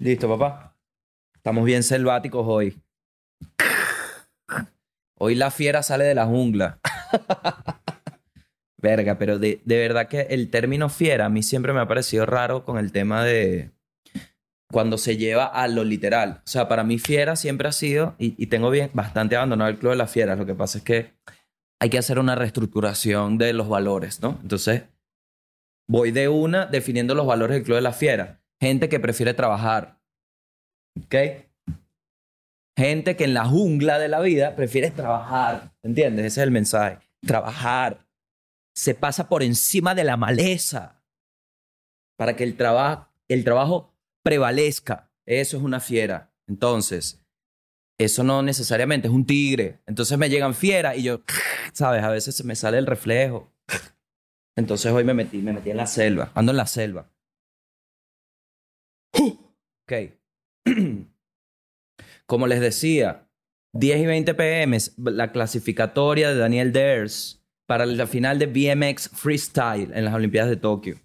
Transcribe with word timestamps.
Listo, 0.00 0.28
papá. 0.28 0.76
Estamos 1.34 1.64
bien 1.64 1.82
selváticos 1.82 2.44
hoy. 2.46 2.80
Hoy 5.18 5.34
la 5.34 5.50
fiera 5.50 5.82
sale 5.82 6.04
de 6.04 6.14
la 6.14 6.26
jungla. 6.26 6.78
Verga, 8.80 9.18
pero 9.18 9.40
de, 9.40 9.60
de 9.64 9.78
verdad 9.78 10.06
que 10.06 10.20
el 10.30 10.50
término 10.50 10.88
fiera 10.88 11.26
a 11.26 11.28
mí 11.28 11.42
siempre 11.42 11.72
me 11.72 11.80
ha 11.80 11.88
parecido 11.88 12.26
raro 12.26 12.64
con 12.64 12.78
el 12.78 12.92
tema 12.92 13.24
de 13.24 13.72
cuando 14.70 14.98
se 14.98 15.16
lleva 15.16 15.46
a 15.46 15.66
lo 15.66 15.82
literal. 15.82 16.42
O 16.44 16.48
sea, 16.48 16.68
para 16.68 16.84
mí 16.84 17.00
fiera 17.00 17.34
siempre 17.34 17.66
ha 17.66 17.72
sido, 17.72 18.14
y, 18.18 18.40
y 18.40 18.46
tengo 18.46 18.70
bien, 18.70 18.90
bastante 18.92 19.34
abandonado 19.34 19.70
el 19.70 19.78
club 19.78 19.92
de 19.92 19.96
las 19.96 20.12
fieras, 20.12 20.38
lo 20.38 20.46
que 20.46 20.54
pasa 20.54 20.78
es 20.78 20.84
que 20.84 21.14
hay 21.80 21.90
que 21.90 21.98
hacer 21.98 22.20
una 22.20 22.36
reestructuración 22.36 23.36
de 23.36 23.52
los 23.52 23.68
valores, 23.68 24.22
¿no? 24.22 24.38
Entonces, 24.42 24.84
voy 25.88 26.12
de 26.12 26.28
una 26.28 26.66
definiendo 26.66 27.16
los 27.16 27.26
valores 27.26 27.56
del 27.56 27.64
club 27.64 27.76
de 27.76 27.82
las 27.82 27.96
fieras. 27.96 28.38
Gente 28.60 28.88
que 28.88 29.00
prefiere 29.00 29.34
trabajar, 29.34 30.00
¿ok? 31.04 31.14
Gente 32.76 33.16
que 33.16 33.24
en 33.24 33.34
la 33.34 33.44
jungla 33.44 33.98
de 33.98 34.08
la 34.08 34.20
vida 34.20 34.54
prefiere 34.54 34.90
trabajar, 34.90 35.72
¿entiendes? 35.82 36.26
Ese 36.26 36.40
es 36.40 36.44
el 36.44 36.50
mensaje. 36.50 36.98
Trabajar. 37.26 38.06
Se 38.74 38.94
pasa 38.94 39.28
por 39.28 39.42
encima 39.42 39.94
de 39.94 40.04
la 40.04 40.16
maleza 40.16 41.02
para 42.16 42.36
que 42.36 42.44
el, 42.44 42.56
traba 42.56 43.12
el 43.28 43.44
trabajo 43.44 43.94
prevalezca. 44.22 45.10
Eso 45.26 45.56
es 45.56 45.62
una 45.62 45.80
fiera. 45.80 46.32
Entonces, 46.46 47.20
eso 47.98 48.22
no 48.22 48.42
necesariamente 48.42 49.08
es 49.08 49.14
un 49.14 49.26
tigre. 49.26 49.80
Entonces 49.86 50.16
me 50.16 50.30
llegan 50.30 50.54
fieras 50.54 50.96
y 50.96 51.02
yo, 51.02 51.22
¿sabes? 51.72 52.02
A 52.04 52.10
veces 52.10 52.36
se 52.36 52.44
me 52.44 52.54
sale 52.54 52.78
el 52.78 52.86
reflejo. 52.86 53.52
Entonces 54.56 54.92
hoy 54.92 55.04
me 55.04 55.14
metí, 55.14 55.38
me 55.38 55.52
metí 55.52 55.70
en 55.70 55.76
la 55.76 55.86
selva. 55.86 56.30
Ando 56.34 56.52
en 56.52 56.56
la 56.56 56.66
selva. 56.66 57.10
Ok. 59.14 59.92
Como 62.26 62.46
les 62.46 62.60
decía, 62.60 63.28
10 63.74 64.00
y 64.00 64.06
20 64.06 64.34
pm, 64.34 64.78
la 64.96 65.32
clasificatoria 65.32 66.30
de 66.30 66.36
Daniel 66.36 66.72
Dares 66.72 67.42
para 67.66 67.86
la 67.86 68.06
final 68.06 68.38
de 68.38 68.46
BMX 68.46 69.10
Freestyle 69.10 69.92
en 69.94 70.04
las 70.04 70.14
Olimpiadas 70.14 70.50
de 70.50 70.56
Tokio. 70.56 70.98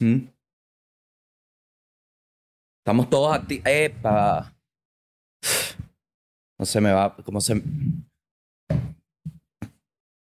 ¿Mm? 0.00 0.28
Estamos 2.80 3.10
todos 3.10 3.34
activos. 3.34 3.64
¡Epa! 3.66 4.54
No 6.58 6.66
se 6.66 6.80
me 6.80 6.90
va. 6.90 7.14
¿Cómo 7.16 7.40
se.? 7.40 7.62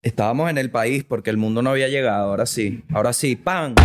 Estábamos 0.01 0.49
en 0.49 0.57
el 0.57 0.71
país 0.71 1.03
porque 1.03 1.29
el 1.29 1.37
mundo 1.37 1.61
no 1.61 1.71
había 1.71 1.87
llegado. 1.87 2.29
Ahora 2.29 2.45
sí. 2.45 2.83
Ahora 2.93 3.13
sí. 3.13 3.35
¡Pam! 3.35 3.75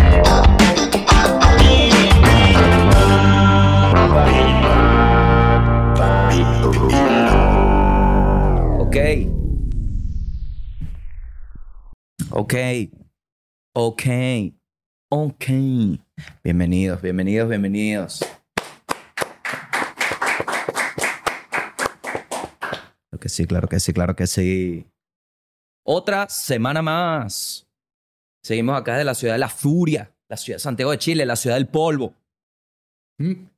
Ok. 8.81 8.97
Ok. 12.31 12.55
Ok. 13.75 14.03
Ok. 15.11 15.45
Bienvenidos, 16.45 17.01
bienvenidos, 17.01 17.49
bienvenidos. 17.49 18.21
Claro 23.11 23.21
que 23.21 23.29
sí, 23.29 23.47
claro 23.47 23.69
que 23.69 23.81
sí, 23.81 23.93
claro 23.93 24.17
que 24.17 24.27
sí. 24.27 24.87
Otra 25.85 26.29
semana 26.29 26.83
más. 26.83 27.67
Seguimos 28.43 28.79
acá 28.79 28.97
de 28.97 29.05
la 29.05 29.15
ciudad 29.15 29.35
de 29.35 29.39
la 29.39 29.49
furia, 29.49 30.15
la 30.29 30.37
ciudad 30.37 30.57
de 30.57 30.63
Santiago 30.63 30.91
de 30.91 30.99
Chile, 30.99 31.27
la 31.27 31.37
ciudad 31.37 31.57
del 31.57 31.69
polvo. 31.69 32.15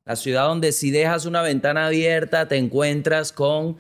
La 0.04 0.16
ciudad 0.16 0.46
donde 0.46 0.72
si 0.72 0.90
dejas 0.90 1.26
una 1.26 1.42
ventana 1.42 1.86
abierta 1.86 2.48
te 2.48 2.56
encuentras 2.56 3.32
con 3.32 3.76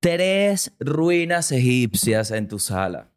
tres 0.00 0.72
ruinas 0.78 1.50
egipcias 1.52 2.30
en 2.30 2.48
tu 2.48 2.58
sala. 2.58 3.08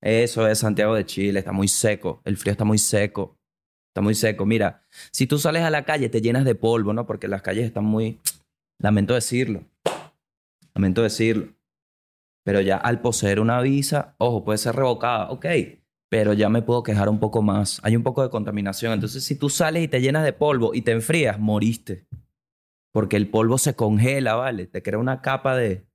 Eso 0.00 0.46
es 0.48 0.60
Santiago 0.60 0.94
de 0.94 1.06
Chile, 1.06 1.40
está 1.40 1.52
muy 1.52 1.68
seco, 1.68 2.20
el 2.24 2.36
frío 2.36 2.52
está 2.52 2.64
muy 2.64 2.78
seco, 2.78 3.36
está 3.90 4.00
muy 4.00 4.14
seco. 4.14 4.46
Mira, 4.46 4.82
si 5.10 5.26
tú 5.26 5.38
sales 5.38 5.62
a 5.62 5.70
la 5.70 5.84
calle 5.84 6.08
te 6.08 6.20
llenas 6.20 6.44
de 6.44 6.54
polvo, 6.54 6.92
¿no? 6.92 7.06
Porque 7.06 7.28
las 7.28 7.42
calles 7.42 7.66
están 7.66 7.84
muy... 7.84 8.20
Lamento 8.80 9.14
decirlo, 9.14 9.64
lamento 10.72 11.02
decirlo. 11.02 11.52
Pero 12.44 12.60
ya 12.60 12.76
al 12.76 13.00
poseer 13.00 13.40
una 13.40 13.60
visa, 13.60 14.14
ojo, 14.18 14.44
puede 14.44 14.58
ser 14.58 14.76
revocada, 14.76 15.30
ok, 15.30 15.46
pero 16.08 16.32
ya 16.32 16.48
me 16.48 16.62
puedo 16.62 16.82
quejar 16.82 17.08
un 17.08 17.18
poco 17.18 17.42
más. 17.42 17.80
Hay 17.82 17.94
un 17.94 18.02
poco 18.02 18.22
de 18.22 18.30
contaminación. 18.30 18.92
Entonces, 18.92 19.24
si 19.24 19.34
tú 19.34 19.50
sales 19.50 19.82
y 19.82 19.88
te 19.88 20.00
llenas 20.00 20.24
de 20.24 20.32
polvo 20.32 20.74
y 20.74 20.82
te 20.82 20.92
enfrías, 20.92 21.38
moriste. 21.38 22.06
Porque 22.92 23.16
el 23.16 23.28
polvo 23.28 23.58
se 23.58 23.74
congela, 23.74 24.34
¿vale? 24.34 24.66
Te 24.66 24.82
crea 24.82 24.98
una 24.98 25.20
capa 25.20 25.56
de... 25.56 25.86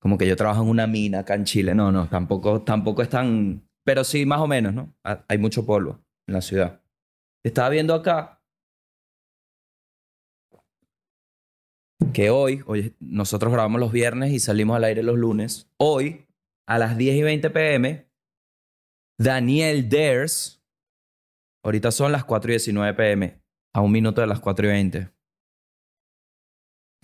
Como 0.00 0.18
que 0.18 0.26
yo 0.26 0.36
trabajo 0.36 0.62
en 0.62 0.68
una 0.68 0.88
mina 0.88 1.20
acá 1.20 1.34
en 1.34 1.44
Chile. 1.44 1.74
No, 1.74 1.92
no, 1.92 2.08
tampoco, 2.08 2.62
tampoco 2.62 3.02
es 3.02 3.08
tan... 3.08 3.62
Pero 3.84 4.02
sí, 4.02 4.26
más 4.26 4.40
o 4.40 4.48
menos, 4.48 4.74
¿no? 4.74 4.92
Hay 5.28 5.38
mucho 5.38 5.64
polvo 5.64 6.00
en 6.26 6.34
la 6.34 6.40
ciudad. 6.40 6.80
Estaba 7.44 7.68
viendo 7.68 7.94
acá 7.94 8.40
que 12.12 12.30
hoy, 12.30 12.62
hoy, 12.66 12.94
nosotros 13.00 13.52
grabamos 13.52 13.80
los 13.80 13.92
viernes 13.92 14.32
y 14.32 14.40
salimos 14.40 14.76
al 14.76 14.84
aire 14.84 15.02
los 15.02 15.16
lunes. 15.16 15.68
Hoy, 15.76 16.26
a 16.66 16.78
las 16.78 16.96
10 16.96 17.16
y 17.16 17.22
20 17.22 17.50
pm, 17.50 18.06
Daniel 19.22 19.88
Dares. 19.88 20.60
Ahorita 21.64 21.92
son 21.92 22.10
las 22.10 22.24
4 22.24 22.50
y 22.50 22.54
19 22.54 22.94
pm. 22.94 23.40
A 23.72 23.80
un 23.80 23.92
minuto 23.92 24.20
de 24.20 24.26
las 24.26 24.40
4 24.40 24.66
y 24.66 24.68
20. 24.68 25.12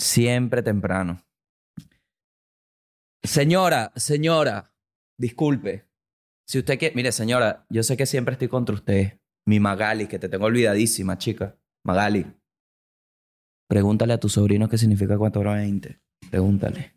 Siempre 0.00 0.62
temprano. 0.62 1.22
Señora, 3.22 3.92
señora, 3.94 4.74
disculpe. 5.18 5.88
Si 6.46 6.58
usted 6.58 6.78
quiere, 6.78 6.94
mire, 6.96 7.12
señora, 7.12 7.66
yo 7.68 7.82
sé 7.82 7.96
que 7.96 8.06
siempre 8.06 8.32
estoy 8.32 8.48
contra 8.48 8.74
usted. 8.74 9.20
Mi 9.46 9.60
Magali, 9.60 10.08
que 10.08 10.18
te 10.18 10.28
tengo 10.28 10.46
olvidadísima, 10.46 11.18
chica. 11.18 11.56
Magali. 11.84 12.26
Pregúntale 13.68 14.14
a 14.14 14.20
tu 14.20 14.28
sobrino 14.28 14.68
qué 14.68 14.78
significa 14.78 15.16
420. 15.16 16.00
Pregúntale. 16.30 16.94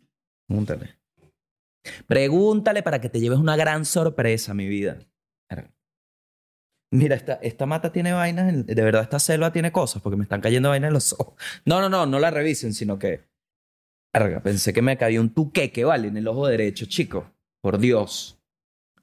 Pregúntale. 0.48 0.98
Pregúntale 2.06 2.82
para 2.82 3.00
que 3.00 3.08
te 3.08 3.20
lleves 3.20 3.38
una 3.38 3.56
gran 3.56 3.84
sorpresa, 3.84 4.54
mi 4.54 4.66
vida. 4.66 4.98
Mira, 6.92 7.16
esta, 7.16 7.34
esta 7.34 7.64
mata 7.64 7.90
tiene 7.90 8.12
vainas, 8.12 8.66
de 8.66 8.82
verdad 8.82 9.02
esta 9.02 9.18
selva 9.18 9.50
tiene 9.50 9.72
cosas, 9.72 10.02
porque 10.02 10.16
me 10.16 10.24
están 10.24 10.42
cayendo 10.42 10.68
vainas 10.68 10.88
en 10.88 10.94
los 10.94 11.12
ojos. 11.14 11.34
No, 11.64 11.80
no, 11.80 11.88
no, 11.88 12.04
no 12.04 12.18
la 12.18 12.30
revisen, 12.30 12.74
sino 12.74 12.98
que... 12.98 13.24
Verga, 14.12 14.42
pensé 14.42 14.74
que 14.74 14.82
me 14.82 14.98
caía 14.98 15.20
un 15.20 15.32
tuqueque, 15.32 15.84
¿vale? 15.84 16.08
En 16.08 16.18
el 16.18 16.28
ojo 16.28 16.46
derecho, 16.46 16.84
chico. 16.84 17.32
Por 17.62 17.78
Dios. 17.78 18.38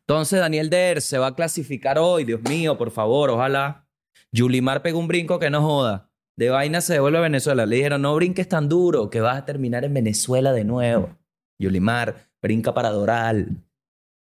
Entonces 0.01 0.39
Daniel 0.39 0.69
Der 0.69 1.01
se 1.01 1.17
va 1.17 1.27
a 1.27 1.35
clasificar 1.35 1.97
hoy, 1.97 2.25
Dios 2.25 2.41
mío, 2.41 2.77
por 2.77 2.91
favor, 2.91 3.31
ojalá. 3.31 3.87
Yulimar 4.31 4.83
pegó 4.83 4.99
un 4.99 5.07
brinco 5.07 5.39
que 5.39 5.49
no 5.49 5.61
joda. 5.61 6.11
De 6.37 6.49
vaina 6.49 6.81
se 6.81 6.93
devuelve 6.93 7.17
a 7.17 7.21
Venezuela. 7.21 7.65
Le 7.65 7.75
dijeron, 7.75 8.01
no 8.01 8.15
brinques 8.15 8.47
tan 8.47 8.69
duro, 8.69 9.09
que 9.09 9.21
vas 9.21 9.37
a 9.37 9.45
terminar 9.45 9.83
en 9.83 9.93
Venezuela 9.93 10.53
de 10.53 10.63
nuevo. 10.63 11.17
Yulimar, 11.59 12.29
brinca 12.41 12.73
para 12.73 12.89
Doral. 12.89 13.63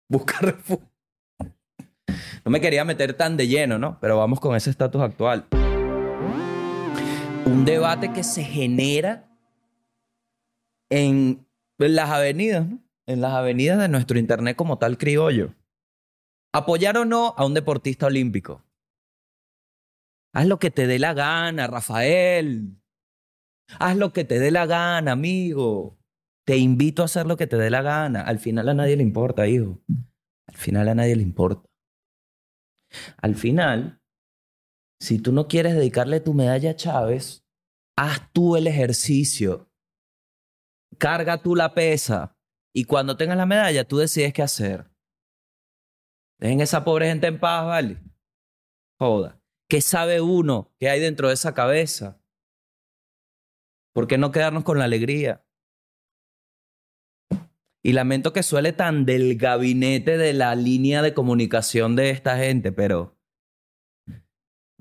Busca 0.08 0.38
refugio. 0.40 0.89
No 2.44 2.50
me 2.50 2.60
quería 2.60 2.84
meter 2.84 3.14
tan 3.14 3.36
de 3.36 3.48
lleno, 3.48 3.78
¿no? 3.78 3.98
Pero 4.00 4.16
vamos 4.16 4.40
con 4.40 4.56
ese 4.56 4.70
estatus 4.70 5.02
actual. 5.02 5.46
Un 7.44 7.64
debate 7.64 8.12
que 8.12 8.22
se 8.22 8.42
genera 8.44 9.28
en 10.90 11.46
las 11.78 12.10
avenidas, 12.10 12.66
¿no? 12.66 12.78
En 13.06 13.20
las 13.20 13.32
avenidas 13.32 13.78
de 13.78 13.88
nuestro 13.88 14.18
internet 14.18 14.56
como 14.56 14.78
tal 14.78 14.96
criollo. 14.96 15.54
Apoyar 16.52 16.96
o 16.96 17.04
no 17.04 17.34
a 17.36 17.44
un 17.44 17.54
deportista 17.54 18.06
olímpico. 18.06 18.64
Haz 20.32 20.46
lo 20.46 20.58
que 20.58 20.70
te 20.70 20.86
dé 20.86 20.98
la 20.98 21.12
gana, 21.12 21.66
Rafael. 21.66 22.76
Haz 23.78 23.96
lo 23.96 24.12
que 24.12 24.24
te 24.24 24.38
dé 24.38 24.50
la 24.50 24.66
gana, 24.66 25.12
amigo. 25.12 25.98
Te 26.44 26.56
invito 26.56 27.02
a 27.02 27.04
hacer 27.06 27.26
lo 27.26 27.36
que 27.36 27.46
te 27.46 27.56
dé 27.56 27.70
la 27.70 27.82
gana. 27.82 28.22
Al 28.22 28.38
final 28.38 28.68
a 28.68 28.74
nadie 28.74 28.96
le 28.96 29.02
importa, 29.02 29.46
hijo. 29.46 29.80
Al 30.46 30.56
final 30.56 30.88
a 30.88 30.94
nadie 30.94 31.16
le 31.16 31.22
importa. 31.22 31.69
Al 33.18 33.34
final, 33.34 34.00
si 35.00 35.18
tú 35.18 35.32
no 35.32 35.48
quieres 35.48 35.74
dedicarle 35.74 36.20
tu 36.20 36.34
medalla 36.34 36.70
a 36.70 36.76
Chávez, 36.76 37.44
haz 37.96 38.32
tú 38.32 38.56
el 38.56 38.66
ejercicio. 38.66 39.70
Carga 40.98 41.42
tú 41.42 41.54
la 41.54 41.74
pesa. 41.74 42.36
Y 42.74 42.84
cuando 42.84 43.16
tengas 43.16 43.36
la 43.36 43.46
medalla, 43.46 43.86
tú 43.86 43.98
decides 43.98 44.32
qué 44.32 44.42
hacer. 44.42 44.90
Dejen 46.38 46.60
esa 46.60 46.84
pobre 46.84 47.08
gente 47.08 47.26
en 47.26 47.40
paz, 47.40 47.66
¿vale? 47.66 48.02
Joda. 48.98 49.40
¿Qué 49.68 49.80
sabe 49.80 50.20
uno 50.20 50.74
que 50.78 50.88
hay 50.88 51.00
dentro 51.00 51.28
de 51.28 51.34
esa 51.34 51.54
cabeza? 51.54 52.20
¿Por 53.92 54.06
qué 54.06 54.18
no 54.18 54.32
quedarnos 54.32 54.64
con 54.64 54.78
la 54.78 54.84
alegría? 54.84 55.44
Y 57.82 57.92
lamento 57.92 58.32
que 58.32 58.42
suele 58.42 58.72
tan 58.72 59.06
del 59.06 59.36
gabinete 59.36 60.18
de 60.18 60.34
la 60.34 60.54
línea 60.54 61.02
de 61.02 61.14
comunicación 61.14 61.96
de 61.96 62.10
esta 62.10 62.36
gente, 62.36 62.72
pero 62.72 63.16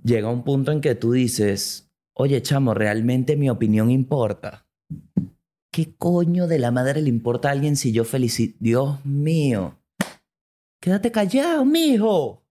llega 0.03 0.29
un 0.29 0.43
punto 0.43 0.71
en 0.71 0.81
que 0.81 0.95
tú 0.95 1.13
dices, 1.13 1.89
Oye, 2.21 2.41
chamo, 2.41 2.73
¿realmente 2.73 3.37
mi 3.37 3.49
opinión 3.49 3.89
importa? 3.89 4.67
¿Qué 5.71 5.95
coño 5.95 6.47
de 6.47 6.59
la 6.59 6.69
madre 6.69 7.01
le 7.01 7.07
importa 7.07 7.47
a 7.47 7.53
alguien 7.53 7.77
si 7.77 7.93
yo 7.93 8.03
felicito? 8.03 8.57
Dios 8.59 9.05
mío. 9.05 9.79
Quédate 10.81 11.13
callado, 11.13 11.63
mijo. 11.63 12.43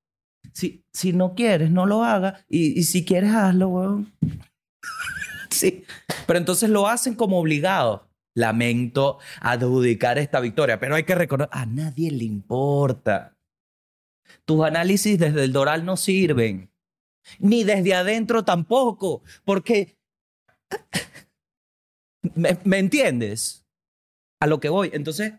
Si, 0.55 0.87
si 0.91 1.13
no 1.13 1.35
quieres, 1.35 1.71
no 1.71 1.85
lo 1.85 2.03
hagas. 2.03 2.47
Y, 2.49 2.83
si 2.85 3.05
quieres, 3.05 3.35
hazlo, 3.35 3.69
weón. 3.69 4.13
sí. 5.51 5.85
Pero 6.27 6.39
entonces 6.39 6.71
lo 6.71 6.89
hacen 6.89 7.15
como 7.15 7.39
obligado. 7.39 8.08
Lamento 8.39 9.19
adjudicar 9.41 10.17
esta 10.17 10.39
victoria, 10.39 10.79
pero 10.79 10.95
hay 10.95 11.03
que 11.03 11.17
recordar, 11.17 11.49
a 11.51 11.67
nadie 11.67 12.13
le 12.13 12.23
importa. 12.23 13.37
Tus 14.45 14.65
análisis 14.65 15.19
desde 15.19 15.43
el 15.43 15.53
Doral 15.53 15.85
no 15.85 15.97
sirven. 15.97 16.71
Ni 17.41 17.65
desde 17.65 17.95
adentro 17.95 18.45
tampoco. 18.45 19.23
Porque... 19.45 19.99
¿Me, 22.35 22.57
¿Me 22.63 22.79
entiendes? 22.79 23.67
A 24.41 24.47
lo 24.47 24.61
que 24.61 24.69
voy. 24.69 24.91
Entonces, 24.93 25.35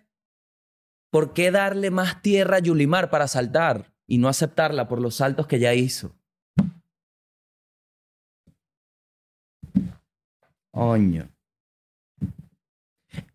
¿por 1.10 1.34
qué 1.34 1.51
darle 1.51 1.92
más 1.92 2.22
tierra 2.22 2.57
a 2.57 2.60
Yulimar 2.60 3.10
para 3.10 3.30
saltar 3.30 3.94
y 4.07 4.18
no 4.18 4.28
aceptarla 4.28 4.90
por 4.90 5.00
los 5.00 5.16
saltos 5.16 5.48
que 5.48 5.60
ya 5.60 5.74
hizo? 5.74 6.13
Oño. 10.72 11.30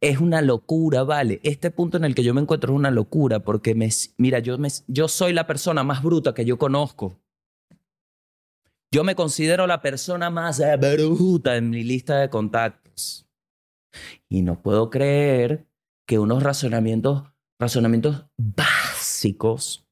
Es 0.01 0.19
una 0.19 0.41
locura, 0.41 1.03
vale. 1.03 1.41
Este 1.43 1.71
punto 1.71 1.97
en 1.97 2.05
el 2.05 2.15
que 2.15 2.23
yo 2.23 2.35
me 2.35 2.41
encuentro 2.41 2.73
es 2.73 2.79
una 2.79 2.91
locura 2.91 3.41
porque 3.41 3.75
me, 3.75 3.89
mira, 4.17 4.39
yo, 4.39 4.57
me, 4.59 4.69
yo 4.87 5.09
soy 5.09 5.33
la 5.33 5.47
persona 5.47 5.83
más 5.83 6.03
bruta 6.03 6.35
que 6.35 6.45
yo 6.45 6.59
conozco. 6.59 7.21
Yo 8.93 9.03
me 9.03 9.17
considero 9.17 9.67
la 9.67 9.83
persona 9.83 10.31
más 10.31 10.63
bruta 10.89 11.57
en 11.57 11.71
mi 11.71 11.83
lista 11.83 12.19
de 12.19 12.31
contactos. 12.31 13.27
Y 14.29 14.43
no 14.43 14.63
puedo 14.63 14.91
creer 14.91 15.67
que 16.07 16.19
unos 16.19 16.43
razonamientos, 16.43 17.25
razonamientos 17.59 18.27
básicos 18.37 19.89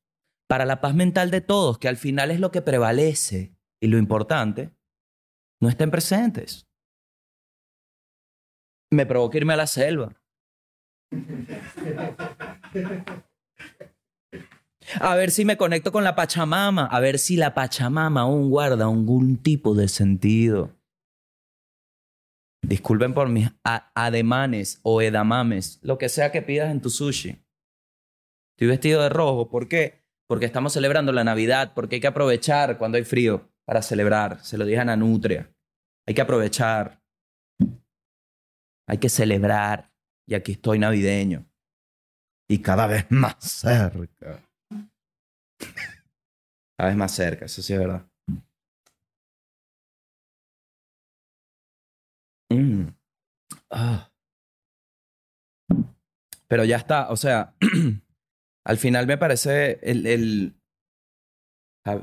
para 0.49 0.67
la 0.67 0.81
paz 0.81 0.95
mental 0.95 1.31
de 1.31 1.41
todos, 1.41 1.79
que 1.79 1.89
al 1.89 1.97
final 1.97 2.31
es 2.31 2.39
lo 2.39 2.53
que 2.53 2.63
prevalece 2.63 3.57
y 3.81 3.89
lo 3.89 3.99
importante, 3.99 4.71
no 5.61 5.69
estén 5.69 5.91
presentes 5.91 6.69
me 8.93 9.07
provoca 9.07 9.39
irme 9.39 9.55
a 9.55 9.57
la 9.57 9.67
selva. 9.67 10.13
A 15.01 15.15
ver 15.15 15.31
si 15.31 15.45
me 15.45 15.57
conecto 15.57 15.93
con 15.93 16.05
la 16.05 16.15
Pachamama, 16.15 16.87
a 16.87 17.01
ver 17.01 17.19
si 17.19 17.37
la 17.37 17.55
Pachamama 17.55 18.23
aún 18.23 18.51
guarda 18.51 18.85
algún 18.85 19.39
tipo 19.39 19.75
de 19.75 19.89
sentido. 19.89 20.77
Disculpen 22.63 23.15
por 23.15 23.29
mis 23.29 23.49
ademanes 23.65 24.79
o 24.83 25.03
edamames, 25.03 25.81
lo 25.83 25.99
que 25.99 26.09
sea 26.09 26.31
que 26.31 26.43
pidas 26.43 26.71
en 26.71 26.81
tu 26.81 26.91
sushi. 26.91 27.45
Estoy 28.55 28.69
vestido 28.69 29.03
de 29.03 29.09
rojo, 29.09 29.49
¿por 29.49 29.69
qué? 29.69 30.05
Porque 30.29 30.47
estamos 30.47 30.73
celebrando 30.73 31.13
la 31.13 31.25
Navidad, 31.25 31.73
porque 31.75 31.97
hay 31.97 32.01
que 32.01 32.07
aprovechar 32.07 32.79
cuando 32.79 32.99
hay 32.99 33.05
frío 33.05 33.51
para 33.65 33.83
celebrar. 33.83 34.45
Se 34.45 34.59
lo 34.59 34.65
dije 34.65 34.81
a 34.81 34.85
Nanutria. 34.85 35.53
Hay 36.07 36.15
que 36.15 36.21
aprovechar. 36.21 37.02
Hay 38.89 38.99
que 38.99 39.09
celebrar. 39.09 39.93
Y 40.27 40.35
aquí 40.35 40.53
estoy 40.53 40.79
navideño. 40.79 41.47
Y 42.49 42.59
cada 42.61 42.87
vez 42.87 43.07
más 43.11 43.37
cerca. 43.41 44.43
Cada 46.77 46.89
vez 46.89 46.97
más 46.97 47.13
cerca, 47.13 47.45
eso 47.47 47.63
sí 47.63 47.73
es 47.73 47.79
verdad. 47.79 48.07
Mm. 52.51 52.89
Ah. 53.71 54.11
Pero 56.49 56.65
ya 56.65 56.77
está, 56.77 57.11
o 57.11 57.17
sea, 57.17 57.55
al 58.67 58.77
final 58.77 59.07
me 59.07 59.17
parece 59.17 59.79
el, 59.83 60.07
el, 60.07 60.55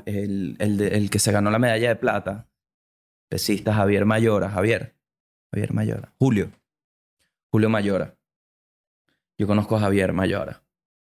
el, 0.06 0.56
el, 0.60 0.82
el 0.82 1.10
que 1.12 1.20
se 1.20 1.32
ganó 1.32 1.52
la 1.52 1.60
medalla 1.60 1.90
de 1.90 1.96
plata, 1.96 2.50
pesista 3.30 3.74
Javier 3.76 4.06
Mayora, 4.06 4.50
Javier, 4.50 4.96
Javier 5.54 5.74
Mayora, 5.74 6.16
Julio, 6.18 6.52
Julio 7.52 7.70
Mayora. 7.70 8.18
Yo 9.40 9.48
conozco 9.48 9.76
a 9.76 9.80
Javier 9.80 10.14
Mayora, 10.14 10.64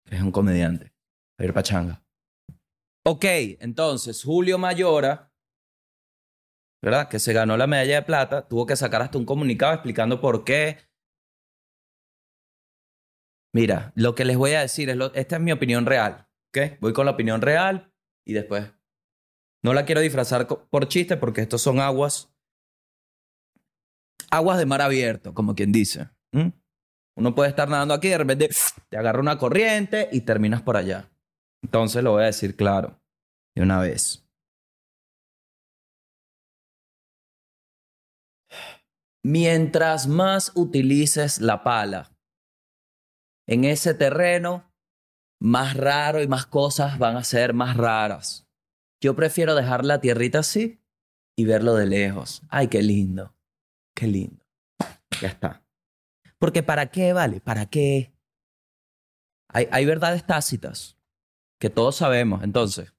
que 0.04 0.16
es 0.16 0.22
un 0.22 0.32
comediante. 0.32 0.94
Javier 1.38 1.54
Pachanga. 1.54 2.04
Ok, 3.06 3.24
entonces 3.60 4.22
Julio 4.24 4.56
Mayora, 4.56 5.32
¿verdad? 6.82 7.08
Que 7.08 7.18
se 7.18 7.32
ganó 7.32 7.56
la 7.56 7.66
medalla 7.66 7.96
de 7.96 8.02
plata, 8.02 8.48
tuvo 8.48 8.66
que 8.66 8.76
sacar 8.76 9.02
hasta 9.02 9.18
un 9.18 9.26
comunicado 9.26 9.74
explicando 9.74 10.20
por 10.20 10.44
qué. 10.44 10.78
Mira, 13.54 13.92
lo 13.94 14.14
que 14.14 14.24
les 14.24 14.36
voy 14.36 14.52
a 14.52 14.62
decir 14.62 14.88
es, 14.88 14.96
lo, 14.96 15.12
esta 15.14 15.36
es 15.36 15.42
mi 15.42 15.52
opinión 15.52 15.86
real, 15.86 16.26
¿ok? 16.48 16.78
Voy 16.80 16.92
con 16.92 17.06
la 17.06 17.12
opinión 17.12 17.42
real 17.42 17.92
y 18.26 18.32
después. 18.32 18.72
No 19.62 19.72
la 19.74 19.84
quiero 19.84 20.00
disfrazar 20.00 20.46
por 20.46 20.88
chiste 20.88 21.16
porque 21.16 21.42
estos 21.42 21.62
son 21.62 21.80
aguas. 21.80 22.34
Aguas 24.30 24.58
de 24.58 24.66
mar 24.66 24.82
abierto, 24.82 25.34
como 25.34 25.54
quien 25.54 25.72
dice. 25.72 26.10
¿Mm? 26.34 26.48
Uno 27.16 27.34
puede 27.34 27.50
estar 27.50 27.68
nadando 27.68 27.94
aquí 27.94 28.08
y 28.08 28.10
de 28.10 28.18
repente 28.18 28.48
te 28.90 28.96
agarra 28.96 29.20
una 29.20 29.38
corriente 29.38 30.08
y 30.12 30.22
terminas 30.22 30.62
por 30.62 30.76
allá. 30.76 31.10
Entonces 31.62 32.02
lo 32.02 32.12
voy 32.12 32.24
a 32.24 32.26
decir 32.26 32.56
claro, 32.56 33.00
de 33.54 33.62
una 33.62 33.80
vez. 33.80 34.20
Mientras 39.22 40.06
más 40.06 40.52
utilices 40.54 41.40
la 41.40 41.62
pala 41.62 42.10
en 43.46 43.64
ese 43.64 43.94
terreno, 43.94 44.70
más 45.40 45.76
raro 45.76 46.22
y 46.22 46.28
más 46.28 46.44
cosas 46.46 46.98
van 46.98 47.16
a 47.16 47.24
ser 47.24 47.54
más 47.54 47.76
raras. 47.76 48.46
Yo 49.02 49.16
prefiero 49.16 49.54
dejar 49.54 49.84
la 49.84 50.00
tierrita 50.00 50.40
así 50.40 50.82
y 51.36 51.46
verlo 51.46 51.74
de 51.74 51.86
lejos. 51.86 52.42
Ay, 52.50 52.68
qué 52.68 52.82
lindo, 52.82 53.34
qué 53.94 54.06
lindo. 54.06 54.44
Ya 55.22 55.28
está. 55.28 55.63
Porque 56.44 56.62
¿para 56.62 56.90
qué 56.90 57.14
vale? 57.14 57.40
¿Para 57.40 57.64
qué? 57.64 58.14
Hay, 59.48 59.66
hay 59.72 59.86
verdades 59.86 60.26
tácitas 60.26 60.98
que 61.58 61.70
todos 61.70 61.96
sabemos. 61.96 62.42
Entonces, 62.42 62.94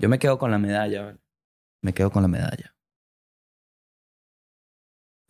yo 0.00 0.08
me 0.08 0.18
quedo 0.18 0.36
con 0.36 0.50
la 0.50 0.58
medalla, 0.58 1.04
¿vale? 1.04 1.20
Me 1.84 1.94
quedo 1.94 2.10
con 2.10 2.22
la 2.22 2.26
medalla. 2.26 2.76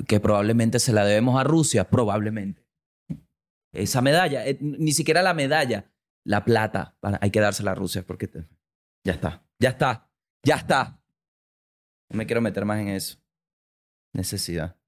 Que 0.09 0.21
probablemente 0.21 0.79
se 0.79 0.95
la 0.95 1.05
debemos 1.05 1.39
a 1.39 1.45
Rusia, 1.45 1.91
probablemente. 1.91 2.67
Esa 3.75 4.01
medalla, 4.01 4.47
eh, 4.47 4.57
ni 4.59 4.93
siquiera 4.93 5.21
la 5.21 5.35
medalla, 5.35 5.93
la 6.25 6.47
plata, 6.47 6.97
hay 7.21 7.31
que 7.31 7.41
dársela 7.41 7.73
a 7.73 7.75
Rusia 7.75 8.07
porque 8.07 8.31
ya 9.05 9.13
está, 9.13 9.47
ya 9.59 9.69
está, 9.69 10.11
ya 10.43 10.55
está. 10.55 10.99
No 12.09 12.17
me 12.17 12.25
quiero 12.25 12.41
meter 12.41 12.65
más 12.65 12.81
en 12.81 12.89
eso. 12.89 13.19
Necesidad. 14.15 14.79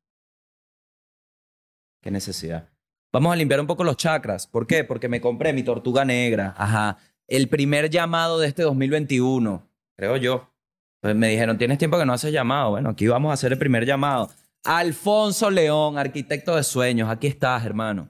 Qué 2.06 2.12
necesidad. 2.12 2.68
Vamos 3.12 3.32
a 3.32 3.36
limpiar 3.36 3.58
un 3.58 3.66
poco 3.66 3.82
los 3.82 3.96
chakras. 3.96 4.46
¿Por 4.46 4.68
qué? 4.68 4.84
Porque 4.84 5.08
me 5.08 5.20
compré 5.20 5.52
mi 5.52 5.64
tortuga 5.64 6.04
negra. 6.04 6.54
Ajá. 6.56 6.98
El 7.26 7.48
primer 7.48 7.90
llamado 7.90 8.38
de 8.38 8.46
este 8.46 8.62
2021, 8.62 9.68
creo 9.96 10.16
yo. 10.16 10.54
Pues 11.00 11.16
me 11.16 11.30
dijeron, 11.30 11.58
¿tienes 11.58 11.78
tiempo 11.78 11.98
que 11.98 12.06
no 12.06 12.12
haces 12.12 12.32
llamado? 12.32 12.70
Bueno, 12.70 12.90
aquí 12.90 13.08
vamos 13.08 13.30
a 13.30 13.34
hacer 13.34 13.50
el 13.50 13.58
primer 13.58 13.84
llamado. 13.84 14.30
Alfonso 14.62 15.50
León, 15.50 15.98
arquitecto 15.98 16.54
de 16.54 16.62
sueños. 16.62 17.10
Aquí 17.10 17.26
estás, 17.26 17.66
hermano. 17.66 18.08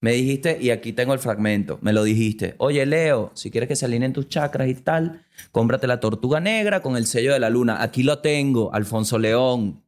Me 0.00 0.10
dijiste, 0.10 0.58
y 0.60 0.70
aquí 0.70 0.92
tengo 0.92 1.12
el 1.12 1.20
fragmento, 1.20 1.78
me 1.80 1.92
lo 1.92 2.02
dijiste. 2.02 2.56
Oye, 2.58 2.84
Leo, 2.84 3.30
si 3.34 3.52
quieres 3.52 3.68
que 3.68 3.76
se 3.76 3.84
alineen 3.84 4.12
tus 4.12 4.28
chakras 4.28 4.66
y 4.66 4.74
tal, 4.74 5.24
cómprate 5.52 5.86
la 5.86 6.00
tortuga 6.00 6.40
negra 6.40 6.82
con 6.82 6.96
el 6.96 7.06
sello 7.06 7.32
de 7.32 7.38
la 7.38 7.48
luna. 7.48 7.80
Aquí 7.80 8.02
lo 8.02 8.18
tengo, 8.18 8.74
Alfonso 8.74 9.20
León. 9.20 9.84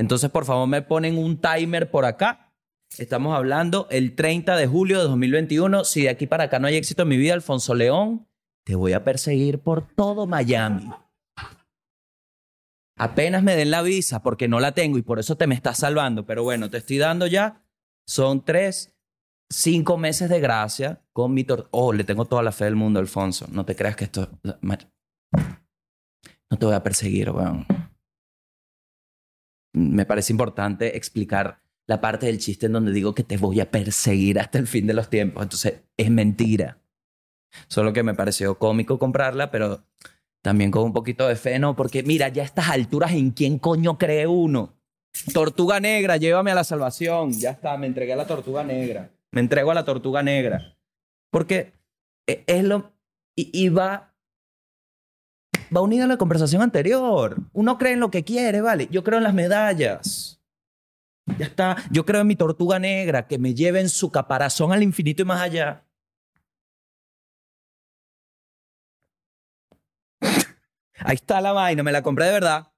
Entonces, 0.00 0.30
por 0.30 0.46
favor, 0.46 0.66
me 0.66 0.80
ponen 0.80 1.18
un 1.18 1.38
timer 1.42 1.90
por 1.90 2.06
acá. 2.06 2.54
Estamos 2.96 3.36
hablando 3.36 3.86
el 3.90 4.14
30 4.14 4.56
de 4.56 4.66
julio 4.66 4.96
de 4.96 5.04
2021. 5.04 5.84
Si 5.84 6.04
de 6.04 6.08
aquí 6.08 6.26
para 6.26 6.44
acá 6.44 6.58
no 6.58 6.68
hay 6.68 6.76
éxito 6.76 7.02
en 7.02 7.08
mi 7.08 7.18
vida, 7.18 7.34
Alfonso 7.34 7.74
León, 7.74 8.26
te 8.64 8.76
voy 8.76 8.94
a 8.94 9.04
perseguir 9.04 9.58
por 9.58 9.86
todo 9.94 10.26
Miami. 10.26 10.90
Apenas 12.96 13.42
me 13.42 13.54
den 13.54 13.70
la 13.70 13.82
visa 13.82 14.22
porque 14.22 14.48
no 14.48 14.58
la 14.58 14.72
tengo 14.72 14.96
y 14.96 15.02
por 15.02 15.18
eso 15.18 15.36
te 15.36 15.46
me 15.46 15.54
estás 15.54 15.76
salvando. 15.76 16.24
Pero 16.24 16.44
bueno, 16.44 16.70
te 16.70 16.78
estoy 16.78 16.96
dando 16.96 17.26
ya. 17.26 17.62
Son 18.06 18.42
tres, 18.42 18.96
cinco 19.50 19.98
meses 19.98 20.30
de 20.30 20.40
gracia 20.40 21.02
con 21.12 21.34
mi 21.34 21.44
tor 21.44 21.68
Oh, 21.72 21.92
le 21.92 22.04
tengo 22.04 22.24
toda 22.24 22.42
la 22.42 22.52
fe 22.52 22.64
del 22.64 22.74
mundo, 22.74 23.00
Alfonso. 23.00 23.48
No 23.52 23.66
te 23.66 23.76
creas 23.76 23.96
que 23.96 24.04
esto. 24.04 24.30
No 24.62 24.78
te 26.58 26.64
voy 26.64 26.74
a 26.74 26.82
perseguir, 26.82 27.30
weón 27.32 27.66
me 29.72 30.06
parece 30.06 30.32
importante 30.32 30.96
explicar 30.96 31.60
la 31.86 32.00
parte 32.00 32.26
del 32.26 32.38
chiste 32.38 32.66
en 32.66 32.72
donde 32.72 32.92
digo 32.92 33.14
que 33.14 33.24
te 33.24 33.36
voy 33.36 33.60
a 33.60 33.70
perseguir 33.70 34.38
hasta 34.38 34.58
el 34.58 34.66
fin 34.66 34.86
de 34.86 34.94
los 34.94 35.10
tiempos. 35.10 35.42
Entonces, 35.42 35.82
es 35.96 36.10
mentira. 36.10 36.78
Solo 37.68 37.92
que 37.92 38.02
me 38.02 38.14
pareció 38.14 38.58
cómico 38.58 38.98
comprarla, 38.98 39.50
pero 39.50 39.84
También 40.42 40.70
con 40.70 40.84
un 40.84 40.92
poquito 40.94 41.28
de 41.28 41.36
fe, 41.36 41.58
no, 41.58 41.76
porque 41.76 42.02
mira, 42.02 42.28
ya 42.28 42.42
a 42.42 42.46
estas 42.46 42.70
alturas, 42.70 43.12
¿en 43.12 43.32
quién 43.32 43.58
coño 43.58 43.98
cree 43.98 44.26
uno? 44.26 44.80
Tortuga 45.34 45.80
negra, 45.80 46.16
llévame 46.16 46.50
a 46.50 46.54
la 46.54 46.64
salvación. 46.64 47.32
Ya 47.32 47.50
está, 47.50 47.76
me 47.76 47.86
entregué 47.86 48.14
a 48.14 48.16
la 48.16 48.26
tortuga 48.26 48.64
negra. 48.64 49.10
Me 49.32 49.40
entrego 49.40 49.70
a 49.70 49.74
la 49.74 49.84
tortuga 49.84 50.22
negra. 50.22 50.76
Porque 51.30 51.74
e, 52.26 52.44
es 52.46 52.64
lo. 52.64 52.92
Y, 53.36 53.68
va. 53.68 54.09
Va 55.74 55.80
unida 55.80 56.04
a 56.04 56.08
la 56.08 56.16
conversación 56.16 56.62
anterior. 56.62 57.36
Uno 57.52 57.78
cree 57.78 57.92
en 57.92 58.00
lo 58.00 58.10
que 58.10 58.24
quiere, 58.24 58.60
¿vale? 58.60 58.88
Yo 58.90 59.04
creo 59.04 59.18
en 59.18 59.24
las 59.24 59.34
medallas. 59.34 60.40
Ya 61.38 61.46
está. 61.46 61.76
Yo 61.90 62.04
creo 62.04 62.22
en 62.22 62.26
mi 62.26 62.36
tortuga 62.36 62.78
negra 62.78 63.26
que 63.26 63.38
me 63.38 63.54
lleve 63.54 63.80
en 63.80 63.88
su 63.88 64.10
caparazón 64.10 64.72
al 64.72 64.82
infinito 64.82 65.22
y 65.22 65.26
más 65.26 65.40
allá. 65.40 65.84
Ahí 71.02 71.14
está 71.14 71.40
la 71.40 71.52
vaina, 71.52 71.82
me 71.82 71.92
la 71.92 72.02
compré 72.02 72.26
de 72.26 72.32
verdad. 72.32 72.72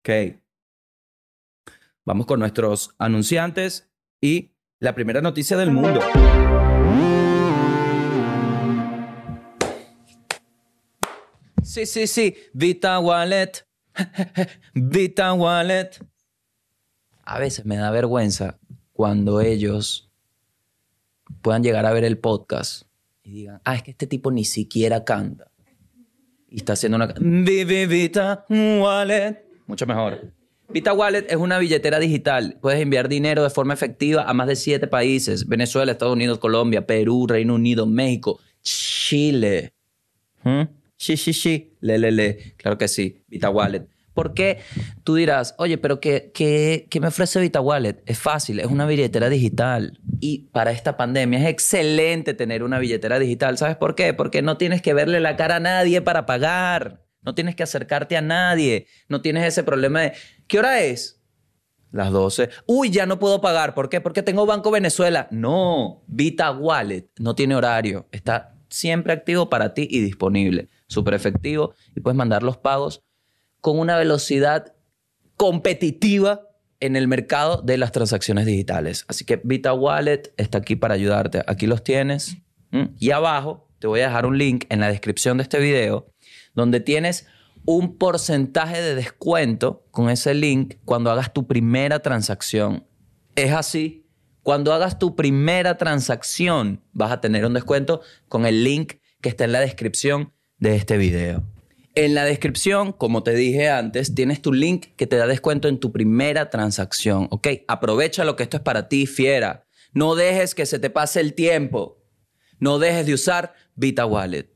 Ok. 0.00 0.40
Vamos 2.04 2.26
con 2.26 2.40
nuestros 2.40 2.94
anunciantes 2.98 3.90
y 4.20 4.52
la 4.80 4.94
primera 4.94 5.20
noticia 5.20 5.56
del 5.56 5.70
mundo. 5.70 6.00
Sí, 11.70 11.86
sí, 11.86 12.08
sí. 12.08 12.34
Vita 12.52 12.98
Wallet. 12.98 13.64
Vita 14.74 15.32
Wallet. 15.32 15.90
A 17.22 17.38
veces 17.38 17.64
me 17.64 17.76
da 17.76 17.92
vergüenza 17.92 18.58
cuando 18.92 19.40
ellos 19.40 20.10
puedan 21.42 21.62
llegar 21.62 21.86
a 21.86 21.92
ver 21.92 22.02
el 22.02 22.18
podcast 22.18 22.82
y 23.22 23.30
digan, 23.30 23.60
ah, 23.64 23.76
es 23.76 23.84
que 23.84 23.92
este 23.92 24.08
tipo 24.08 24.32
ni 24.32 24.44
siquiera 24.44 25.04
canta. 25.04 25.52
Y 26.48 26.56
está 26.56 26.72
haciendo 26.72 26.96
una... 26.96 27.14
Vita 27.20 28.44
Wallet. 28.48 29.44
Mucho 29.68 29.86
mejor. 29.86 30.32
Vita 30.70 30.92
Wallet 30.92 31.26
es 31.28 31.36
una 31.36 31.60
billetera 31.60 32.00
digital. 32.00 32.58
Puedes 32.60 32.80
enviar 32.80 33.08
dinero 33.08 33.44
de 33.44 33.50
forma 33.50 33.74
efectiva 33.74 34.24
a 34.24 34.34
más 34.34 34.48
de 34.48 34.56
siete 34.56 34.88
países. 34.88 35.46
Venezuela, 35.46 35.92
Estados 35.92 36.14
Unidos, 36.14 36.40
Colombia, 36.40 36.84
Perú, 36.84 37.28
Reino 37.28 37.54
Unido, 37.54 37.86
México, 37.86 38.40
Chile. 38.60 39.72
¿Mm? 40.42 40.79
Sí, 41.00 41.16
sí, 41.16 41.32
sí. 41.32 41.72
Le, 41.80 41.98
le, 41.98 42.12
le. 42.12 42.54
Claro 42.58 42.76
que 42.76 42.86
sí. 42.86 43.24
Vita 43.26 43.48
Wallet. 43.48 43.86
¿Por 44.12 44.34
qué? 44.34 44.58
Tú 45.02 45.14
dirás, 45.14 45.54
oye, 45.56 45.78
pero 45.78 45.98
¿qué, 45.98 46.30
qué, 46.34 46.86
qué 46.90 47.00
me 47.00 47.06
ofrece 47.06 47.40
Vita 47.40 47.62
Wallet? 47.62 48.02
Es 48.04 48.18
fácil, 48.18 48.60
es 48.60 48.66
una 48.66 48.84
billetera 48.84 49.30
digital. 49.30 49.98
Y 50.20 50.50
para 50.52 50.72
esta 50.72 50.98
pandemia 50.98 51.38
es 51.38 51.46
excelente 51.46 52.34
tener 52.34 52.62
una 52.62 52.78
billetera 52.78 53.18
digital. 53.18 53.56
¿Sabes 53.56 53.76
por 53.76 53.94
qué? 53.94 54.12
Porque 54.12 54.42
no 54.42 54.58
tienes 54.58 54.82
que 54.82 54.92
verle 54.92 55.20
la 55.20 55.36
cara 55.36 55.56
a 55.56 55.60
nadie 55.60 56.02
para 56.02 56.26
pagar. 56.26 57.02
No 57.22 57.34
tienes 57.34 57.56
que 57.56 57.62
acercarte 57.62 58.18
a 58.18 58.22
nadie. 58.22 58.86
No 59.08 59.22
tienes 59.22 59.46
ese 59.46 59.64
problema 59.64 60.02
de, 60.02 60.12
¿qué 60.48 60.58
hora 60.58 60.82
es? 60.82 61.22
Las 61.92 62.10
12. 62.10 62.50
Uy, 62.66 62.90
ya 62.90 63.06
no 63.06 63.18
puedo 63.18 63.40
pagar. 63.40 63.72
¿Por 63.74 63.88
qué? 63.88 64.02
Porque 64.02 64.22
tengo 64.22 64.44
Banco 64.44 64.70
Venezuela. 64.70 65.28
No, 65.30 66.04
Vita 66.08 66.50
Wallet 66.50 67.08
no 67.18 67.34
tiene 67.34 67.54
horario. 67.54 68.06
Está 68.12 68.58
siempre 68.68 69.14
activo 69.14 69.48
para 69.48 69.72
ti 69.72 69.88
y 69.90 70.00
disponible. 70.00 70.68
Súper 70.90 71.14
efectivo 71.14 71.72
y 71.94 72.00
puedes 72.00 72.16
mandar 72.16 72.42
los 72.42 72.58
pagos 72.58 73.04
con 73.60 73.78
una 73.78 73.96
velocidad 73.96 74.74
competitiva 75.36 76.42
en 76.80 76.96
el 76.96 77.06
mercado 77.06 77.62
de 77.62 77.78
las 77.78 77.92
transacciones 77.92 78.44
digitales. 78.44 79.04
Así 79.06 79.24
que 79.24 79.40
Vita 79.44 79.72
Wallet 79.72 80.34
está 80.36 80.58
aquí 80.58 80.74
para 80.74 80.94
ayudarte. 80.94 81.44
Aquí 81.46 81.66
los 81.66 81.84
tienes. 81.84 82.38
Y 82.98 83.12
abajo 83.12 83.68
te 83.78 83.86
voy 83.86 84.00
a 84.00 84.08
dejar 84.08 84.26
un 84.26 84.36
link 84.36 84.64
en 84.68 84.80
la 84.80 84.88
descripción 84.88 85.36
de 85.36 85.44
este 85.44 85.60
video 85.60 86.12
donde 86.54 86.80
tienes 86.80 87.26
un 87.64 87.96
porcentaje 87.96 88.82
de 88.82 88.94
descuento 88.94 89.86
con 89.92 90.10
ese 90.10 90.34
link 90.34 90.74
cuando 90.84 91.10
hagas 91.10 91.32
tu 91.32 91.46
primera 91.46 92.00
transacción. 92.00 92.86
Es 93.36 93.52
así. 93.52 94.08
Cuando 94.42 94.72
hagas 94.72 94.98
tu 94.98 95.14
primera 95.14 95.76
transacción, 95.76 96.82
vas 96.92 97.12
a 97.12 97.20
tener 97.20 97.44
un 97.44 97.54
descuento 97.54 98.00
con 98.28 98.46
el 98.46 98.64
link 98.64 98.94
que 99.20 99.28
está 99.28 99.44
en 99.44 99.52
la 99.52 99.60
descripción 99.60 100.32
de 100.60 100.76
este 100.76 100.96
video. 100.96 101.42
En 101.96 102.14
la 102.14 102.24
descripción, 102.24 102.92
como 102.92 103.24
te 103.24 103.34
dije 103.34 103.68
antes, 103.68 104.14
tienes 104.14 104.40
tu 104.40 104.52
link 104.52 104.94
que 104.96 105.08
te 105.08 105.16
da 105.16 105.26
descuento 105.26 105.66
en 105.66 105.80
tu 105.80 105.90
primera 105.90 106.48
transacción. 106.48 107.26
¿Ok? 107.30 107.48
Aprovecha 107.66 108.24
lo 108.24 108.36
que 108.36 108.44
esto 108.44 108.58
es 108.58 108.62
para 108.62 108.88
ti, 108.88 109.06
fiera. 109.06 109.66
No 109.92 110.14
dejes 110.14 110.54
que 110.54 110.66
se 110.66 110.78
te 110.78 110.88
pase 110.88 111.20
el 111.20 111.34
tiempo. 111.34 111.98
No 112.60 112.78
dejes 112.78 113.06
de 113.06 113.14
usar 113.14 113.54
Vita 113.74 114.06
Wallet. 114.06 114.48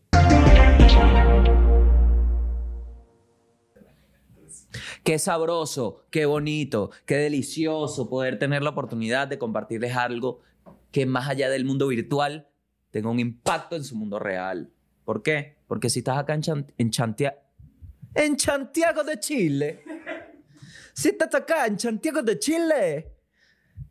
Qué 5.03 5.19
sabroso, 5.19 6.07
qué 6.11 6.25
bonito, 6.25 6.91
qué 7.05 7.17
delicioso 7.17 8.09
poder 8.09 8.39
tener 8.39 8.63
la 8.63 8.71
oportunidad 8.71 9.29
de 9.29 9.39
compartirles 9.39 9.97
algo 9.97 10.41
que 10.93 11.05
más 11.05 11.29
allá 11.29 11.51
del 11.51 11.65
mundo 11.65 11.89
virtual 11.89 12.49
tenga 12.91 13.11
un 13.11 13.21
impacto 13.21 13.77
en 13.77 13.85
su 13.85 13.97
mundo 13.97 14.19
real. 14.19 14.71
¿Por 15.05 15.23
qué? 15.23 15.54
Porque 15.67 15.91
si 15.91 16.01
estás 16.01 16.19
acá 16.19 16.35
en, 16.35 16.43
en, 16.79 16.91
en 18.15 18.39
Santiago 18.39 19.05
de 19.05 19.19
Chile, 19.19 19.83
si 20.93 21.09
estás 21.09 21.35
acá 21.35 21.67
en 21.67 21.79
Santiago 21.79 22.23
de 22.23 22.39
Chile, 22.39 23.13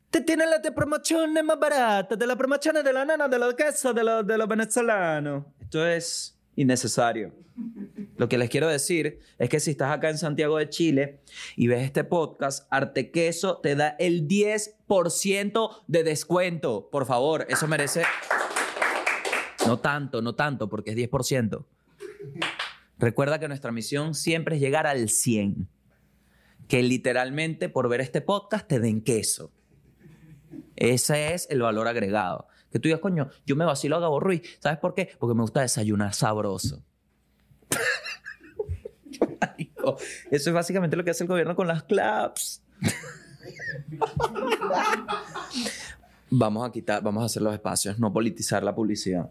te 0.10 0.22
tienen 0.22 0.50
las 0.50 0.60
promociones 0.72 1.44
más 1.44 1.60
baratas, 1.60 2.18
de 2.18 2.28
las 2.28 2.38
promociones 2.38 2.84
de 2.84 2.94
la 2.94 3.04
nana, 3.04 3.28
de 3.28 3.40
los 3.40 3.56
quesos, 3.56 3.96
de 3.96 4.04
los, 4.04 4.26
de 4.26 4.38
los 4.38 4.48
venezolanos. 4.48 5.46
Esto 5.60 5.88
es 5.88 6.38
innecesario. 6.56 7.34
Lo 8.18 8.30
que 8.30 8.38
les 8.38 8.50
quiero 8.50 8.68
decir 8.68 9.20
es 9.38 9.50
que 9.50 9.60
si 9.60 9.72
estás 9.72 9.92
acá 9.92 10.10
en 10.10 10.18
Santiago 10.18 10.58
de 10.58 10.70
Chile 10.70 11.22
y 11.56 11.68
ves 11.68 11.84
este 11.84 12.04
podcast, 12.04 12.68
Arte 12.70 13.12
Queso 13.12 13.58
te 13.58 13.76
da 13.76 13.96
el 14.00 14.28
10% 14.28 15.84
de 15.88 16.04
descuento. 16.04 16.90
Por 16.92 17.06
favor, 17.06 17.46
eso 17.50 17.68
merece... 17.68 18.04
No 19.68 19.80
tanto, 19.80 20.22
no 20.22 20.36
tanto, 20.36 20.70
porque 20.70 20.92
es 20.92 20.98
10%. 20.98 21.66
Recuerda 23.00 23.40
que 23.40 23.48
nuestra 23.48 23.72
misión 23.72 24.14
siempre 24.14 24.56
es 24.56 24.62
llegar 24.62 24.88
al 24.88 25.10
100. 25.10 25.68
Que 26.68 26.84
literalmente 26.84 27.70
por 27.70 27.90
ver 27.90 28.02
este 28.02 28.22
podcast 28.22 28.68
te 28.68 28.80
den 28.80 29.02
queso. 29.02 29.52
Ese 30.76 31.34
es 31.34 31.48
el 31.50 31.62
valor 31.62 31.88
agregado. 31.88 32.48
Que 32.72 32.80
tú 32.80 32.88
digas, 32.88 33.02
coño, 33.02 33.30
yo 33.46 33.56
me 33.56 33.66
vacilo 33.66 33.98
a 33.98 34.00
Gabo 34.00 34.20
Ruiz. 34.20 34.42
¿Sabes 34.60 34.80
por 34.80 34.96
qué? 34.96 35.10
Porque 35.20 35.36
me 35.36 35.42
gusta 35.42 35.62
desayunar 35.62 36.14
sabroso. 36.14 36.84
Eso 40.32 40.50
es 40.50 40.54
básicamente 40.54 40.96
lo 40.96 41.04
que 41.04 41.12
hace 41.12 41.24
el 41.24 41.28
gobierno 41.28 41.56
con 41.56 41.68
las 41.68 41.84
claps. 41.84 42.64
vamos 46.30 46.68
a 46.68 46.72
quitar, 46.72 47.04
vamos 47.04 47.24
a 47.24 47.26
hacer 47.28 47.42
los 47.42 47.54
espacios, 47.54 48.00
no 48.00 48.12
politizar 48.12 48.64
la 48.64 48.74
publicidad. 48.74 49.30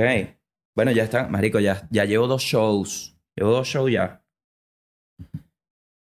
Bueno, 0.74 0.90
ya 0.90 1.04
está, 1.04 1.28
marico, 1.28 1.60
ya, 1.60 1.86
ya 1.90 2.06
llevo 2.06 2.26
dos 2.26 2.42
shows. 2.42 3.14
Llevo 3.36 3.50
dos 3.50 3.68
shows 3.68 3.92
ya. 3.92 4.24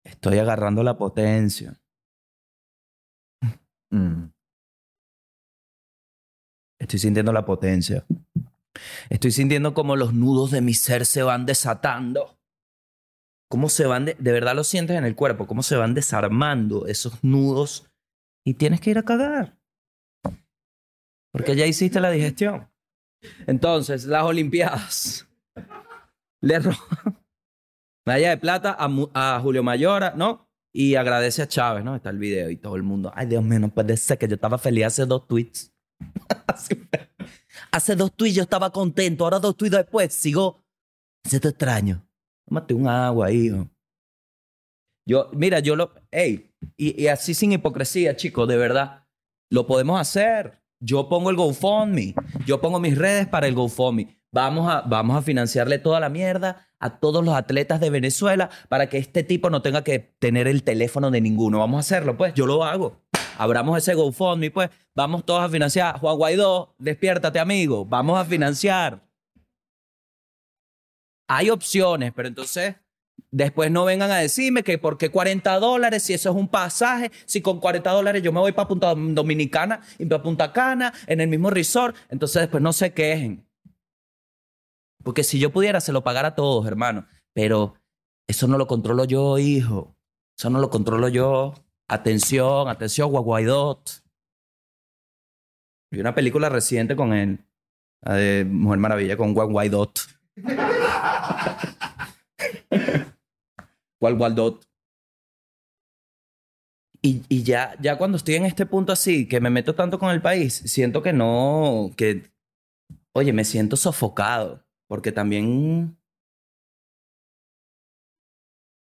Estoy 0.05 0.38
agarrando 0.38 0.81
la 0.81 0.98
potencia. 0.98 1.77
Mm. 3.91 4.29
Estoy 6.79 7.00
sintiendo 7.00 7.33
la 7.33 7.43
potencia. 7.43 8.05
Estoy 9.10 9.31
sintiendo 9.31 9.74
como 9.74 9.98
los 9.98 10.13
nudos 10.13 10.51
de 10.51 10.62
mi 10.62 10.74
ser 10.74 11.05
se 11.05 11.24
van 11.24 11.45
desatando. 11.45 12.39
Cómo 13.50 13.67
se 13.67 13.86
van, 13.86 14.05
de, 14.05 14.13
de 14.13 14.31
verdad 14.31 14.55
lo 14.55 14.63
sientes 14.63 14.98
en 14.98 15.03
el 15.03 15.17
cuerpo, 15.17 15.48
cómo 15.48 15.63
se 15.63 15.75
van 15.75 15.93
desarmando 15.93 16.88
esos 16.88 17.21
nudos 17.25 17.91
y 18.45 18.53
tienes 18.53 18.79
que 18.79 18.91
ir 18.91 18.98
a 18.98 19.03
cagar. 19.03 19.60
Porque 21.33 21.57
ya 21.57 21.65
hiciste 21.65 22.00
la 22.00 22.10
digestión. 22.10 22.71
Entonces, 23.48 24.06
las 24.06 24.24
Olimpiadas. 24.24 25.28
Le 26.42 26.60
roban 26.60 27.22
medalla 28.06 28.30
de 28.32 28.38
plata 28.38 28.75
a, 28.78 29.40
Julio 29.40 29.63
Mayora, 29.63 30.13
¿no? 30.16 30.50
Y 30.74 30.96
agradece 30.96 31.42
a 31.42 31.48
Chávez, 31.48 31.84
¿no? 31.84 31.96
Está 31.96 32.10
el 32.10 32.18
video 32.18 32.50
y 32.50 32.58
todo 32.58 32.75
el 32.75 32.84
mundo. 32.84 33.12
Ay, 33.13 33.28
Dios 33.28 33.44
mío, 33.44 33.60
no 33.60 33.70
puede 33.70 33.98
ser 33.98 34.18
que 34.18 34.28
yo 34.28 34.36
estaba 34.36 34.58
feliz 34.58 34.86
hace 34.86 35.06
dos 35.06 35.28
tweets. 35.28 35.74
Hace 37.72 37.96
dos 37.96 38.13
tweets 38.13 38.36
yo 38.36 38.44
estaba 38.44 38.72
contento, 38.72 39.24
ahora 39.24 39.40
dos 39.40 39.56
tweets 39.56 39.78
después 39.78 40.13
sigo. 40.13 40.63
Se 41.24 41.40
te 41.40 41.50
extraño. 41.50 42.06
Tómate 42.46 42.74
un 42.74 42.88
agua, 42.88 43.32
hijo. 43.32 43.70
Yo, 45.08 45.30
mira, 45.34 45.60
yo 45.60 45.75
lo. 45.75 45.94
Ey, 46.10 46.51
y, 46.75 47.01
y 47.01 47.08
así 47.08 47.34
sin 47.34 47.51
hipocresía, 47.51 48.16
chicos, 48.16 48.48
de 48.48 48.58
verdad. 48.58 49.08
Lo 49.50 49.68
podemos 49.68 50.00
hacer. 50.00 50.61
Yo 50.83 51.07
pongo 51.07 51.29
el 51.29 51.35
GoFundMe. 51.35 52.15
Yo 52.45 52.59
pongo 52.59 52.79
mis 52.79 52.97
redes 52.97 53.27
para 53.27 53.47
el 53.47 53.53
GoFundMe. 53.53 54.17
Vamos 54.31 54.67
a, 54.67 54.81
vamos 54.81 55.15
a 55.15 55.21
financiarle 55.21 55.77
toda 55.77 56.00
la 56.00 56.09
mierda 56.09 56.67
a 56.79 57.00
todos 57.00 57.23
los 57.23 57.35
atletas 57.35 57.79
de 57.79 57.91
Venezuela 57.91 58.50
para 58.67 58.89
que 58.89 58.97
este 58.97 59.23
tipo 59.23 59.51
no 59.51 59.61
tenga 59.61 59.83
que 59.83 60.00
tener 60.00 60.47
el 60.47 60.63
teléfono 60.63 61.11
de 61.11 61.21
ninguno. 61.21 61.59
Vamos 61.59 61.77
a 61.77 61.81
hacerlo, 61.81 62.17
pues. 62.17 62.33
Yo 62.33 62.47
lo 62.47 62.63
hago. 62.63 63.00
Abramos 63.38 63.77
ese 63.77 63.93
GoFundMe, 63.93 64.50
pues. 64.50 64.71
Vamos 64.95 65.23
todos 65.23 65.43
a 65.43 65.50
financiar. 65.50 66.00
Juan 66.00 66.17
Guaidó, 66.17 66.73
despiértate, 66.79 67.39
amigo. 67.39 67.85
Vamos 67.85 68.17
a 68.17 68.25
financiar. 68.25 69.03
Hay 71.27 71.51
opciones, 71.51 72.11
pero 72.15 72.27
entonces 72.27 72.75
después 73.30 73.72
no 73.72 73.86
vengan 73.86 74.12
a 74.12 74.18
decirme 74.18 74.63
que 74.63 74.78
por 74.78 74.98
qué 74.98 75.10
40 75.10 75.60
dólares, 75.60 76.04
si 76.04 76.13
eso 76.13 76.30
es 76.30 76.36
un 76.36 76.48
pasaje, 76.48 77.12
si 77.25 77.42
con 77.42 77.60
40 77.60 77.90
dólares 77.92 78.24
yo 78.24 78.32
me 78.32 78.40
voy 78.40 78.51
para 78.51 78.68
Punta 78.68 78.94
Dominicana 78.96 79.82
y 80.00 80.06
para 80.06 80.24
Punta 80.24 80.51
Cana 80.51 80.94
en 81.08 81.22
el 81.22 81.28
mismo 81.28 81.50
resort, 81.50 81.96
entonces 82.10 82.42
después 82.42 82.62
no 82.62 82.74
se 82.74 82.94
quejen. 82.94 83.46
Porque 85.04 85.24
si 85.24 85.40
yo 85.40 85.51
pudiera, 85.51 85.82
se 85.82 85.92
lo 85.92 86.04
pagara 86.04 86.30
a 86.30 86.36
todos, 86.36 86.66
hermano. 86.68 87.08
Pero 87.34 87.75
eso 88.28 88.48
no 88.48 88.58
lo 88.58 88.68
controlo 88.68 89.06
yo, 89.06 89.38
hijo. 89.38 89.96
Eso 90.38 90.50
no 90.50 90.60
lo 90.60 90.70
controlo 90.70 91.08
yo. 91.08 91.54
Atención, 91.88 92.68
atención, 92.68 93.12
Guaguaidot. 93.12 94.04
Vi 95.92 96.00
una 96.00 96.16
película 96.16 96.50
reciente 96.50 96.96
con 96.96 97.13
él, 97.13 97.46
de 98.01 98.46
Mujer 98.50 98.80
Maravilla, 98.80 99.18
con 99.18 99.34
Guaguaidot. 99.34 100.00
Guaguaidot. 104.01 104.67
Y, 107.03 107.24
y 107.29 107.43
ya, 107.43 107.75
ya 107.79 107.98
cuando 107.98 108.17
estoy 108.17 108.36
en 108.36 108.46
este 108.46 108.65
punto 108.65 108.91
así, 108.91 109.27
que 109.27 109.39
me 109.39 109.50
meto 109.50 109.74
tanto 109.74 109.98
con 109.98 110.12
el 110.12 110.22
país, 110.22 110.53
siento 110.53 111.01
que 111.01 111.13
no, 111.13 111.91
que, 111.96 112.31
oye, 113.13 113.31
me 113.34 113.43
siento 113.43 113.77
sofocado. 113.77 114.65
Porque 114.88 115.13
también. 115.13 115.98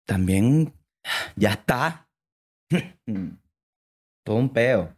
También. 0.06 0.74
Ya 1.34 1.52
está. 1.52 2.10
Todo 4.24 4.36
un 4.36 4.52
peo. 4.52 4.94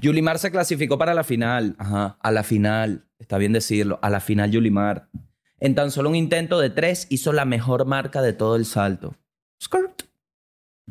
Yulimar 0.00 0.40
se 0.40 0.50
clasificó 0.50 0.98
para 0.98 1.14
la 1.14 1.22
final. 1.22 1.76
Ajá, 1.78 2.18
a 2.20 2.30
la 2.32 2.42
final. 2.42 3.08
Está 3.20 3.38
bien 3.38 3.52
decirlo. 3.52 4.00
A 4.02 4.10
la 4.10 4.20
final, 4.20 4.50
Yulimar. 4.50 5.08
En 5.60 5.74
tan 5.74 5.90
solo 5.90 6.08
un 6.08 6.14
intento 6.14 6.60
de 6.60 6.70
tres, 6.70 7.06
hizo 7.10 7.32
la 7.32 7.44
mejor 7.44 7.84
marca 7.84 8.22
de 8.22 8.32
todo 8.32 8.56
el 8.56 8.64
salto. 8.64 9.16
Skirt. 9.62 10.02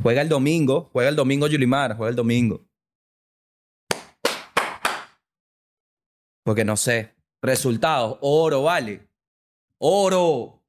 Juega 0.02 0.22
el 0.22 0.30
domingo. 0.30 0.90
Juega 0.92 1.10
el 1.10 1.16
domingo, 1.16 1.48
Yulimar. 1.48 1.96
Juega 1.96 2.10
el 2.10 2.16
domingo. 2.16 2.68
Porque 6.44 6.66
no 6.66 6.76
sé. 6.78 7.16
Resultados, 7.42 8.18
oro, 8.22 8.64
vale. 8.64 9.08
Oro. 9.80 10.64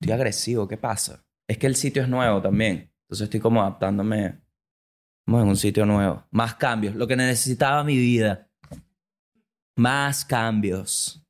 Estoy 0.00 0.12
agresivo, 0.12 0.68
¿qué 0.68 0.76
pasa? 0.76 1.24
Es 1.48 1.58
que 1.58 1.66
el 1.66 1.76
sitio 1.76 2.02
es 2.02 2.08
nuevo 2.08 2.40
también. 2.42 2.92
Entonces 3.02 3.24
estoy 3.24 3.40
como 3.40 3.60
adaptándome. 3.60 4.40
Estamos 5.20 5.42
en 5.42 5.48
un 5.48 5.56
sitio 5.56 5.86
nuevo. 5.86 6.26
Más 6.30 6.54
cambios. 6.54 6.94
Lo 6.94 7.06
que 7.06 7.16
necesitaba 7.16 7.84
mi 7.84 7.96
vida. 7.96 8.50
Más 9.76 10.24
cambios. 10.24 11.21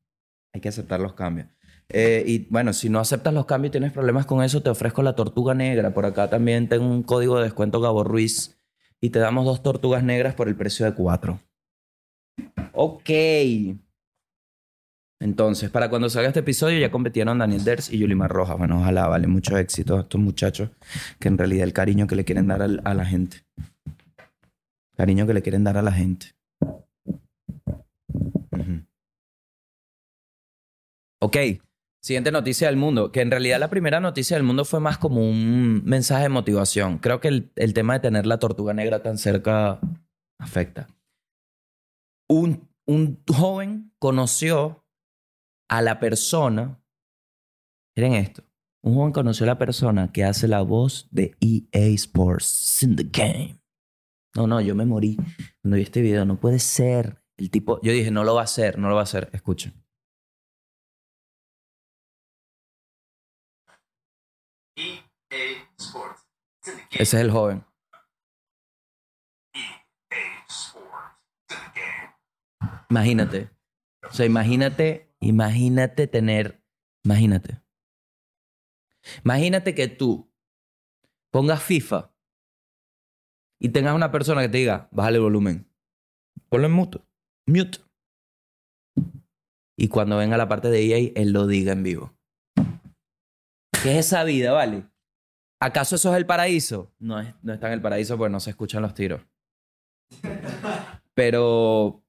Hay 0.52 0.60
que 0.60 0.68
aceptar 0.68 1.00
los 1.00 1.14
cambios. 1.14 1.48
Eh, 1.88 2.24
y 2.26 2.46
bueno, 2.50 2.72
si 2.72 2.88
no 2.88 3.00
aceptas 3.00 3.34
los 3.34 3.46
cambios 3.46 3.70
y 3.70 3.72
tienes 3.72 3.92
problemas 3.92 4.26
con 4.26 4.42
eso, 4.42 4.62
te 4.62 4.70
ofrezco 4.70 5.02
la 5.02 5.14
tortuga 5.14 5.54
negra. 5.54 5.92
Por 5.92 6.06
acá 6.06 6.30
también 6.30 6.68
tengo 6.68 6.86
un 6.86 7.02
código 7.02 7.38
de 7.38 7.44
descuento 7.44 7.80
Gabo 7.80 8.04
Ruiz. 8.04 8.58
Y 9.00 9.10
te 9.10 9.18
damos 9.18 9.44
dos 9.44 9.62
tortugas 9.62 10.04
negras 10.04 10.34
por 10.34 10.48
el 10.48 10.56
precio 10.56 10.86
de 10.86 10.94
cuatro. 10.94 11.40
Ok. 12.72 13.10
Entonces, 15.20 15.70
para 15.70 15.88
cuando 15.88 16.10
salga 16.10 16.28
este 16.28 16.40
episodio 16.40 16.80
ya 16.80 16.90
competieron 16.90 17.38
Daniel 17.38 17.62
Ders 17.62 17.92
y 17.92 17.98
Yulimar 17.98 18.30
Rojas. 18.30 18.58
Bueno, 18.58 18.80
ojalá, 18.80 19.06
vale, 19.06 19.28
mucho 19.28 19.56
éxito 19.56 19.96
a 19.96 20.00
estos 20.00 20.20
muchachos 20.20 20.70
que 21.20 21.28
en 21.28 21.38
realidad 21.38 21.64
el 21.64 21.72
cariño 21.72 22.06
que 22.06 22.16
le 22.16 22.24
quieren 22.24 22.48
dar 22.48 22.62
a 22.62 22.94
la 22.94 23.04
gente. 23.04 23.44
Cariño 24.96 25.26
que 25.26 25.34
le 25.34 25.42
quieren 25.42 25.64
dar 25.64 25.76
a 25.76 25.82
la 25.82 25.92
gente. 25.92 26.34
Ok, 31.24 31.36
siguiente 32.02 32.32
noticia 32.32 32.66
del 32.66 32.76
mundo, 32.76 33.12
que 33.12 33.20
en 33.20 33.30
realidad 33.30 33.60
la 33.60 33.70
primera 33.70 34.00
noticia 34.00 34.36
del 34.36 34.42
mundo 34.42 34.64
fue 34.64 34.80
más 34.80 34.98
como 34.98 35.20
un 35.20 35.84
mensaje 35.84 36.24
de 36.24 36.28
motivación. 36.30 36.98
Creo 36.98 37.20
que 37.20 37.28
el, 37.28 37.74
tema 37.74 37.92
de 37.92 38.00
tener 38.00 38.26
la 38.26 38.40
tortuga 38.40 38.74
negra 38.74 39.04
tan 39.04 39.18
cerca 39.18 39.78
afecta. 40.40 40.88
Un, 42.28 42.68
un 42.86 43.22
joven 43.28 43.92
conoció 44.00 44.84
a 45.68 45.80
la 45.80 46.00
persona. 46.00 46.82
Miren 47.96 48.14
esto. 48.14 48.42
Un 48.82 48.96
joven 48.96 49.12
conoció 49.12 49.44
a 49.44 49.54
la 49.54 49.58
persona 49.58 50.10
que 50.10 50.24
hace 50.24 50.48
la 50.48 50.62
voz 50.62 51.06
de 51.12 51.36
EA 51.38 51.86
Sports 51.94 52.82
in 52.82 52.96
the 52.96 53.04
game. 53.04 53.60
No, 54.34 54.48
no, 54.48 54.60
yo 54.60 54.74
me 54.74 54.86
morí 54.86 55.18
cuando 55.62 55.76
vi 55.76 55.82
este 55.82 56.02
video. 56.02 56.24
No 56.24 56.40
puede 56.40 56.58
ser. 56.58 57.22
El 57.36 57.48
tipo, 57.48 57.80
yo 57.80 57.92
dije, 57.92 58.10
no 58.10 58.24
lo 58.24 58.34
va 58.34 58.40
a 58.40 58.44
hacer, 58.44 58.76
no 58.76 58.88
lo 58.88 58.96
va 58.96 59.02
a 59.02 59.04
hacer. 59.04 59.30
Escuchen. 59.32 59.81
Ese 66.92 67.16
es 67.16 67.22
el 67.22 67.30
joven. 67.30 67.64
Imagínate. 72.90 73.50
O 74.08 74.12
sea, 74.12 74.26
imagínate, 74.26 75.14
imagínate 75.20 76.06
tener, 76.06 76.62
imagínate. 77.04 77.62
Imagínate 79.24 79.74
que 79.74 79.88
tú 79.88 80.30
pongas 81.30 81.62
FIFA 81.62 82.14
y 83.58 83.70
tengas 83.70 83.94
una 83.94 84.12
persona 84.12 84.42
que 84.42 84.50
te 84.50 84.58
diga, 84.58 84.88
bájale 84.92 85.16
el 85.16 85.22
volumen. 85.22 85.72
Ponlo 86.50 86.66
en 86.66 86.72
mute. 86.74 87.00
Mute. 87.46 87.78
Y 89.78 89.88
cuando 89.88 90.18
venga 90.18 90.36
la 90.36 90.48
parte 90.48 90.68
de 90.68 90.84
EA, 90.84 91.12
él 91.14 91.32
lo 91.32 91.46
diga 91.46 91.72
en 91.72 91.82
vivo. 91.82 92.14
¿Qué 93.82 93.98
es 93.98 94.06
esa 94.06 94.22
vida, 94.24 94.52
vale? 94.52 94.91
¿Acaso 95.62 95.94
eso 95.94 96.10
es 96.10 96.16
el 96.16 96.26
paraíso? 96.26 96.92
No, 96.98 97.20
es, 97.20 97.32
no 97.40 97.52
está 97.52 97.68
en 97.68 97.74
el 97.74 97.80
paraíso 97.80 98.18
porque 98.18 98.32
no 98.32 98.40
se 98.40 98.50
escuchan 98.50 98.82
los 98.82 98.94
tiros. 98.94 99.20
Pero 101.14 102.04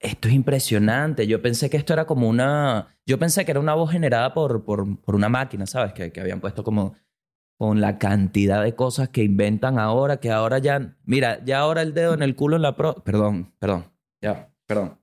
esto 0.00 0.28
es 0.28 0.34
impresionante. 0.34 1.26
Yo 1.26 1.42
pensé 1.42 1.68
que 1.68 1.76
esto 1.76 1.92
era 1.92 2.06
como 2.06 2.26
una. 2.26 2.96
Yo 3.04 3.18
pensé 3.18 3.44
que 3.44 3.50
era 3.50 3.60
una 3.60 3.74
voz 3.74 3.90
generada 3.92 4.32
por, 4.32 4.64
por, 4.64 4.98
por 5.02 5.14
una 5.14 5.28
máquina, 5.28 5.66
¿sabes? 5.66 5.92
Que, 5.92 6.10
que 6.10 6.20
habían 6.20 6.40
puesto 6.40 6.64
como. 6.64 6.94
Con 7.58 7.80
la 7.80 7.96
cantidad 7.98 8.62
de 8.62 8.74
cosas 8.74 9.08
que 9.08 9.22
inventan 9.22 9.78
ahora, 9.78 10.18
que 10.18 10.30
ahora 10.30 10.58
ya. 10.58 10.96
Mira, 11.04 11.42
ya 11.44 11.58
ahora 11.58 11.82
el 11.82 11.92
dedo 11.92 12.14
en 12.14 12.22
el 12.22 12.34
culo 12.34 12.56
en 12.56 12.62
la 12.62 12.76
pro. 12.76 12.94
Perdón, 13.04 13.54
perdón. 13.58 13.92
Ya, 14.22 14.50
perdón. 14.66 14.98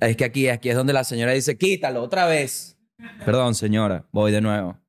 Es 0.00 0.16
que 0.16 0.24
aquí, 0.24 0.48
aquí 0.48 0.68
es 0.68 0.76
donde 0.76 0.92
la 0.92 1.02
señora 1.02 1.32
dice: 1.32 1.58
quítalo 1.58 2.02
otra 2.02 2.26
vez. 2.26 2.78
Perdón, 3.24 3.54
señora. 3.56 4.06
Voy 4.12 4.30
de 4.30 4.40
nuevo. 4.40 4.80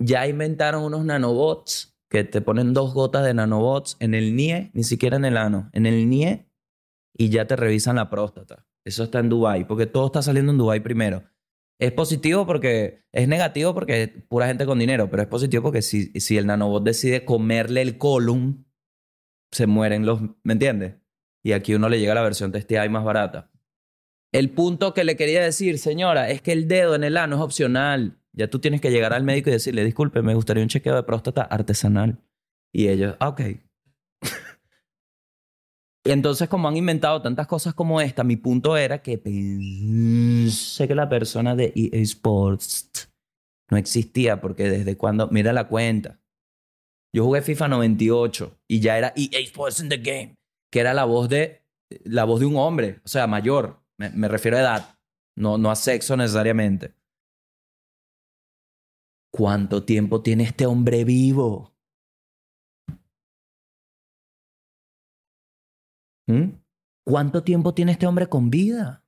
Ya 0.00 0.26
inventaron 0.26 0.82
unos 0.82 1.04
nanobots 1.04 1.96
que 2.08 2.24
te 2.24 2.40
ponen 2.40 2.74
dos 2.74 2.92
gotas 2.92 3.24
de 3.24 3.34
nanobots 3.34 3.96
en 4.00 4.14
el 4.14 4.34
NIE, 4.34 4.70
ni 4.74 4.82
siquiera 4.82 5.16
en 5.16 5.24
el 5.24 5.36
ano, 5.36 5.70
en 5.72 5.86
el 5.86 6.08
NIE 6.08 6.50
y 7.16 7.28
ya 7.28 7.46
te 7.46 7.54
revisan 7.54 7.96
la 7.96 8.10
próstata. 8.10 8.66
Eso 8.84 9.04
está 9.04 9.20
en 9.20 9.28
Dubai, 9.28 9.66
porque 9.66 9.86
todo 9.86 10.06
está 10.06 10.22
saliendo 10.22 10.50
en 10.50 10.58
Dubai 10.58 10.80
primero. 10.80 11.22
Es 11.78 11.92
positivo 11.92 12.46
porque 12.46 13.04
es 13.12 13.28
negativo 13.28 13.74
porque 13.74 14.02
es 14.02 14.08
pura 14.28 14.48
gente 14.48 14.66
con 14.66 14.78
dinero, 14.78 15.08
pero 15.10 15.22
es 15.22 15.28
positivo 15.28 15.62
porque 15.62 15.82
si, 15.82 16.06
si 16.18 16.36
el 16.36 16.46
nanobot 16.46 16.82
decide 16.82 17.24
comerle 17.24 17.82
el 17.82 17.96
colon, 17.98 18.66
se 19.52 19.66
mueren 19.66 20.04
los, 20.04 20.20
¿me 20.42 20.54
entiendes? 20.54 21.00
y 21.42 21.52
aquí 21.52 21.74
uno 21.74 21.88
le 21.88 21.98
llega 21.98 22.14
la 22.14 22.22
versión 22.22 22.52
TSTI 22.52 22.88
más 22.88 23.04
barata. 23.04 23.50
El 24.32 24.50
punto 24.50 24.94
que 24.94 25.04
le 25.04 25.16
quería 25.16 25.42
decir, 25.42 25.78
señora, 25.78 26.30
es 26.30 26.42
que 26.42 26.52
el 26.52 26.68
dedo 26.68 26.94
en 26.94 27.02
el 27.02 27.16
ano 27.16 27.36
es 27.36 27.42
opcional. 27.42 28.19
Ya 28.32 28.48
tú 28.48 28.60
tienes 28.60 28.80
que 28.80 28.90
llegar 28.90 29.12
al 29.12 29.24
médico 29.24 29.50
y 29.50 29.54
decirle, 29.54 29.84
disculpe, 29.84 30.22
me 30.22 30.34
gustaría 30.34 30.62
un 30.62 30.68
chequeo 30.68 30.94
de 30.94 31.02
próstata 31.02 31.42
artesanal. 31.42 32.18
Y 32.72 32.88
ellos, 32.88 33.16
ah, 33.18 33.28
ok. 33.28 33.40
y 36.04 36.10
entonces, 36.10 36.48
como 36.48 36.68
han 36.68 36.76
inventado 36.76 37.20
tantas 37.22 37.46
cosas 37.46 37.74
como 37.74 38.00
esta, 38.00 38.22
mi 38.22 38.36
punto 38.36 38.76
era 38.76 39.02
que 39.02 39.18
pensé 39.18 40.86
que 40.86 40.94
la 40.94 41.08
persona 41.08 41.56
de 41.56 41.72
EA 41.74 42.00
Sports 42.02 43.10
no 43.70 43.76
existía, 43.76 44.40
porque 44.40 44.68
desde 44.68 44.96
cuando, 44.96 45.28
mira 45.28 45.52
la 45.52 45.66
cuenta. 45.68 46.20
Yo 47.12 47.24
jugué 47.24 47.42
FIFA 47.42 47.68
98 47.68 48.60
y 48.68 48.78
ya 48.78 48.96
era 48.96 49.12
EA 49.16 49.40
Sports 49.40 49.80
in 49.80 49.88
the 49.88 49.96
game, 49.96 50.36
que 50.70 50.78
era 50.78 50.94
la 50.94 51.04
voz 51.04 51.28
de, 51.28 51.64
la 52.04 52.22
voz 52.22 52.38
de 52.38 52.46
un 52.46 52.56
hombre, 52.56 53.00
o 53.04 53.08
sea, 53.08 53.26
mayor. 53.26 53.80
Me, 53.98 54.10
me 54.10 54.28
refiero 54.28 54.56
a 54.56 54.60
edad, 54.60 54.98
no, 55.36 55.58
no 55.58 55.70
a 55.72 55.76
sexo 55.76 56.16
necesariamente. 56.16 56.94
¿Cuánto 59.32 59.84
tiempo 59.84 60.22
tiene 60.22 60.44
este 60.44 60.66
hombre 60.66 61.04
vivo? 61.04 61.72
¿Mm? 66.26 66.60
¿Cuánto 67.04 67.42
tiempo 67.42 67.74
tiene 67.74 67.92
este 67.92 68.06
hombre 68.06 68.28
con 68.28 68.50
vida? 68.50 69.04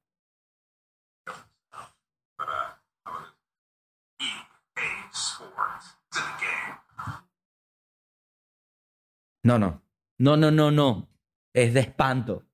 No, 9.44 9.58
no. 9.58 9.82
No, 10.18 10.36
no, 10.36 10.50
no, 10.50 10.70
no. 10.70 11.08
Es 11.52 11.74
de 11.74 11.80
espanto. 11.80 12.46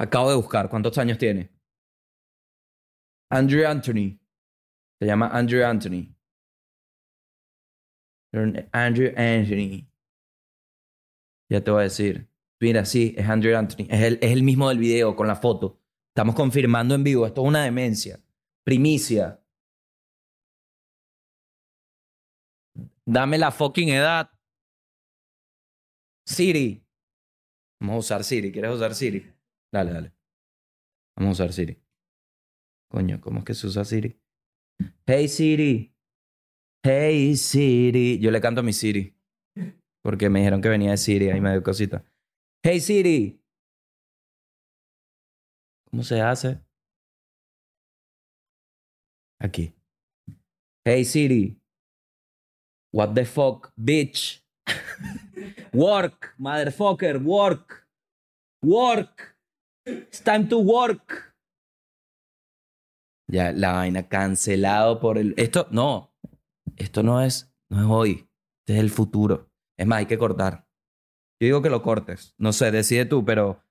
Acabo 0.00 0.30
de 0.30 0.36
buscar. 0.36 0.70
¿Cuántos 0.70 0.96
años 0.96 1.18
tiene? 1.18 1.50
Andrew 3.30 3.66
Anthony. 3.66 4.18
Se 4.98 5.06
llama 5.06 5.28
Andrew 5.28 5.62
Anthony. 5.62 6.16
Andrew 8.72 9.12
Anthony. 9.14 9.86
Ya 11.50 11.62
te 11.62 11.70
voy 11.70 11.80
a 11.80 11.82
decir. 11.82 12.30
Mira, 12.60 12.86
sí, 12.86 13.14
es 13.14 13.28
Andrew 13.28 13.54
Anthony. 13.54 13.88
Es 13.90 14.00
el, 14.00 14.18
es 14.22 14.32
el 14.32 14.42
mismo 14.42 14.70
del 14.70 14.78
video 14.78 15.14
con 15.14 15.26
la 15.26 15.36
foto. 15.36 15.78
Estamos 16.08 16.34
confirmando 16.34 16.94
en 16.94 17.04
vivo. 17.04 17.26
Esto 17.26 17.42
es 17.42 17.48
una 17.48 17.64
demencia. 17.64 18.18
Primicia. 18.64 19.44
Dame 23.04 23.36
la 23.36 23.50
fucking 23.50 23.90
edad. 23.90 24.30
Siri. 26.24 26.82
Vamos 27.80 27.96
a 27.96 27.98
usar 27.98 28.24
Siri. 28.24 28.50
¿Quieres 28.50 28.74
usar 28.74 28.94
Siri? 28.94 29.39
Dale, 29.72 29.92
dale. 29.92 30.12
Vamos 31.16 31.40
a 31.40 31.44
usar 31.44 31.52
Siri. 31.52 31.80
Coño, 32.90 33.20
¿cómo 33.20 33.40
es 33.40 33.44
que 33.44 33.54
se 33.54 33.66
usa 33.66 33.84
Siri? 33.84 34.20
Hey 35.06 35.28
Siri. 35.28 35.94
Hey 36.82 37.36
Siri. 37.36 38.18
Yo 38.18 38.30
le 38.30 38.40
canto 38.40 38.60
a 38.60 38.64
mi 38.64 38.72
Siri. 38.72 39.16
Porque 40.02 40.28
me 40.28 40.40
dijeron 40.40 40.60
que 40.60 40.68
venía 40.68 40.90
de 40.90 40.96
Siri. 40.96 41.30
Ahí 41.30 41.40
me 41.40 41.52
dio 41.52 41.62
cosita. 41.62 42.04
Hey 42.64 42.80
Siri. 42.80 43.40
¿Cómo 45.90 46.02
se 46.02 46.20
hace? 46.20 46.60
Aquí. 49.40 49.74
Hey 50.84 51.04
Siri. 51.04 51.60
What 52.92 53.14
the 53.14 53.24
fuck, 53.24 53.72
bitch? 53.76 54.44
work, 55.72 56.34
motherfucker, 56.38 57.22
work. 57.22 57.86
Work. 58.62 59.39
It's 59.86 60.22
time 60.22 60.48
to 60.48 60.58
work. 60.58 61.34
Ya, 63.30 63.52
la 63.52 63.72
vaina 63.72 64.08
cancelado 64.08 65.00
por 65.00 65.18
el. 65.18 65.34
Esto, 65.36 65.68
no. 65.70 66.12
Esto 66.76 67.02
no 67.02 67.20
es, 67.22 67.52
no 67.70 67.80
es 67.80 67.86
hoy. 67.88 68.28
Este 68.60 68.74
es 68.74 68.80
el 68.80 68.90
futuro. 68.90 69.50
Es 69.78 69.86
más, 69.86 70.00
hay 70.00 70.06
que 70.06 70.18
cortar. 70.18 70.66
Yo 71.40 71.46
digo 71.46 71.62
que 71.62 71.70
lo 71.70 71.82
cortes. 71.82 72.34
No 72.38 72.52
sé, 72.52 72.70
decide 72.70 73.06
tú, 73.06 73.24
pero. 73.24 73.64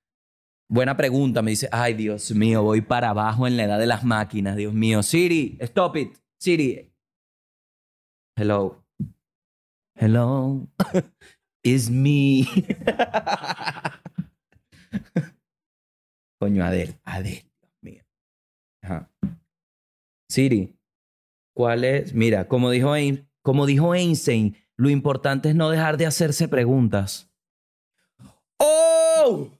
Buena 0.71 0.95
pregunta. 0.95 1.41
Me 1.41 1.51
dice, 1.51 1.67
ay, 1.71 1.93
Dios 1.93 2.31
mío, 2.31 2.63
voy 2.63 2.81
para 2.81 3.09
abajo 3.09 3.47
en 3.47 3.57
la 3.57 3.63
edad 3.63 3.79
de 3.79 3.87
las 3.87 4.03
máquinas. 4.03 4.55
Dios 4.55 4.73
mío. 4.73 5.03
Siri, 5.03 5.57
stop 5.61 5.97
it. 5.97 6.17
Siri. 6.39 6.93
Hello. 8.37 8.85
Hello. 9.95 10.67
It's 11.63 11.89
me. 11.89 12.47
Coño, 16.49 16.65
Adel. 16.65 16.95
Adel, 17.03 17.43
Dios 17.61 17.77
mío. 17.81 18.03
Ajá. 18.81 19.11
Siri, 20.27 20.75
¿cuál 21.53 21.83
es? 21.83 22.15
Mira, 22.15 22.47
como 22.47 22.71
dijo, 22.71 22.91
como 23.43 23.67
dijo 23.67 23.93
Einstein, 23.93 24.57
lo 24.75 24.89
importante 24.89 25.49
es 25.49 25.55
no 25.55 25.69
dejar 25.69 25.97
de 25.97 26.07
hacerse 26.07 26.47
preguntas. 26.47 27.31
¡Oh! 28.57 29.51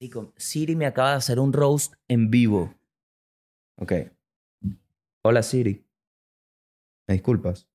Digo, 0.00 0.32
Siri 0.36 0.74
me 0.74 0.86
acaba 0.86 1.10
de 1.10 1.18
hacer 1.18 1.38
un 1.38 1.52
roast 1.52 1.94
en 2.08 2.28
vivo. 2.28 2.74
Ok. 3.76 3.92
Hola, 5.22 5.44
Siri. 5.44 5.86
¿Me 7.06 7.14
disculpas? 7.14 7.68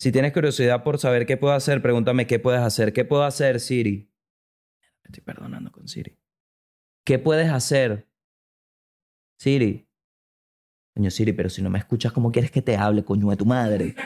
Si 0.00 0.10
tienes 0.10 0.32
curiosidad 0.32 0.82
por 0.82 0.98
saber 0.98 1.24
qué 1.24 1.36
puedo 1.36 1.54
hacer, 1.54 1.82
pregúntame 1.82 2.26
qué 2.26 2.40
puedes 2.40 2.62
hacer. 2.62 2.92
¿Qué 2.92 3.04
puedo 3.04 3.22
hacer, 3.22 3.60
Siri? 3.60 4.10
Me 5.04 5.06
estoy 5.06 5.22
perdonando 5.22 5.70
con 5.70 5.86
Siri. 5.86 6.19
¿Qué 7.10 7.18
puedes 7.18 7.50
hacer? 7.50 8.06
Siri. 9.40 9.84
Coño, 10.94 11.10
Siri, 11.10 11.32
pero 11.32 11.50
si 11.50 11.60
no 11.60 11.68
me 11.68 11.80
escuchas, 11.80 12.12
¿cómo 12.12 12.30
quieres 12.30 12.52
que 12.52 12.62
te 12.62 12.76
hable, 12.76 13.04
coño 13.04 13.28
de 13.30 13.36
tu 13.36 13.44
madre? 13.44 13.96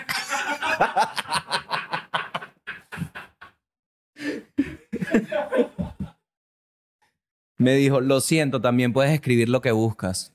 Me 7.56 7.74
dijo, 7.74 8.00
lo 8.00 8.20
siento, 8.20 8.60
también 8.60 8.92
puedes 8.92 9.12
escribir 9.12 9.48
lo 9.48 9.60
que 9.60 9.72
buscas. 9.72 10.34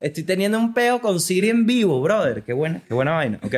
Estoy 0.00 0.24
teniendo 0.24 0.58
un 0.58 0.74
peo 0.74 1.00
con 1.00 1.20
Siri 1.20 1.50
en 1.50 1.64
vivo, 1.64 2.00
brother. 2.02 2.42
Qué 2.42 2.52
buena, 2.52 2.82
qué 2.88 2.94
buena 2.94 3.12
vaina. 3.12 3.38
Ok. 3.42 3.54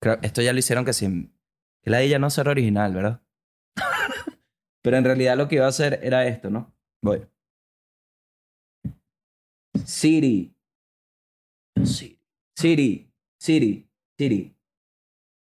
Creo- 0.00 0.18
esto 0.22 0.42
ya 0.42 0.52
lo 0.52 0.58
hicieron 0.58 0.84
que 0.84 0.92
sin... 0.92 1.32
Que 1.82 1.90
la 1.90 1.98
de 1.98 2.04
ella 2.04 2.18
no 2.18 2.30
ser 2.30 2.48
original, 2.48 2.92
¿verdad? 2.94 3.20
Pero 4.82 4.96
en 4.96 5.04
realidad 5.04 5.36
lo 5.36 5.48
que 5.48 5.56
iba 5.56 5.66
a 5.66 5.68
hacer 5.68 6.00
era 6.02 6.26
esto, 6.26 6.50
¿no? 6.50 6.72
Voy. 7.02 7.26
Siri. 9.84 10.54
Siri. 11.84 13.08
Siri. 13.38 13.88
Siri. 14.18 14.56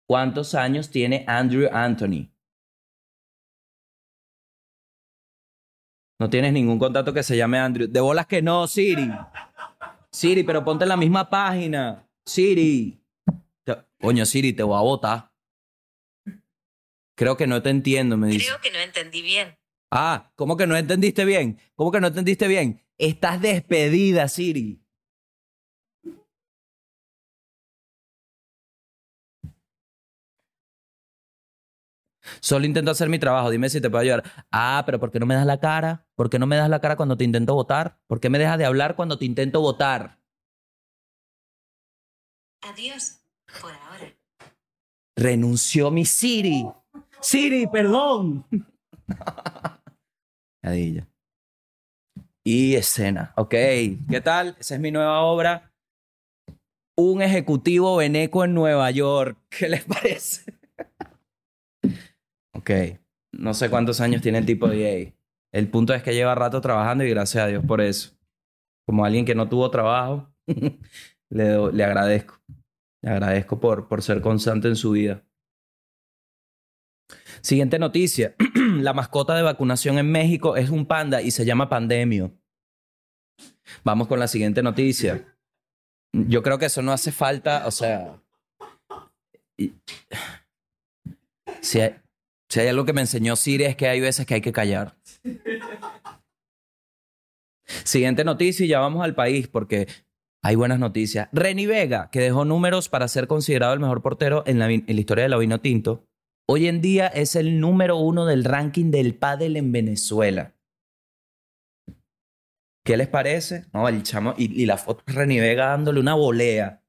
¿Cuántos 0.08 0.54
años 0.54 0.90
tiene 0.90 1.26
Andrew 1.28 1.68
Anthony? 1.72 2.30
No 6.20 6.30
tienes 6.30 6.54
ningún 6.54 6.80
contacto 6.80 7.14
que 7.14 7.24
se 7.24 7.36
llame 7.36 7.60
Andrew. 7.60 7.88
De 7.88 8.00
bolas 8.00 8.28
que 8.28 8.42
no, 8.42 8.68
Siri. 8.68 9.12
Siri, 10.12 10.44
pero 10.44 10.64
ponte 10.64 10.86
en 10.86 10.90
la 10.90 10.98
misma 10.98 11.30
página. 11.30 12.08
Siri. 12.26 13.04
Coño, 14.00 14.26
Siri, 14.26 14.54
te 14.54 14.64
voy 14.64 14.78
a 14.78 14.82
votar. 14.82 15.33
Creo 17.24 17.38
que 17.38 17.48
no 17.48 17.62
te 17.62 17.70
entiendo, 17.70 18.18
me 18.18 18.28
dice. 18.28 18.48
Creo 18.48 18.60
que 18.60 18.72
no 18.72 18.80
entendí 18.80 19.22
bien. 19.22 19.58
Ah, 19.90 20.34
¿cómo 20.36 20.58
que 20.58 20.68
no 20.68 20.76
entendiste 20.76 21.24
bien? 21.24 21.58
¿Cómo 21.76 21.90
que 21.90 22.02
no 22.02 22.08
entendiste 22.08 22.50
bien? 22.50 22.84
Estás 22.98 23.42
despedida, 23.42 24.28
Siri. 24.28 24.84
Solo 32.42 32.66
intento 32.66 32.92
hacer 32.92 33.08
mi 33.08 33.20
trabajo, 33.20 33.50
dime 33.50 33.70
si 33.70 33.80
te 33.80 33.90
puedo 33.90 34.02
ayudar. 34.02 34.24
Ah, 34.52 34.84
pero 34.86 35.00
¿por 35.00 35.12
qué 35.12 35.20
no 35.20 35.26
me 35.26 35.36
das 35.36 35.46
la 35.46 35.62
cara? 35.62 36.06
¿Por 36.16 36.30
qué 36.30 36.40
no 36.40 36.46
me 36.46 36.58
das 36.58 36.70
la 36.70 36.82
cara 36.82 36.98
cuando 36.98 37.16
te 37.16 37.24
intento 37.24 37.54
votar? 37.54 38.02
¿Por 38.08 38.20
qué 38.20 38.30
me 38.30 38.40
dejas 38.40 38.58
de 38.58 38.66
hablar 38.66 38.98
cuando 38.98 39.18
te 39.18 39.24
intento 39.24 39.62
votar? 39.62 40.20
Adiós. 42.62 43.22
Por 43.62 43.72
ahora. 43.72 44.14
Renunció 45.16 45.90
mi 45.90 46.04
Siri. 46.06 46.66
Siri, 47.24 47.68
perdón. 47.68 48.46
Y 52.46 52.76
escena. 52.76 53.34
Ok, 53.38 53.52
¿qué 53.52 54.22
tal? 54.22 54.56
Esa 54.60 54.76
es 54.76 54.82
mi 54.82 54.92
nueva 54.92 55.22
obra. 55.22 55.74
Un 56.98 57.22
ejecutivo 57.22 57.96
veneco 57.98 58.44
en 58.44 58.54
Nueva 58.54 58.92
York. 58.92 59.38
¿Qué 59.50 59.70
les 59.70 59.86
parece? 59.86 60.54
ok. 62.54 62.70
No 63.34 63.54
sé 63.54 63.70
cuántos 63.70 64.02
años 64.02 64.22
tiene 64.22 64.40
el 64.40 64.46
tipo 64.46 64.68
de. 64.68 65.16
El 65.54 65.70
punto 65.70 65.94
es 65.94 66.04
que 66.04 66.14
lleva 66.14 66.36
rato 66.36 66.62
trabajando 66.62 67.04
y 67.04 67.10
gracias 67.10 67.44
a 67.46 67.48
Dios 67.48 67.66
por 67.66 67.82
eso. 67.82 68.12
Como 68.86 69.06
alguien 69.06 69.26
que 69.26 69.36
no 69.36 69.48
tuvo 69.48 69.72
trabajo, 69.72 70.30
le, 71.30 71.72
le 71.72 71.84
agradezco. 71.84 72.42
Le 73.02 73.12
agradezco 73.12 73.60
por, 73.60 73.88
por 73.88 74.02
ser 74.02 74.22
constante 74.22 74.68
en 74.68 74.76
su 74.76 74.92
vida. 74.92 75.24
Siguiente 77.44 77.78
noticia. 77.78 78.36
La 78.80 78.94
mascota 78.94 79.36
de 79.36 79.44
vacunación 79.44 79.98
en 80.00 80.10
México 80.12 80.56
es 80.56 80.70
un 80.70 80.86
panda 80.86 81.22
y 81.22 81.30
se 81.32 81.46
llama 81.46 81.70
Pandemio. 81.70 82.32
Vamos 83.84 84.08
con 84.08 84.20
la 84.20 84.28
siguiente 84.28 84.64
noticia. 84.64 85.36
Yo 86.14 86.42
creo 86.44 86.58
que 86.58 86.66
eso 86.68 86.82
no 86.82 86.92
hace 86.92 87.12
falta, 87.12 87.68
o 87.68 87.72
sea... 87.72 88.20
Si 91.62 91.80
hay, 91.80 92.68
algo 92.68 92.86
que 92.86 92.94
me 92.94 93.02
enseñó 93.02 93.36
Siri 93.36 93.64
es 93.66 93.76
que 93.76 93.88
hay 93.88 94.00
veces 94.02 94.26
que 94.26 94.36
hay 94.36 94.42
que 94.42 94.52
callar. 94.52 94.96
Siguiente 97.66 98.24
noticia 98.24 98.66
y 98.66 98.70
ya 98.70 98.80
vamos 98.80 99.04
al 99.04 99.16
país 99.16 99.48
porque 99.48 99.88
hay 100.44 100.56
buenas 100.56 100.80
noticias. 100.80 101.30
Reni 101.32 101.66
Vega, 101.66 102.10
que 102.12 102.20
dejó 102.20 102.46
números 102.46 102.90
para 102.90 103.08
ser 103.08 103.28
considerado 103.28 103.74
el 103.74 103.80
mejor 103.80 104.02
portero 104.02 104.44
en 104.46 104.60
la, 104.60 104.68
vi- 104.68 104.84
en 104.86 104.96
la 104.96 105.00
historia 105.00 105.24
de 105.24 105.30
la 105.30 105.38
vino 105.38 105.62
tinto, 105.62 106.06
hoy 106.50 106.68
en 106.68 106.82
día 106.82 107.08
es 107.08 107.36
el 107.36 107.60
número 107.60 107.98
uno 107.98 108.26
del 108.26 108.44
ranking 108.44 108.92
del 108.92 109.16
pádel 109.16 109.58
en 109.58 109.72
Venezuela. 109.72 110.56
¿Qué 112.86 112.98
les 112.98 113.08
parece? 113.08 113.66
No, 113.74 113.88
el 113.88 114.04
chamo 114.04 114.34
y, 114.38 114.66
la 114.66 114.78
foto 114.78 115.04
de 115.08 115.14
Reni 115.14 115.40
Vega 115.40 115.68
dándole 115.68 116.00
una 116.00 116.16
volea. 116.16 116.84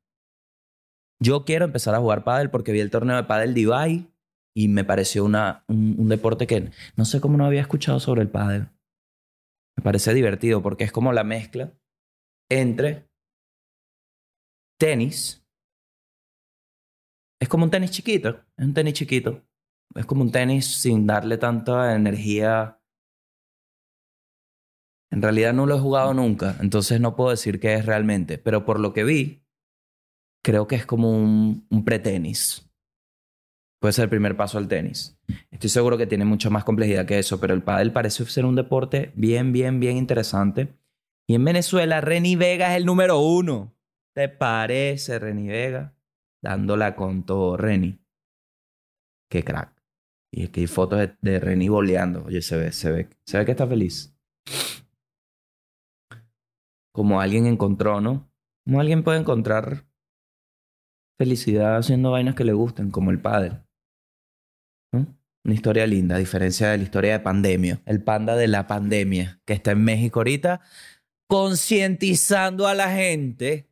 Yo 1.23 1.45
quiero 1.45 1.65
empezar 1.65 1.95
a 1.95 2.01
jugar 2.01 2.25
pádel 2.25 2.51
porque 2.51 2.73
vi 2.73 2.81
el 2.81 2.91
torneo 2.91 3.17
de 3.17 3.25
pádel 3.25 3.55
de 3.55 3.61
Ibai 3.61 4.11
y 4.57 4.69
me 4.69 4.85
pareció 4.85 5.25
una, 5.25 5.65
un, 5.69 5.95
un 5.99 6.09
deporte 6.09 6.47
que 6.47 6.71
no 6.97 7.05
sé 7.05 7.21
cómo 7.21 7.37
no 7.37 7.47
había 7.47 7.61
escuchado 7.61 8.01
sobre 8.01 8.23
el 8.23 8.29
pádel. 8.29 8.69
Me 9.77 9.83
parece 9.85 10.15
divertido 10.15 10.63
porque 10.63 10.85
es 10.85 10.93
como 10.93 11.13
la 11.13 11.25
mezcla 11.25 11.73
entre 12.51 13.09
tenis. 14.79 15.44
Es 17.45 17.49
como 17.51 17.65
un 17.65 17.71
tenis 17.71 17.91
chiquito. 17.91 18.41
Es 18.57 18.65
un 18.65 18.73
tenis 18.73 18.95
chiquito. 18.95 19.43
Es 19.95 20.07
como 20.07 20.23
un 20.23 20.33
tenis 20.33 20.65
sin 20.65 21.07
darle 21.07 21.37
tanta 21.37 21.95
energía. 21.95 22.81
En 25.11 25.21
realidad 25.21 25.53
no 25.53 25.67
lo 25.67 25.77
he 25.77 25.79
jugado 25.79 26.15
nunca, 26.15 26.57
entonces 26.61 27.03
no 27.03 27.15
puedo 27.15 27.29
decir 27.29 27.61
qué 27.61 27.75
es 27.75 27.85
realmente. 27.85 28.39
Pero 28.39 28.65
por 28.65 28.81
lo 28.81 28.95
que 28.95 29.05
vi, 29.05 29.45
creo 30.43 30.67
que 30.67 30.77
es 30.77 30.87
como 30.87 31.11
un, 31.11 31.67
un 31.69 31.85
pre-tenis. 31.85 32.67
Puede 33.79 33.93
ser 33.93 34.05
el 34.05 34.09
primer 34.09 34.39
paso 34.39 34.57
al 34.57 34.67
tenis. 34.67 35.21
Estoy 35.51 35.69
seguro 35.69 35.99
que 35.99 36.07
tiene 36.07 36.25
mucha 36.25 36.49
más 36.49 36.65
complejidad 36.65 37.05
que 37.05 37.19
eso, 37.19 37.41
pero 37.41 37.53
el 37.53 37.63
pádel 37.63 37.93
parece 37.93 38.25
ser 38.25 38.47
un 38.47 38.55
deporte 38.55 39.13
bien, 39.17 39.53
bien, 39.53 39.81
bien 39.81 39.99
interesante. 39.99 40.79
Y 41.29 41.35
en 41.35 41.45
Venezuela, 41.45 42.01
Reni 42.01 42.37
Vega 42.37 42.73
es 42.73 42.79
el 42.79 42.87
número 42.87 43.19
uno. 43.21 43.77
¿Te 44.15 44.31
parece, 44.31 45.19
Reni 45.19 45.49
Vega? 45.49 45.94
Dándola 46.45 46.95
con 46.95 47.25
todo, 47.25 47.57
Reni. 47.57 47.99
Qué 49.31 49.43
crack. 49.43 49.83
Y 50.31 50.45
aquí 50.45 50.61
hay 50.61 50.67
fotos 50.67 50.99
de, 50.99 51.17
de 51.23 51.41
Reni 51.41 51.71
boleando. 51.71 52.25
Oye, 52.25 52.43
se 52.43 52.59
ve, 52.59 52.71
se 52.71 52.93
ve, 52.93 53.09
se 53.25 53.39
ve 53.39 53.47
que 53.47 53.53
está 53.53 53.67
feliz. 53.67 54.15
Como 56.95 57.23
alguien 57.23 57.47
encontró, 57.47 58.03
¿no? 58.03 58.31
Como 58.67 58.79
alguien 58.79 59.03
puede 59.03 59.21
encontrar 59.21 59.87
felicidad 61.19 61.79
haciendo 61.79 62.11
vainas 62.11 62.35
que 62.35 62.45
le 62.45 62.53
gusten, 62.53 62.91
como 62.91 63.11
el. 63.11 63.23
¿no? 64.93 65.07
Una 65.45 65.55
historia 65.55 65.87
linda, 65.87 66.17
a 66.17 66.19
diferencia 66.19 66.71
de 66.71 66.77
la 66.77 66.85
historia 66.85 67.13
de 67.13 67.21
pandemia. 67.21 67.81
El 67.87 68.03
panda 68.03 68.37
de 68.37 68.49
la 68.49 68.67
pandemia, 68.67 69.41
que 69.47 69.55
está 69.55 69.71
en 69.71 69.83
México 69.83 70.21
ahorita, 70.21 70.61
concientizando 71.27 72.67
a 72.67 72.75
la 72.75 72.91
gente. 72.91 73.71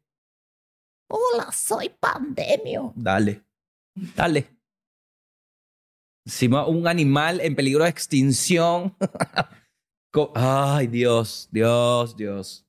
Hola, 1.15 1.53
soy 1.53 1.91
pandemio. 1.91 2.95
Dale, 2.97 3.45
dale. 4.17 4.49
Encima, 6.25 6.67
un 6.67 6.89
animal 6.89 7.43
en 7.43 7.55
peligro 7.55 7.85
de 7.85 7.91
extinción. 7.91 8.97
Ay, 10.35 10.87
Dios, 10.87 11.51
Dios, 11.53 12.17
Dios. 12.17 12.67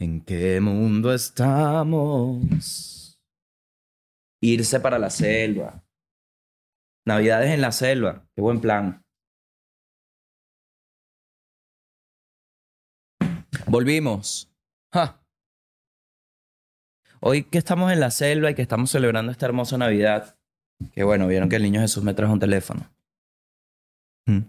¿En 0.00 0.20
qué 0.24 0.60
mundo 0.60 1.14
estamos? 1.14 3.20
Irse 4.42 4.80
para 4.80 4.98
la 4.98 5.10
selva. 5.10 5.84
Navidades 7.06 7.52
en 7.52 7.60
la 7.60 7.70
selva. 7.70 8.26
Qué 8.34 8.42
buen 8.42 8.60
plan. 8.60 9.00
Volvimos. 13.68 14.52
Ja. 14.92 15.19
Hoy 17.22 17.44
que 17.44 17.58
estamos 17.58 17.92
en 17.92 18.00
la 18.00 18.10
selva 18.10 18.50
y 18.50 18.54
que 18.54 18.62
estamos 18.62 18.90
celebrando 18.90 19.30
esta 19.30 19.44
hermosa 19.44 19.76
Navidad, 19.76 20.38
que 20.94 21.04
bueno, 21.04 21.28
vieron 21.28 21.50
que 21.50 21.56
el 21.56 21.62
niño 21.62 21.82
Jesús 21.82 22.02
me 22.02 22.14
trajo 22.14 22.32
un 22.32 22.40
teléfono. 22.40 22.90
Mm. 24.26 24.40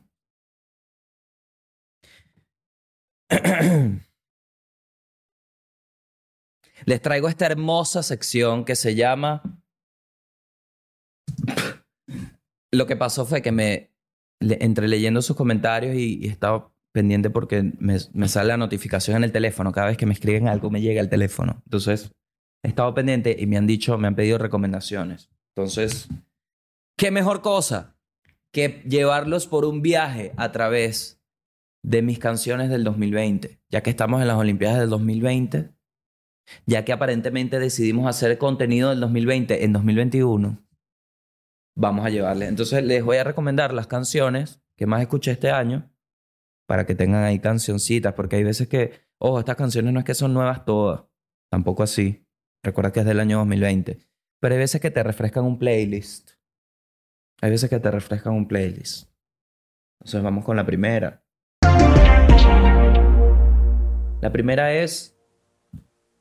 Les 6.86 7.02
traigo 7.02 7.28
esta 7.28 7.46
hermosa 7.46 8.04
sección 8.04 8.64
que 8.64 8.76
se 8.78 8.96
llama 8.96 9.44
lo 12.72 12.88
que 12.88 12.96
pasó 12.96 13.26
fue 13.26 13.42
que 13.42 13.52
me, 13.52 13.92
entre 14.40 14.88
leyendo 14.88 15.22
sus 15.22 15.36
comentarios 15.36 15.94
y, 15.96 16.26
y 16.26 16.30
estaba 16.30 16.72
pendiente 16.94 17.30
porque 17.30 17.74
me, 17.80 17.98
me 18.14 18.30
sale 18.30 18.48
la 18.48 18.58
notificación 18.58 19.18
en 19.18 19.26
el 19.26 19.34
teléfono. 19.34 19.74
Cada 19.74 19.88
vez 19.88 19.98
que 19.98 20.06
me 20.06 20.14
escriben 20.14 20.48
algo 20.48 20.70
me 20.72 20.80
llega 20.80 21.02
el 21.02 21.10
teléfono. 21.10 21.62
Entonces, 21.66 22.14
he 22.63 22.69
estado 22.69 22.93
pendiente 22.93 23.36
y 23.39 23.45
me 23.47 23.58
han 23.58 23.67
dicho, 23.67 23.97
me 23.97 24.08
han 24.08 24.15
pedido 24.15 24.38
recomendaciones. 24.38 25.30
Entonces, 25.56 26.08
¿qué 26.97 27.12
mejor 27.12 27.41
cosa 27.41 27.97
que 28.54 28.84
llevarlos 28.88 29.47
por 29.47 29.65
un 29.65 29.82
viaje 29.82 30.34
a 30.38 30.52
través 30.52 31.21
de 31.84 32.02
mis 32.02 32.19
canciones 32.19 32.69
del 32.69 32.84
2020? 32.84 33.60
Ya 33.69 33.82
que 33.82 33.89
estamos 33.89 34.21
en 34.21 34.28
las 34.28 34.38
Olimpiadas 34.38 34.80
del 34.80 34.89
2020, 34.89 35.71
ya 36.65 36.86
que 36.86 36.93
aparentemente 36.93 37.60
decidimos 37.60 38.08
hacer 38.08 38.38
contenido 38.38 38.89
del 38.89 39.00
2020 39.00 39.63
en 39.63 39.74
2021 39.74 40.71
vamos 41.76 42.06
a 42.06 42.10
llevarles. 42.10 42.50
Entonces 42.50 42.84
les 42.84 43.04
voy 43.04 43.17
a 43.17 43.24
recomendar 43.24 43.74
las 43.74 43.88
canciones 43.88 44.62
que 44.78 44.86
más 44.86 45.02
escuché 45.02 45.32
este 45.32 45.52
año 45.52 45.89
para 46.67 46.86
que 46.86 46.95
tengan 46.95 47.24
ahí 47.24 47.39
cancioncitas, 47.39 48.13
porque 48.13 48.38
hay 48.38 48.43
veces 48.43 48.67
que, 48.67 48.93
ojo, 49.17 49.39
estas 49.39 49.56
canciones 49.56 49.93
no 49.93 50.00
es 50.00 50.06
que 50.06 50.13
son 50.13 50.34
nuevas 50.34 50.63
todas, 50.63 51.04
tampoco 51.50 51.84
así. 51.84 52.26
Recuerda 52.63 52.91
que 52.91 53.00
es 53.00 53.06
del 53.06 53.19
año 53.19 53.39
2020. 53.39 54.00
Pero 54.39 54.54
hay 54.54 54.60
veces 54.60 54.80
que 54.80 54.91
te 54.91 55.02
refrescan 55.02 55.45
un 55.45 55.58
playlist. 55.58 56.32
Hay 57.41 57.50
veces 57.50 57.69
que 57.69 57.80
te 57.80 57.89
refrescan 57.89 58.34
un 58.34 58.47
playlist. 58.47 59.10
Entonces 60.00 60.21
vamos 60.21 60.45
con 60.45 60.56
la 60.56 60.65
primera. 60.65 61.24
La 64.21 64.32
primera 64.32 64.74
es 64.74 65.17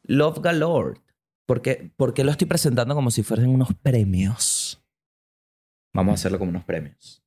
Love 0.04 0.40
Galore. 0.40 1.00
¿Por 1.46 1.60
qué, 1.60 1.92
por 1.96 2.14
qué 2.14 2.24
lo 2.24 2.30
estoy 2.30 2.46
presentando 2.46 2.94
como 2.94 3.10
si 3.10 3.22
fueran 3.22 3.48
unos 3.48 3.74
premios? 3.74 4.82
Vamos 5.92 6.12
a 6.12 6.14
hacerlo 6.14 6.38
como 6.38 6.50
unos 6.50 6.64
premios. 6.64 7.22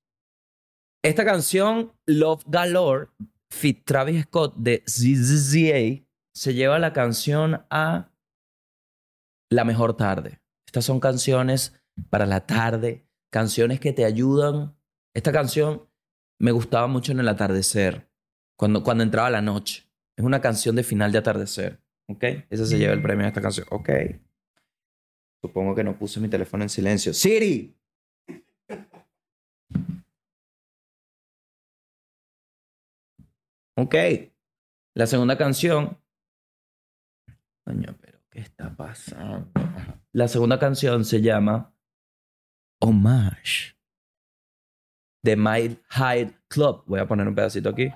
Esta 1.04 1.26
canción, 1.26 1.92
Love 2.06 2.44
Galore, 2.48 3.10
fit 3.52 3.84
Travis 3.86 4.24
Scott 4.24 4.56
de 4.56 4.84
ZZA, 4.88 6.08
se 6.34 6.54
lleva 6.54 6.80
la 6.80 6.94
canción 6.94 7.66
a 7.70 8.13
La 9.54 9.64
Mejor 9.64 9.96
Tarde. 9.96 10.42
Estas 10.66 10.86
son 10.86 11.00
canciones 11.00 11.80
para 12.10 12.26
la 12.26 12.46
tarde, 12.46 13.08
canciones 13.32 13.80
que 13.80 13.94
te 13.94 14.06
ayudan. 14.06 14.76
Esta 15.14 15.32
canción 15.32 15.88
me 16.40 16.52
gustaba 16.52 16.88
mucho 16.88 17.12
en 17.12 17.20
el 17.20 17.28
atardecer, 17.28 18.10
cuando, 18.58 18.84
cuando 18.84 19.04
entraba 19.04 19.30
la 19.30 19.42
noche. 19.42 19.88
Es 20.18 20.26
una 20.26 20.42
canción 20.42 20.76
de 20.76 20.84
final 20.84 21.12
de 21.12 21.20
atardecer. 21.20 21.80
¿Ok? 22.08 22.24
Ese 22.50 22.66
se 22.66 22.78
lleva 22.78 22.94
el 22.94 23.02
premio 23.02 23.26
a 23.26 23.30
esta 23.30 23.42
canción. 23.42 23.66
Ok. 23.70 23.90
Supongo 25.42 25.76
que 25.76 25.84
no 25.84 25.98
puse 25.98 26.20
mi 26.20 26.30
teléfono 26.30 26.64
en 26.64 26.70
silencio. 26.70 27.14
Siri. 27.14 27.76
Ok. 33.76 33.96
La 34.96 35.08
segunda 35.08 35.38
canción. 35.38 35.98
¿Qué 38.34 38.40
está 38.40 38.76
pasando? 38.76 39.52
La 40.12 40.28
segunda 40.28 40.58
canción 40.58 41.06
se 41.06 41.22
llama 41.22 41.76
Homage. 42.82 43.78
De 45.24 45.38
My 45.38 45.80
Hyde 45.90 46.38
Club. 46.48 46.84
Voy 46.88 47.00
a 47.00 47.08
poner 47.08 47.28
un 47.28 47.36
pedacito 47.36 47.70
aquí. 47.70 47.90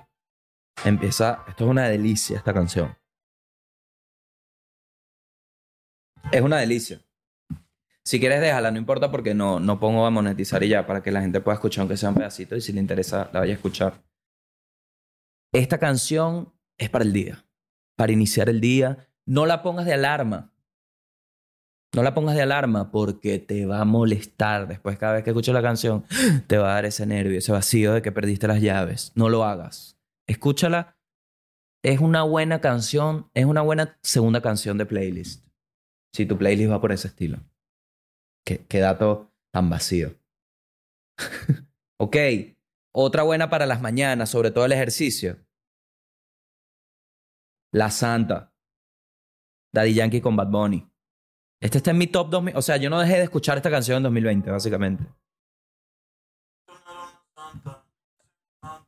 Empieza. 0.84 1.44
Esto 1.48 1.64
es 1.64 1.70
una 1.70 1.88
delicia, 1.88 2.38
esta 2.38 2.54
canción. 2.54 2.96
Es 6.32 6.40
una 6.40 6.58
delicia. 6.58 7.00
Si 8.04 8.18
quieres, 8.20 8.40
déjala, 8.40 8.70
no 8.70 8.78
importa 8.78 9.10
porque 9.10 9.34
no, 9.34 9.60
no 9.60 9.78
pongo 9.78 10.06
a 10.06 10.10
monetizar 10.10 10.62
y 10.62 10.68
ya, 10.68 10.86
para 10.86 11.02
que 11.02 11.10
la 11.10 11.20
gente 11.20 11.40
pueda 11.40 11.56
escuchar 11.56 11.82
aunque 11.82 11.96
sea 11.96 12.10
un 12.10 12.14
pedacito 12.14 12.56
y 12.56 12.60
si 12.60 12.72
le 12.72 12.80
interesa, 12.80 13.28
la 13.32 13.40
vaya 13.40 13.52
a 13.52 13.56
escuchar. 13.56 14.02
Esta 15.52 15.78
canción 15.78 16.54
es 16.78 16.88
para 16.88 17.04
el 17.04 17.12
día, 17.12 17.44
para 17.96 18.12
iniciar 18.12 18.48
el 18.48 18.60
día. 18.60 19.07
No 19.28 19.44
la 19.44 19.62
pongas 19.62 19.84
de 19.84 19.92
alarma. 19.92 20.54
No 21.94 22.02
la 22.02 22.14
pongas 22.14 22.34
de 22.34 22.40
alarma 22.40 22.90
porque 22.90 23.38
te 23.38 23.66
va 23.66 23.80
a 23.80 23.84
molestar 23.84 24.66
después 24.66 24.96
cada 24.96 25.12
vez 25.12 25.24
que 25.24 25.30
escuches 25.30 25.52
la 25.52 25.60
canción. 25.60 26.06
Te 26.46 26.56
va 26.56 26.70
a 26.70 26.74
dar 26.74 26.86
ese 26.86 27.04
nervio, 27.04 27.38
ese 27.38 27.52
vacío 27.52 27.92
de 27.92 28.00
que 28.00 28.10
perdiste 28.10 28.48
las 28.48 28.62
llaves. 28.62 29.12
No 29.14 29.28
lo 29.28 29.44
hagas. 29.44 29.98
Escúchala. 30.26 30.96
Es 31.82 32.00
una 32.00 32.22
buena 32.22 32.62
canción, 32.62 33.30
es 33.34 33.44
una 33.44 33.60
buena 33.60 33.98
segunda 34.02 34.40
canción 34.40 34.78
de 34.78 34.86
playlist. 34.86 35.46
Si 36.14 36.24
tu 36.24 36.38
playlist 36.38 36.70
va 36.70 36.80
por 36.80 36.92
ese 36.92 37.08
estilo. 37.08 37.38
Qué, 38.46 38.78
dato 38.80 39.30
tan 39.52 39.68
vacío. 39.68 40.14
ok. 41.98 42.16
Otra 42.92 43.24
buena 43.24 43.50
para 43.50 43.66
las 43.66 43.82
mañanas, 43.82 44.30
sobre 44.30 44.50
todo 44.50 44.64
el 44.64 44.72
ejercicio. 44.72 45.36
La 47.72 47.90
Santa. 47.90 48.54
Daddy 49.72 49.94
Yankee 49.94 50.20
con 50.20 50.36
Bad 50.36 50.48
Bunny. 50.48 50.86
Este 51.60 51.78
está 51.78 51.90
en 51.90 51.98
mi 51.98 52.06
top 52.06 52.30
2000. 52.30 52.56
O 52.56 52.62
sea, 52.62 52.76
yo 52.76 52.88
no 52.90 53.00
dejé 53.00 53.16
de 53.16 53.24
escuchar 53.24 53.56
esta 53.56 53.70
canción 53.70 53.98
en 53.98 54.04
2020, 54.04 54.50
básicamente. 54.50 55.04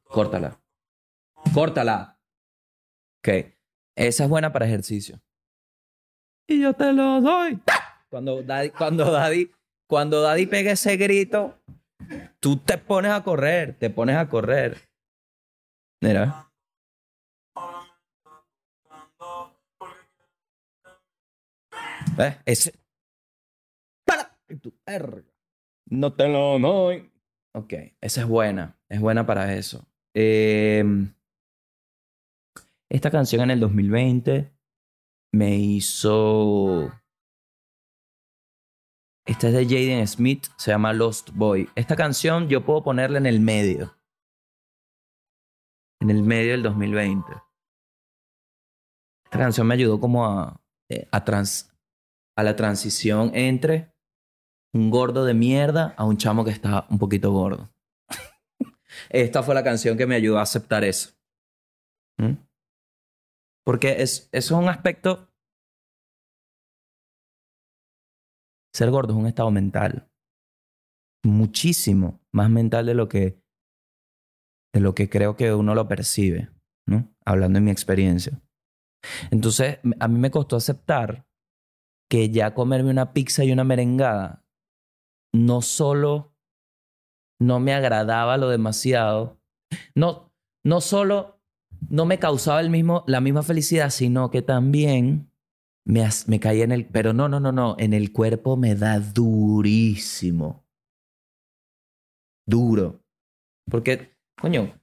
Córtala. 0.04 0.60
Córtala. 1.54 2.18
Ok. 3.20 3.28
Esa 3.96 4.24
es 4.24 4.30
buena 4.30 4.52
para 4.52 4.66
ejercicio. 4.66 5.20
Y 6.48 6.60
yo 6.60 6.72
te 6.74 6.92
lo 6.92 7.20
doy. 7.20 7.60
Cuando 8.08 8.42
Daddy, 8.42 8.70
cuando 8.70 9.10
Daddy, 9.10 9.50
cuando 9.88 10.20
Daddy 10.20 10.46
pega 10.46 10.72
ese 10.72 10.96
grito, 10.96 11.60
tú 12.40 12.56
te 12.56 12.78
pones 12.78 13.12
a 13.12 13.22
correr, 13.22 13.78
te 13.78 13.90
pones 13.90 14.16
a 14.16 14.28
correr. 14.28 14.78
Mira. 16.02 16.49
¿Ves? 22.16 22.36
Ese. 22.44 22.74
¡Para! 24.06 24.38
Y 24.48 24.56
tú, 24.56 24.74
"Erga, 24.86 25.22
No 25.86 26.12
te 26.14 26.28
lo 26.28 26.58
doy. 26.58 27.10
Ok, 27.54 27.72
esa 28.00 28.20
es 28.20 28.26
buena. 28.26 28.78
Es 28.88 29.00
buena 29.00 29.26
para 29.26 29.54
eso. 29.54 29.86
Eh, 30.14 30.84
esta 32.88 33.10
canción 33.10 33.42
en 33.42 33.52
el 33.52 33.60
2020 33.60 34.52
me 35.32 35.56
hizo. 35.56 36.92
Esta 39.26 39.48
es 39.48 39.54
de 39.54 39.64
Jaden 39.64 40.06
Smith, 40.08 40.46
se 40.56 40.72
llama 40.72 40.92
Lost 40.92 41.30
Boy. 41.32 41.68
Esta 41.76 41.94
canción 41.94 42.48
yo 42.48 42.64
puedo 42.64 42.82
ponerla 42.82 43.18
en 43.18 43.26
el 43.26 43.38
medio. 43.40 43.96
En 46.00 46.10
el 46.10 46.22
medio 46.22 46.52
del 46.52 46.62
2020. 46.64 47.32
Esta 49.24 49.38
canción 49.38 49.66
me 49.68 49.74
ayudó 49.74 50.00
como 50.00 50.26
a, 50.26 50.60
eh, 50.88 51.06
a, 51.12 51.24
trans, 51.24 51.69
a 52.40 52.42
la 52.42 52.56
transición 52.56 53.30
entre 53.34 53.92
un 54.72 54.90
gordo 54.90 55.24
de 55.24 55.34
mierda 55.34 55.94
a 55.96 56.04
un 56.04 56.16
chamo 56.16 56.44
que 56.44 56.50
está 56.50 56.86
un 56.88 56.98
poquito 56.98 57.32
gordo. 57.32 57.70
Esta 59.10 59.42
fue 59.42 59.54
la 59.54 59.62
canción 59.62 59.98
que 59.98 60.06
me 60.06 60.14
ayudó 60.14 60.38
a 60.38 60.42
aceptar 60.42 60.82
eso. 60.84 61.10
¿Mm? 62.18 62.36
Porque 63.64 64.02
es, 64.02 64.28
eso 64.32 64.54
es 64.54 64.62
un 64.62 64.68
aspecto... 64.68 65.28
Ser 68.74 68.90
gordo 68.90 69.12
es 69.12 69.18
un 69.18 69.26
estado 69.26 69.50
mental. 69.50 70.08
Muchísimo 71.24 72.20
más 72.32 72.48
mental 72.48 72.86
de 72.86 72.94
lo 72.94 73.08
que, 73.08 73.42
de 74.72 74.80
lo 74.80 74.94
que 74.94 75.10
creo 75.10 75.36
que 75.36 75.52
uno 75.52 75.74
lo 75.74 75.86
percibe, 75.88 76.48
¿no? 76.86 77.12
Hablando 77.26 77.58
en 77.58 77.64
mi 77.64 77.70
experiencia. 77.72 78.40
Entonces, 79.30 79.80
a 79.98 80.08
mí 80.08 80.18
me 80.18 80.30
costó 80.30 80.56
aceptar 80.56 81.26
que 82.10 82.30
ya 82.30 82.54
comerme 82.54 82.90
una 82.90 83.12
pizza 83.12 83.44
y 83.44 83.52
una 83.52 83.64
merengada 83.64 84.44
no 85.32 85.62
solo 85.62 86.34
no 87.40 87.60
me 87.60 87.72
agradaba 87.72 88.36
lo 88.36 88.48
demasiado, 88.48 89.40
no, 89.94 90.32
no 90.64 90.80
solo 90.80 91.40
no 91.88 92.04
me 92.04 92.18
causaba 92.18 92.60
el 92.60 92.68
mismo, 92.68 93.04
la 93.06 93.20
misma 93.20 93.42
felicidad, 93.42 93.90
sino 93.90 94.30
que 94.30 94.42
también 94.42 95.32
me, 95.86 96.06
me 96.26 96.40
caía 96.40 96.64
en 96.64 96.72
el... 96.72 96.86
Pero 96.86 97.12
no, 97.14 97.28
no, 97.28 97.40
no, 97.40 97.52
no, 97.52 97.76
en 97.78 97.94
el 97.94 98.12
cuerpo 98.12 98.56
me 98.56 98.74
da 98.74 98.98
durísimo. 98.98 100.66
Duro. 102.46 103.00
Porque, 103.70 104.18
coño, 104.38 104.78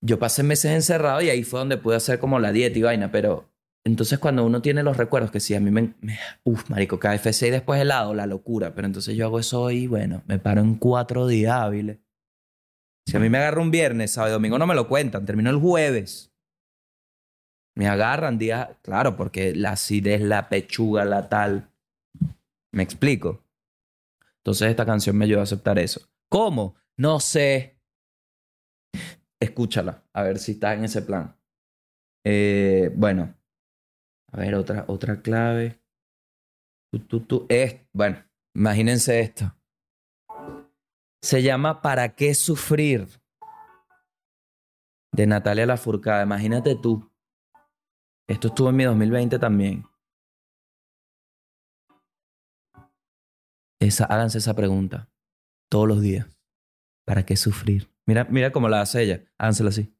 yo 0.00 0.18
pasé 0.18 0.42
meses 0.42 0.72
encerrado 0.72 1.22
y 1.22 1.30
ahí 1.30 1.42
fue 1.42 1.58
donde 1.58 1.78
pude 1.78 1.96
hacer 1.96 2.20
como 2.20 2.38
la 2.38 2.52
dieta 2.52 2.78
y 2.78 2.82
vaina, 2.82 3.10
pero 3.10 3.47
entonces 3.88 4.18
cuando 4.18 4.44
uno 4.44 4.62
tiene 4.62 4.82
los 4.82 4.96
recuerdos 4.96 5.30
que 5.30 5.40
sí, 5.40 5.54
a 5.54 5.60
mí 5.60 5.70
me... 5.70 5.94
me 6.00 6.18
uf, 6.44 6.68
marico, 6.70 6.98
KFC 6.98 7.48
y 7.48 7.50
después 7.50 7.80
helado, 7.80 8.14
la 8.14 8.26
locura, 8.26 8.74
pero 8.74 8.86
entonces 8.86 9.16
yo 9.16 9.26
hago 9.26 9.38
eso 9.38 9.70
y 9.70 9.86
bueno, 9.86 10.22
me 10.26 10.38
paro 10.38 10.60
en 10.60 10.76
cuatro 10.76 11.26
días 11.26 11.54
hábiles. 11.54 11.98
Si 13.06 13.16
a 13.16 13.20
mí 13.20 13.30
me 13.30 13.38
agarra 13.38 13.62
un 13.62 13.70
viernes, 13.70 14.12
sábado 14.12 14.32
y 14.32 14.34
domingo 14.34 14.58
no 14.58 14.66
me 14.66 14.74
lo 14.74 14.86
cuentan, 14.86 15.24
termino 15.24 15.48
el 15.48 15.56
jueves. 15.56 16.30
Me 17.74 17.88
agarran 17.88 18.36
días, 18.36 18.68
claro, 18.82 19.16
porque 19.16 19.54
la 19.54 19.72
acidez, 19.72 20.20
la 20.20 20.48
pechuga, 20.48 21.04
la 21.04 21.28
tal. 21.28 21.70
¿Me 22.72 22.82
explico? 22.82 23.44
Entonces 24.38 24.68
esta 24.68 24.84
canción 24.84 25.16
me 25.16 25.24
ayudó 25.24 25.40
a 25.40 25.44
aceptar 25.44 25.78
eso. 25.78 26.00
¿Cómo? 26.28 26.74
No 26.96 27.20
sé. 27.20 27.78
Escúchala, 29.40 30.02
a 30.12 30.22
ver 30.22 30.38
si 30.38 30.52
estás 30.52 30.76
en 30.76 30.84
ese 30.84 31.00
plan. 31.00 31.34
Eh, 32.24 32.90
bueno, 32.94 33.37
a 34.32 34.38
ver, 34.38 34.54
otra, 34.54 34.84
otra 34.88 35.22
clave. 35.22 35.80
Tú, 36.92 37.00
tú, 37.00 37.20
tú. 37.20 37.48
Bueno, 37.92 38.24
imagínense 38.54 39.20
esto. 39.20 39.54
Se 41.22 41.42
llama 41.42 41.82
¿Para 41.82 42.14
qué 42.14 42.34
sufrir? 42.34 43.08
De 45.12 45.26
Natalia 45.26 45.66
Lafourcade. 45.66 46.22
Imagínate 46.22 46.76
tú. 46.76 47.10
Esto 48.28 48.48
estuvo 48.48 48.68
en 48.68 48.76
mi 48.76 48.84
2020 48.84 49.38
también. 49.38 49.84
Esa, 53.80 54.04
háganse 54.04 54.38
esa 54.38 54.54
pregunta 54.54 55.08
todos 55.70 55.88
los 55.88 56.02
días. 56.02 56.26
¿Para 57.06 57.24
qué 57.24 57.36
sufrir? 57.36 57.90
Mira, 58.06 58.24
mira 58.24 58.52
cómo 58.52 58.68
la 58.68 58.82
hace 58.82 59.02
ella. 59.02 59.24
Hágansela 59.38 59.70
así. 59.70 59.97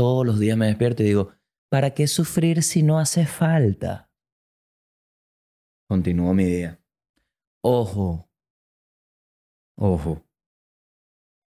Todos 0.00 0.24
los 0.24 0.38
días 0.38 0.56
me 0.56 0.66
despierto 0.66 1.02
y 1.02 1.06
digo, 1.06 1.32
¿para 1.68 1.90
qué 1.90 2.06
sufrir 2.06 2.62
si 2.62 2.82
no 2.82 2.98
hace 2.98 3.26
falta? 3.26 4.10
Continúo 5.90 6.32
mi 6.32 6.46
día. 6.46 6.82
Ojo. 7.62 8.26
Ojo. 9.76 10.24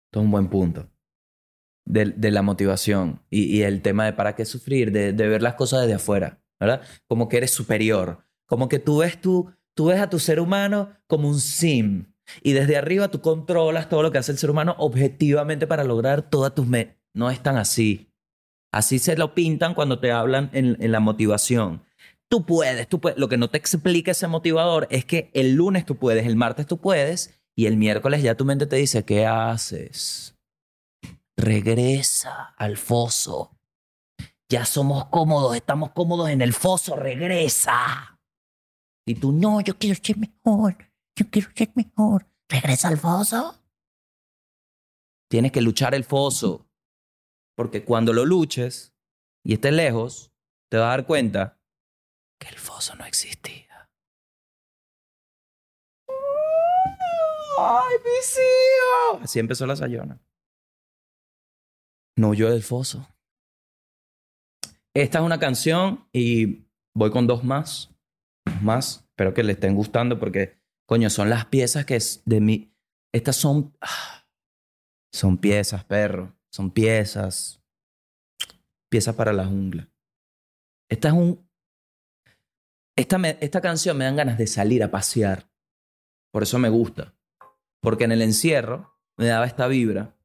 Esto 0.04 0.20
es 0.20 0.24
un 0.26 0.30
buen 0.30 0.50
punto. 0.50 0.90
De, 1.86 2.30
la 2.30 2.42
motivación 2.42 3.22
y, 3.30 3.62
el 3.62 3.80
tema 3.80 4.04
de 4.04 4.12
para 4.12 4.36
qué 4.36 4.44
sufrir, 4.44 4.92
de, 4.92 5.12
ver 5.14 5.40
las 5.40 5.54
cosas 5.54 5.80
desde 5.80 5.94
afuera, 5.94 6.44
¿verdad? 6.60 6.82
Como 7.08 7.30
que 7.30 7.38
eres 7.38 7.50
superior. 7.50 8.26
Como 8.46 8.68
que 8.68 8.78
tú 8.78 8.98
ves, 8.98 9.18
tú 9.22 9.54
ves 9.86 10.00
a 10.02 10.10
tu 10.10 10.18
ser 10.18 10.38
humano 10.38 10.90
como 11.06 11.30
un 11.30 11.40
sim. 11.40 12.12
Y 12.42 12.52
desde 12.52 12.76
arriba 12.76 13.08
tú 13.08 13.22
controlas 13.22 13.88
todo 13.88 14.02
lo 14.02 14.12
que 14.12 14.18
hace 14.18 14.32
el 14.32 14.38
ser 14.38 14.50
humano 14.50 14.74
objetivamente 14.76 15.66
para 15.66 15.82
lograr 15.82 16.28
todas 16.28 16.54
tus 16.54 16.66
metas. 16.66 16.98
No 17.14 17.30
es 17.30 17.42
tan 17.42 17.56
así. 17.56 18.10
Así 18.74 18.98
se 18.98 19.16
lo 19.16 19.34
pintan 19.34 19.72
cuando 19.72 20.00
te 20.00 20.10
hablan 20.10 20.50
en, 20.52 20.90
la 20.90 20.98
motivación. 20.98 21.84
Tú 22.28 22.44
puedes, 22.44 22.88
tú 22.88 23.00
puedes. 23.00 23.16
Lo 23.16 23.28
que 23.28 23.36
no 23.36 23.48
te 23.48 23.56
explica 23.56 24.10
ese 24.10 24.26
motivador 24.26 24.88
es 24.90 25.04
que 25.04 25.30
el 25.32 25.54
lunes 25.54 25.86
tú 25.86 25.94
puedes, 25.94 26.26
el 26.26 26.34
martes 26.34 26.66
tú 26.66 26.78
puedes 26.78 27.40
y 27.54 27.66
el 27.66 27.76
miércoles 27.76 28.24
ya 28.24 28.34
tu 28.34 28.44
mente 28.44 28.66
te 28.66 28.74
dice, 28.74 29.04
¿qué 29.04 29.26
haces? 29.26 30.34
Regresa 31.36 32.52
al 32.56 32.76
foso. 32.76 33.56
Ya 34.48 34.64
somos 34.64 35.04
cómodos, 35.04 35.54
estamos 35.54 35.92
cómodos 35.92 36.30
en 36.30 36.42
el 36.42 36.52
foso, 36.52 36.96
regresa. 36.96 38.18
Y 39.06 39.14
tú, 39.14 39.30
no, 39.30 39.60
yo 39.60 39.78
quiero 39.78 40.00
ser 40.02 40.18
mejor, 40.18 40.76
yo 41.14 41.30
quiero 41.30 41.48
ser 41.54 41.70
mejor. 41.76 42.26
Regresa 42.48 42.88
al 42.88 42.98
foso. 42.98 43.54
Tienes 45.28 45.52
que 45.52 45.60
luchar 45.60 45.94
el 45.94 46.02
foso. 46.02 46.63
Porque 47.56 47.84
cuando 47.84 48.12
lo 48.12 48.24
luches 48.24 48.94
y 49.44 49.54
estés 49.54 49.72
lejos, 49.72 50.32
te 50.70 50.76
vas 50.78 50.86
a 50.86 50.90
dar 50.90 51.06
cuenta 51.06 51.60
que 52.40 52.48
el 52.48 52.58
foso 52.58 52.94
no 52.96 53.04
existía. 53.04 53.90
¡Ay, 57.58 57.96
mis 58.04 58.36
hijos! 58.38 59.22
Así 59.22 59.38
empezó 59.38 59.66
la 59.66 59.76
sayona. 59.76 60.20
No 62.16 62.30
huyó 62.30 62.50
del 62.50 62.62
foso. 62.62 63.08
Esta 64.94 65.18
es 65.18 65.24
una 65.24 65.38
canción 65.38 66.08
y 66.12 66.66
voy 66.94 67.10
con 67.10 67.26
dos 67.26 67.44
más. 67.44 67.90
Dos 68.44 68.62
más. 68.62 69.06
Espero 69.10 69.34
que 69.34 69.42
le 69.44 69.52
estén 69.52 69.74
gustando 69.74 70.18
porque, 70.18 70.58
coño, 70.86 71.10
son 71.10 71.30
las 71.30 71.46
piezas 71.46 71.84
que 71.84 71.96
es 71.96 72.22
de 72.24 72.40
mi. 72.40 72.74
Estas 73.12 73.36
son. 73.36 73.76
ah, 73.80 74.26
Son 75.12 75.38
piezas, 75.38 75.84
perro. 75.84 76.36
Son 76.54 76.70
piezas. 76.70 77.60
Piezas 78.88 79.16
para 79.16 79.32
la 79.32 79.44
jungla. 79.44 79.90
Esta 80.88 81.08
es 81.08 81.14
un. 81.14 81.50
Esta, 82.96 83.16
esta 83.40 83.60
canción 83.60 83.98
me 83.98 84.04
dan 84.04 84.14
ganas 84.14 84.38
de 84.38 84.46
salir 84.46 84.84
a 84.84 84.90
pasear. 84.92 85.50
Por 86.32 86.44
eso 86.44 86.60
me 86.60 86.68
gusta. 86.68 87.12
Porque 87.80 88.04
en 88.04 88.12
el 88.12 88.22
encierro 88.22 88.96
me 89.16 89.26
daba 89.26 89.46
esta 89.46 89.66
vibra 89.66 90.16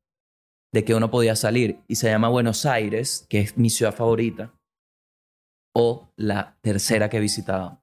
de 0.72 0.86
que 0.86 0.94
uno 0.94 1.10
podía 1.10 1.36
salir 1.36 1.80
y 1.88 1.96
se 1.96 2.12
llama 2.12 2.30
Buenos 2.30 2.68
Aires, 2.68 3.26
que 3.28 3.40
es 3.40 3.58
mi 3.58 3.72
ciudad 3.72 3.96
favorita, 3.96 4.54
o 5.74 6.14
la 6.16 6.60
tercera 6.62 7.10
que 7.10 7.18
he 7.18 7.22
visitado. 7.22 7.82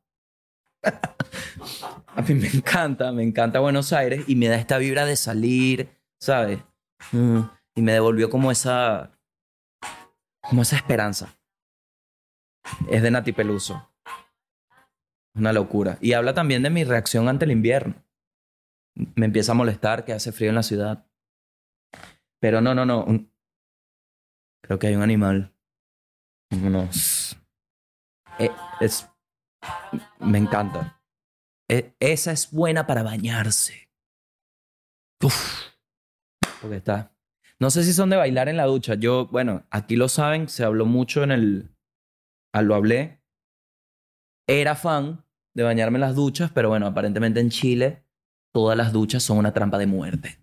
a 0.84 2.22
mí 2.22 2.34
me 2.34 2.46
encanta, 2.46 3.10
me 3.10 3.24
encanta 3.24 3.58
Buenos 3.58 3.92
Aires 3.92 4.22
y 4.28 4.36
me 4.36 4.46
da 4.46 4.54
esta 4.54 4.78
vibra 4.78 5.04
de 5.04 5.16
salir, 5.16 5.98
¿sabes? 6.20 6.60
Y 7.76 7.82
me 7.82 7.92
devolvió 7.92 8.30
como 8.30 8.50
esa, 8.50 9.12
como 10.40 10.62
esa 10.62 10.76
esperanza. 10.76 11.38
Es 12.88 13.02
de 13.02 13.10
Nati 13.10 13.32
Peluso. 13.32 13.92
Una 15.34 15.52
locura. 15.52 15.98
Y 16.00 16.14
habla 16.14 16.32
también 16.34 16.62
de 16.62 16.70
mi 16.70 16.84
reacción 16.84 17.28
ante 17.28 17.44
el 17.44 17.50
invierno. 17.50 18.02
Me 19.14 19.26
empieza 19.26 19.52
a 19.52 19.54
molestar 19.54 20.04
que 20.04 20.14
hace 20.14 20.32
frío 20.32 20.48
en 20.48 20.54
la 20.54 20.62
ciudad. 20.62 21.06
Pero 22.40 22.62
no, 22.62 22.74
no, 22.74 22.86
no. 22.86 23.04
Creo 24.62 24.78
que 24.78 24.86
hay 24.86 24.96
un 24.96 25.02
animal. 25.02 25.54
Unos. 26.50 27.36
Eh, 28.38 28.50
es. 28.80 29.06
Me 30.18 30.38
encanta. 30.38 31.02
Eh, 31.68 31.94
esa 32.00 32.32
es 32.32 32.50
buena 32.50 32.86
para 32.86 33.02
bañarse. 33.02 33.90
Uf. 35.22 35.72
Porque 36.62 36.76
está. 36.76 37.15
No 37.60 37.70
sé 37.70 37.84
si 37.84 37.92
son 37.92 38.10
de 38.10 38.16
bailar 38.16 38.48
en 38.48 38.56
la 38.56 38.66
ducha. 38.66 38.94
Yo, 38.94 39.26
bueno, 39.28 39.64
aquí 39.70 39.96
lo 39.96 40.08
saben, 40.08 40.48
se 40.48 40.64
habló 40.64 40.84
mucho 40.86 41.22
en 41.22 41.30
el. 41.30 41.70
ah, 42.54 42.62
Lo 42.62 42.74
hablé. 42.74 43.22
Era 44.48 44.74
fan 44.74 45.24
de 45.54 45.62
bañarme 45.62 45.96
en 45.96 46.02
las 46.02 46.14
duchas, 46.14 46.52
pero 46.52 46.68
bueno, 46.68 46.86
aparentemente 46.86 47.40
en 47.40 47.50
Chile 47.50 48.04
todas 48.52 48.76
las 48.76 48.92
duchas 48.92 49.22
son 49.22 49.38
una 49.38 49.52
trampa 49.52 49.78
de 49.78 49.86
muerte. 49.86 50.38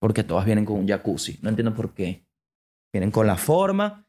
Porque 0.00 0.22
todas 0.22 0.44
vienen 0.44 0.64
con 0.64 0.78
un 0.78 0.86
jacuzzi. 0.88 1.38
No 1.42 1.48
entiendo 1.48 1.74
por 1.74 1.94
qué. 1.94 2.26
Vienen 2.92 3.10
con 3.10 3.26
la 3.26 3.36
forma. 3.36 4.06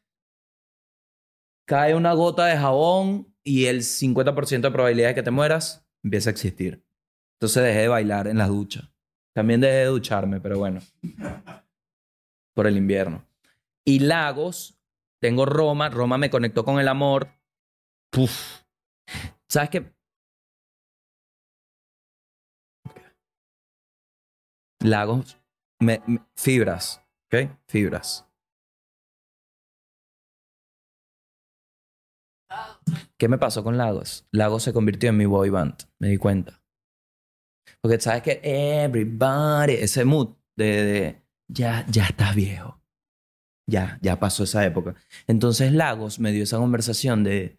Cae 1.66 1.94
una 1.94 2.12
gota 2.12 2.46
de 2.46 2.56
jabón 2.56 3.34
y 3.42 3.64
el 3.66 3.80
50% 3.80 4.60
de 4.60 4.70
probabilidad 4.70 5.08
de 5.08 5.14
que 5.14 5.22
te 5.22 5.30
mueras 5.30 5.86
empieza 6.04 6.30
a 6.30 6.32
existir. 6.32 6.84
Entonces 7.38 7.62
dejé 7.62 7.80
de 7.80 7.88
bailar 7.88 8.28
en 8.28 8.38
las 8.38 8.48
duchas. 8.48 8.88
También 9.34 9.60
dejé 9.60 9.74
de 9.78 9.84
ducharme, 9.86 10.40
pero 10.40 10.58
bueno. 10.58 10.80
Por 12.56 12.66
el 12.66 12.78
invierno. 12.78 13.22
Y 13.84 13.98
Lagos, 13.98 14.78
tengo 15.20 15.44
Roma. 15.44 15.90
Roma 15.90 16.16
me 16.16 16.30
conectó 16.30 16.64
con 16.64 16.80
el 16.80 16.88
amor. 16.88 17.28
Puf. 18.10 18.62
¿Sabes 19.46 19.68
qué? 19.68 19.92
Lagos, 24.82 25.38
me- 25.80 26.00
fibras, 26.34 27.02
¿ok? 27.26 27.50
Fibras. 27.68 28.26
¿Qué 33.18 33.28
me 33.28 33.36
pasó 33.36 33.62
con 33.62 33.76
Lagos? 33.76 34.26
Lagos 34.30 34.62
se 34.62 34.72
convirtió 34.72 35.10
en 35.10 35.18
mi 35.18 35.26
boy 35.26 35.50
band, 35.50 35.74
me 35.98 36.08
di 36.08 36.16
cuenta. 36.16 36.62
Porque 37.82 38.00
sabes 38.00 38.22
que 38.22 38.40
everybody, 38.42 39.74
ese 39.74 40.04
mood 40.06 40.36
de 40.56 41.22
ya, 41.48 41.86
ya 41.88 42.06
estás 42.06 42.34
viejo. 42.34 42.80
Ya, 43.68 43.98
ya 44.00 44.18
pasó 44.20 44.44
esa 44.44 44.64
época. 44.64 44.94
Entonces 45.26 45.72
Lagos 45.72 46.20
me 46.20 46.32
dio 46.32 46.44
esa 46.44 46.58
conversación 46.58 47.24
de, 47.24 47.58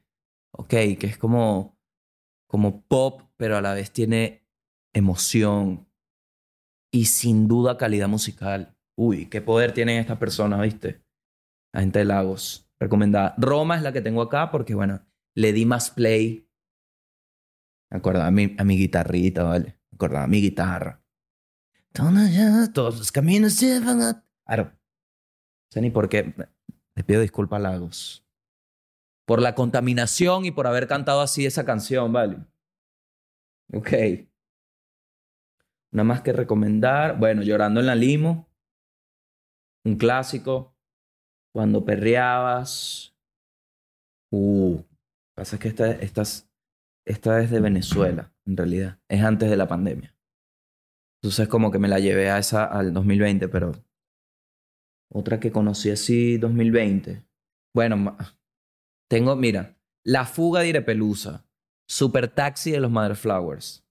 ok, 0.52 0.70
que 0.70 1.08
es 1.08 1.18
como, 1.18 1.78
como 2.48 2.82
pop, 2.84 3.24
pero 3.36 3.58
a 3.58 3.62
la 3.62 3.74
vez 3.74 3.92
tiene 3.92 4.48
emoción 4.94 5.88
y 6.92 7.06
sin 7.06 7.48
duda 7.48 7.78
calidad 7.78 8.08
musical. 8.08 8.76
Uy, 8.98 9.28
qué 9.28 9.42
poder 9.42 9.74
tienen 9.74 10.00
estas 10.00 10.18
personas, 10.18 10.62
¿viste? 10.62 11.04
La 11.74 11.82
gente 11.82 12.00
de 12.00 12.06
Lagos. 12.06 12.64
Recomendada. 12.80 13.34
Roma 13.38 13.76
es 13.76 13.82
la 13.82 13.92
que 13.92 14.02
tengo 14.02 14.22
acá 14.22 14.52
porque, 14.52 14.76
bueno, 14.76 15.02
le 15.36 15.52
di 15.52 15.66
más 15.66 15.90
play. 15.90 16.48
Me 17.90 18.00
a 18.00 18.32
mi, 18.32 18.56
a 18.58 18.64
mi 18.64 18.78
guitarrita, 18.78 19.44
¿vale? 19.44 19.80
A 20.00 20.28
mi 20.28 20.42
guitarra. 20.42 21.04
Todos 22.74 22.98
los 22.98 23.12
caminos 23.12 23.60
llevan 23.60 24.02
a... 24.02 24.24
Por 25.94 26.10
qué. 26.10 26.34
Les 26.96 27.06
pido 27.06 27.22
disculpas 27.22 27.58
a 27.60 27.64
Lagos. 27.64 28.26
Por 29.26 29.42
la 29.42 29.56
contaminación 29.56 30.46
y 30.46 30.52
por 30.52 30.68
haber 30.68 30.88
cantado 30.88 31.22
así 31.22 31.46
esa 31.46 31.66
canción, 31.66 32.14
¿vale? 32.14 32.38
Ok. 33.74 33.92
Nada 35.92 36.04
más 36.06 36.22
que 36.22 36.34
recomendar. 36.34 37.18
Bueno, 37.20 37.42
Llorando 37.44 37.80
en 37.80 37.86
la 37.88 37.96
Limo. 37.96 38.48
Un 39.86 39.98
clásico. 39.98 40.76
Cuando 41.54 41.84
perreabas. 41.84 43.16
Uh. 44.32 44.82
Pasa 45.36 45.56
es 45.58 45.62
que 45.62 45.68
esta, 45.68 45.92
esta, 45.92 46.22
es- 46.24 46.50
esta 47.06 47.42
es 47.42 47.52
de 47.52 47.60
Venezuela, 47.60 48.34
en 48.46 48.58
realidad. 48.58 49.00
Es 49.08 49.24
antes 49.24 49.50
de 49.50 49.58
la 49.58 49.68
pandemia. 49.68 50.16
Entonces 51.28 51.50
como 51.50 51.72
que 51.72 51.78
me 51.78 51.90
la 51.90 52.00
llevé 52.00 52.30
a 52.30 52.40
esa 52.40 52.64
al 52.64 52.94
2020, 52.94 53.50
pero... 53.50 53.74
Otra 55.10 55.42
que 55.42 55.52
conocí 55.52 55.90
así 55.90 56.38
2020. 56.38 57.22
Bueno, 57.76 58.16
tengo, 59.10 59.36
mira, 59.36 59.78
La 60.06 60.24
Fuga 60.26 60.62
de 60.62 60.70
Irepelusa. 60.70 61.46
Super 61.86 62.30
Taxi 62.30 62.72
de 62.72 62.80
los 62.80 62.90
Mother 62.92 63.18
Flowers. 63.18 63.86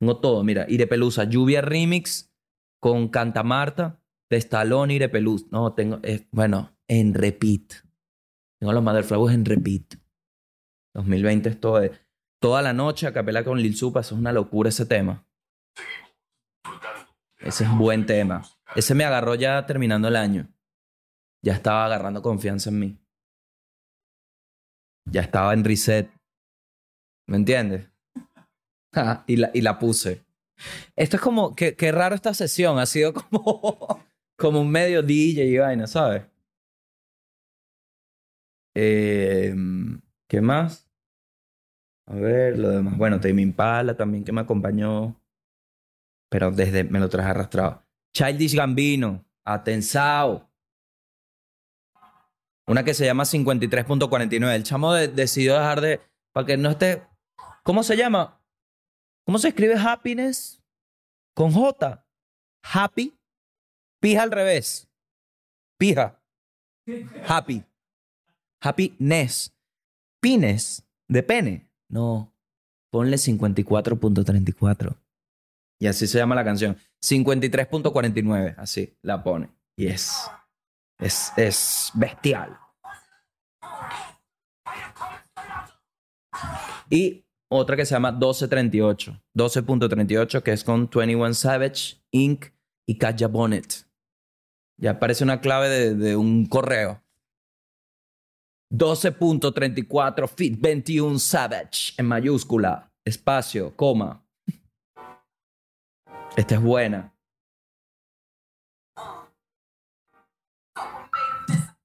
Tengo 0.00 0.18
todo, 0.18 0.42
mira, 0.42 0.66
Irepelusa, 0.68 1.22
Lluvia 1.22 1.60
Remix 1.60 2.34
con 2.80 3.10
Canta 3.10 3.44
Marta, 3.44 4.02
de 4.28 4.38
Stallone 4.38 4.94
Irepelusa. 4.94 5.46
No, 5.52 5.74
tengo, 5.74 6.00
eh, 6.02 6.26
bueno, 6.32 6.76
en 6.88 7.14
repeat. 7.14 7.74
Tengo 8.58 8.72
los 8.72 8.82
Mother 8.82 9.04
Flowers 9.04 9.36
en 9.36 9.44
repeat. 9.44 9.94
2020 10.94 11.48
es 11.48 11.60
todo 11.60 11.78
de, 11.78 11.92
toda 12.40 12.60
la 12.60 12.72
noche 12.72 13.06
a 13.06 13.12
capela 13.12 13.44
con 13.44 13.60
Lil 13.60 13.76
Supa, 13.76 14.00
eso 14.00 14.16
es 14.16 14.20
una 14.20 14.32
locura 14.32 14.70
ese 14.70 14.84
tema. 14.84 15.24
Ese 17.40 17.64
es 17.64 17.70
un 17.70 17.78
buen 17.78 18.04
tema. 18.06 18.42
Ese 18.74 18.94
me 18.94 19.04
agarró 19.04 19.34
ya 19.34 19.64
terminando 19.66 20.08
el 20.08 20.16
año. 20.16 20.48
Ya 21.42 21.54
estaba 21.54 21.86
agarrando 21.86 22.22
confianza 22.22 22.70
en 22.70 22.78
mí. 22.78 22.98
Ya 25.06 25.22
estaba 25.22 25.54
en 25.54 25.64
reset. 25.64 26.10
¿Me 27.26 27.36
entiendes? 27.36 27.88
Ja, 28.92 29.24
y, 29.26 29.36
la, 29.36 29.50
y 29.54 29.62
la 29.62 29.78
puse. 29.78 30.24
Esto 30.94 31.16
es 31.16 31.22
como, 31.22 31.54
qué, 31.54 31.74
qué 31.74 31.90
raro 31.90 32.14
esta 32.14 32.34
sesión. 32.34 32.78
Ha 32.78 32.86
sido 32.86 33.14
como, 33.14 34.04
como 34.36 34.60
un 34.60 34.70
medio 34.70 35.02
DJ 35.02 35.46
y 35.46 35.58
vaina, 35.58 35.86
¿sabes? 35.86 36.24
Eh, 38.74 39.54
¿Qué 40.28 40.40
más? 40.40 40.88
A 42.06 42.14
ver, 42.14 42.58
lo 42.58 42.68
demás. 42.68 42.98
Bueno, 42.98 43.18
Tame 43.20 43.42
Impala 43.42 43.96
también 43.96 44.24
que 44.24 44.32
me 44.32 44.40
acompañó. 44.42 45.19
Pero 46.30 46.50
desde 46.50 46.84
me 46.84 47.00
lo 47.00 47.08
traje 47.08 47.30
arrastrado. 47.30 47.84
Childish 48.14 48.54
Gambino, 48.54 49.24
Atensao. 49.44 50.48
Una 52.66 52.84
que 52.84 52.94
se 52.94 53.04
llama 53.04 53.24
53.49. 53.24 54.54
El 54.54 54.62
chamo 54.62 54.92
de- 54.94 55.08
decidió 55.08 55.54
dejar 55.54 55.80
de. 55.80 56.00
Para 56.32 56.46
que 56.46 56.56
no 56.56 56.70
esté. 56.70 57.02
¿Cómo 57.64 57.82
se 57.82 57.96
llama? 57.96 58.40
¿Cómo 59.26 59.38
se 59.38 59.48
escribe 59.48 59.74
happiness? 59.76 60.62
Con 61.34 61.52
J. 61.52 62.06
Happy. 62.62 63.18
Pija 64.00 64.22
al 64.22 64.30
revés. 64.30 64.88
Pija. 65.78 66.20
Happy. 67.26 67.64
Happiness. 68.62 69.52
Pines. 70.20 70.86
De 71.08 71.22
pene. 71.22 71.68
No. 71.88 72.32
Ponle 72.92 73.16
54.34. 73.16 74.96
Y 75.80 75.86
así 75.86 76.06
se 76.06 76.18
llama 76.18 76.34
la 76.34 76.44
canción. 76.44 76.76
53.49. 77.02 78.54
Así 78.58 78.96
la 79.02 79.22
pone. 79.22 79.50
Y 79.76 79.86
es. 79.86 80.30
Es, 80.98 81.32
es 81.36 81.90
bestial. 81.94 82.58
Y 86.90 87.24
otra 87.50 87.76
que 87.76 87.86
se 87.86 87.94
llama 87.94 88.12
1238. 88.12 89.22
12.38, 89.34 90.42
que 90.42 90.52
es 90.52 90.64
con 90.64 90.90
21 90.92 91.32
Savage, 91.34 92.02
Inc. 92.10 92.46
y 92.86 92.98
Katja 92.98 93.28
Bonnet. 93.28 93.86
Ya 94.78 94.98
parece 94.98 95.24
una 95.24 95.40
clave 95.40 95.68
de, 95.68 95.94
de 95.94 96.16
un 96.16 96.46
correo. 96.46 97.02
12.34 98.72 100.28
Fit 100.28 100.60
21 100.60 101.18
Savage 101.18 101.94
en 101.96 102.06
mayúscula, 102.06 102.92
espacio, 103.04 103.74
coma. 103.76 104.24
Esta 106.36 106.54
es 106.54 106.62
buena. 106.62 107.14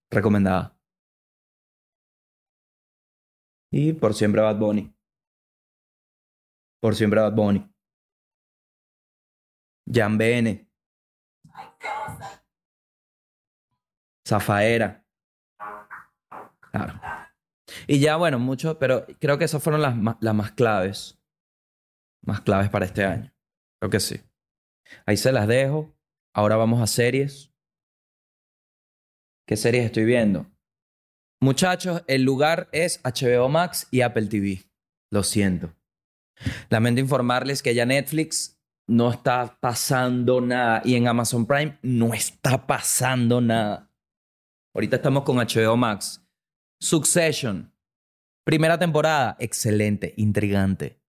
Recomendada. 0.09 0.77
Y 3.71 3.93
por 3.93 4.13
siempre 4.13 4.41
Bad 4.41 4.57
Bunny. 4.57 4.95
Por 6.81 6.95
siempre 6.95 7.19
Bad 7.19 7.33
Bunny. 7.33 7.69
Jan 9.91 10.17
BN. 10.17 10.69
Zafaera. 14.27 15.05
Claro. 16.71 17.01
Y 17.87 17.99
ya, 17.99 18.15
bueno, 18.15 18.39
mucho, 18.39 18.79
pero 18.79 19.05
creo 19.19 19.37
que 19.37 19.45
esas 19.45 19.61
fueron 19.61 19.81
las, 19.81 19.95
las 20.21 20.35
más 20.35 20.51
claves. 20.51 21.19
Más 22.23 22.41
claves 22.41 22.69
para 22.69 22.85
este 22.85 23.03
año. 23.03 23.33
Creo 23.79 23.89
que 23.89 23.99
sí. 23.99 24.21
Ahí 25.05 25.17
se 25.17 25.31
las 25.31 25.47
dejo. 25.47 25.95
Ahora 26.33 26.55
vamos 26.55 26.81
a 26.81 26.87
series. 26.87 27.53
¿Qué 29.47 29.55
series 29.57 29.85
estoy 29.85 30.05
viendo? 30.05 30.51
Muchachos, 31.41 32.03
el 32.07 32.23
lugar 32.23 32.69
es 32.71 33.01
HBO 33.03 33.49
Max 33.49 33.87
y 33.91 34.01
Apple 34.01 34.27
TV. 34.27 34.63
Lo 35.11 35.23
siento. 35.23 35.75
Lamento 36.69 37.01
informarles 37.01 37.61
que 37.61 37.75
ya 37.75 37.85
Netflix 37.85 38.59
no 38.87 39.11
está 39.11 39.57
pasando 39.59 40.41
nada 40.41 40.81
y 40.83 40.95
en 40.95 41.07
Amazon 41.07 41.45
Prime 41.45 41.77
no 41.81 42.13
está 42.13 42.67
pasando 42.67 43.41
nada. 43.41 43.91
Ahorita 44.73 44.97
estamos 44.97 45.23
con 45.23 45.37
HBO 45.37 45.77
Max. 45.77 46.21
Succession. 46.79 47.73
Primera 48.45 48.77
temporada, 48.77 49.37
excelente, 49.39 50.13
intrigante, 50.17 51.01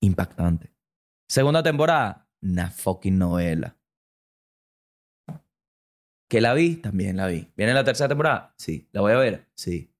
impactante. 0.00 0.72
Segunda 1.28 1.62
temporada, 1.62 2.23
una 2.44 2.70
fucking 2.70 3.18
novela. 3.18 3.76
¿Que 6.28 6.40
la 6.40 6.54
vi? 6.54 6.76
También 6.76 7.16
la 7.16 7.26
vi. 7.26 7.50
¿Viene 7.56 7.74
la 7.74 7.84
tercera 7.84 8.08
temporada? 8.08 8.54
Sí. 8.56 8.88
¿La 8.92 9.00
voy 9.00 9.12
a 9.12 9.16
ver? 9.16 9.46
Sí. 9.54 9.90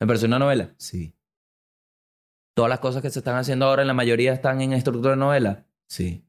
¿Me 0.00 0.06
pareció 0.06 0.28
una 0.28 0.38
novela? 0.38 0.74
Sí. 0.78 1.14
¿Todas 2.54 2.68
las 2.68 2.80
cosas 2.80 3.02
que 3.02 3.10
se 3.10 3.20
están 3.20 3.36
haciendo 3.36 3.66
ahora 3.66 3.82
en 3.82 3.88
la 3.88 3.94
mayoría 3.94 4.32
están 4.32 4.60
en 4.60 4.72
estructura 4.72 5.12
de 5.12 5.18
novela? 5.18 5.66
Sí. 5.88 6.24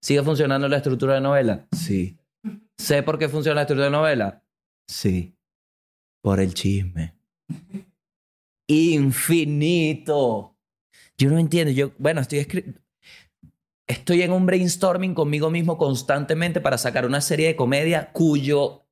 ¿Sigue 0.00 0.22
funcionando 0.22 0.68
la 0.68 0.76
estructura 0.76 1.14
de 1.14 1.20
novela? 1.20 1.66
Sí. 1.72 2.18
¿Sé 2.76 3.02
por 3.02 3.18
qué 3.18 3.28
funciona 3.28 3.56
la 3.56 3.62
estructura 3.62 3.86
de 3.86 3.92
novela? 3.92 4.44
Sí. 4.86 5.34
Por 6.20 6.40
el 6.40 6.52
chisme. 6.52 7.14
Infinito. 8.66 10.56
Yo 11.16 11.30
no 11.30 11.38
entiendo. 11.38 11.72
Yo, 11.72 11.92
bueno, 11.98 12.20
estoy 12.20 12.40
escribiendo. 12.40 12.83
Estoy 13.86 14.22
en 14.22 14.32
un 14.32 14.46
brainstorming 14.46 15.14
conmigo 15.14 15.50
mismo 15.50 15.76
constantemente 15.76 16.60
para 16.60 16.78
sacar 16.78 17.04
una 17.04 17.20
serie 17.20 17.48
de 17.48 17.56
comedia 17.56 18.12
cuyo 18.12 18.86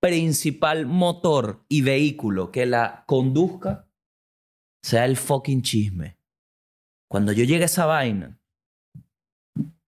principal 0.00 0.86
motor 0.86 1.64
y 1.68 1.82
vehículo 1.82 2.50
que 2.50 2.66
la 2.66 3.04
conduzca 3.06 3.88
sea 4.82 5.04
el 5.04 5.16
fucking 5.16 5.62
chisme. 5.62 6.18
Cuando 7.08 7.30
yo 7.30 7.44
llegue 7.44 7.62
a 7.62 7.66
esa 7.66 7.86
vaina. 7.86 8.40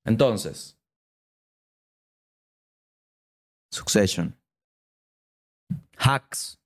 Entonces. 0.04 0.78
Succession. 3.72 4.38
Hacks. 5.96 6.60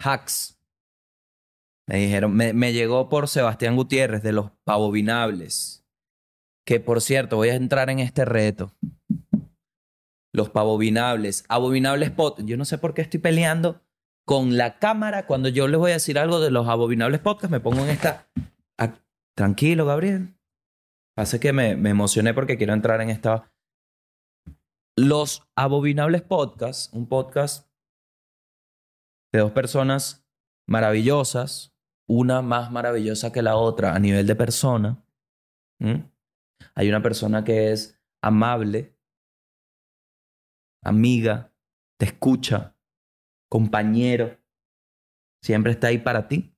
Hacks. 0.00 0.58
Me 1.86 1.96
dijeron, 1.96 2.34
me, 2.34 2.52
me 2.52 2.74
llegó 2.74 3.08
por 3.08 3.26
Sebastián 3.26 3.74
Gutiérrez 3.74 4.22
de 4.22 4.32
los 4.32 4.50
pavovinables. 4.64 5.81
Que 6.64 6.80
por 6.80 7.00
cierto, 7.00 7.36
voy 7.36 7.48
a 7.48 7.54
entrar 7.54 7.90
en 7.90 7.98
este 7.98 8.24
reto. 8.24 8.72
Los 10.32 10.50
pavovinables. 10.50 11.44
Abominables 11.48 12.10
pot. 12.10 12.40
Yo 12.44 12.56
no 12.56 12.64
sé 12.64 12.78
por 12.78 12.94
qué 12.94 13.02
estoy 13.02 13.20
peleando 13.20 13.82
con 14.24 14.56
la 14.56 14.78
cámara. 14.78 15.26
Cuando 15.26 15.48
yo 15.48 15.68
les 15.68 15.78
voy 15.78 15.90
a 15.90 15.94
decir 15.94 16.18
algo 16.18 16.40
de 16.40 16.50
los 16.50 16.68
abominables 16.68 17.20
podcast, 17.20 17.50
me 17.50 17.60
pongo 17.60 17.80
en 17.80 17.90
esta. 17.90 18.28
Tranquilo, 19.34 19.86
Gabriel. 19.86 20.34
Hace 21.16 21.40
que 21.40 21.52
me, 21.52 21.76
me 21.76 21.90
emocioné 21.90 22.34
porque 22.34 22.56
quiero 22.56 22.74
entrar 22.74 23.00
en 23.00 23.10
esta. 23.10 23.52
Los 24.96 25.48
abominables 25.56 26.22
podcast, 26.22 26.92
un 26.94 27.08
podcast 27.08 27.70
de 29.32 29.40
dos 29.40 29.52
personas 29.52 30.26
maravillosas, 30.68 31.74
una 32.06 32.42
más 32.42 32.70
maravillosa 32.70 33.32
que 33.32 33.42
la 33.42 33.56
otra 33.56 33.94
a 33.94 33.98
nivel 33.98 34.26
de 34.26 34.36
persona. 34.36 35.02
Hay 36.74 36.88
una 36.88 37.02
persona 37.02 37.44
que 37.44 37.72
es 37.72 38.00
amable, 38.22 38.96
amiga, 40.82 41.52
te 41.98 42.06
escucha, 42.06 42.76
compañero, 43.48 44.38
siempre 45.42 45.72
está 45.72 45.88
ahí 45.88 45.98
para 45.98 46.28
ti. 46.28 46.56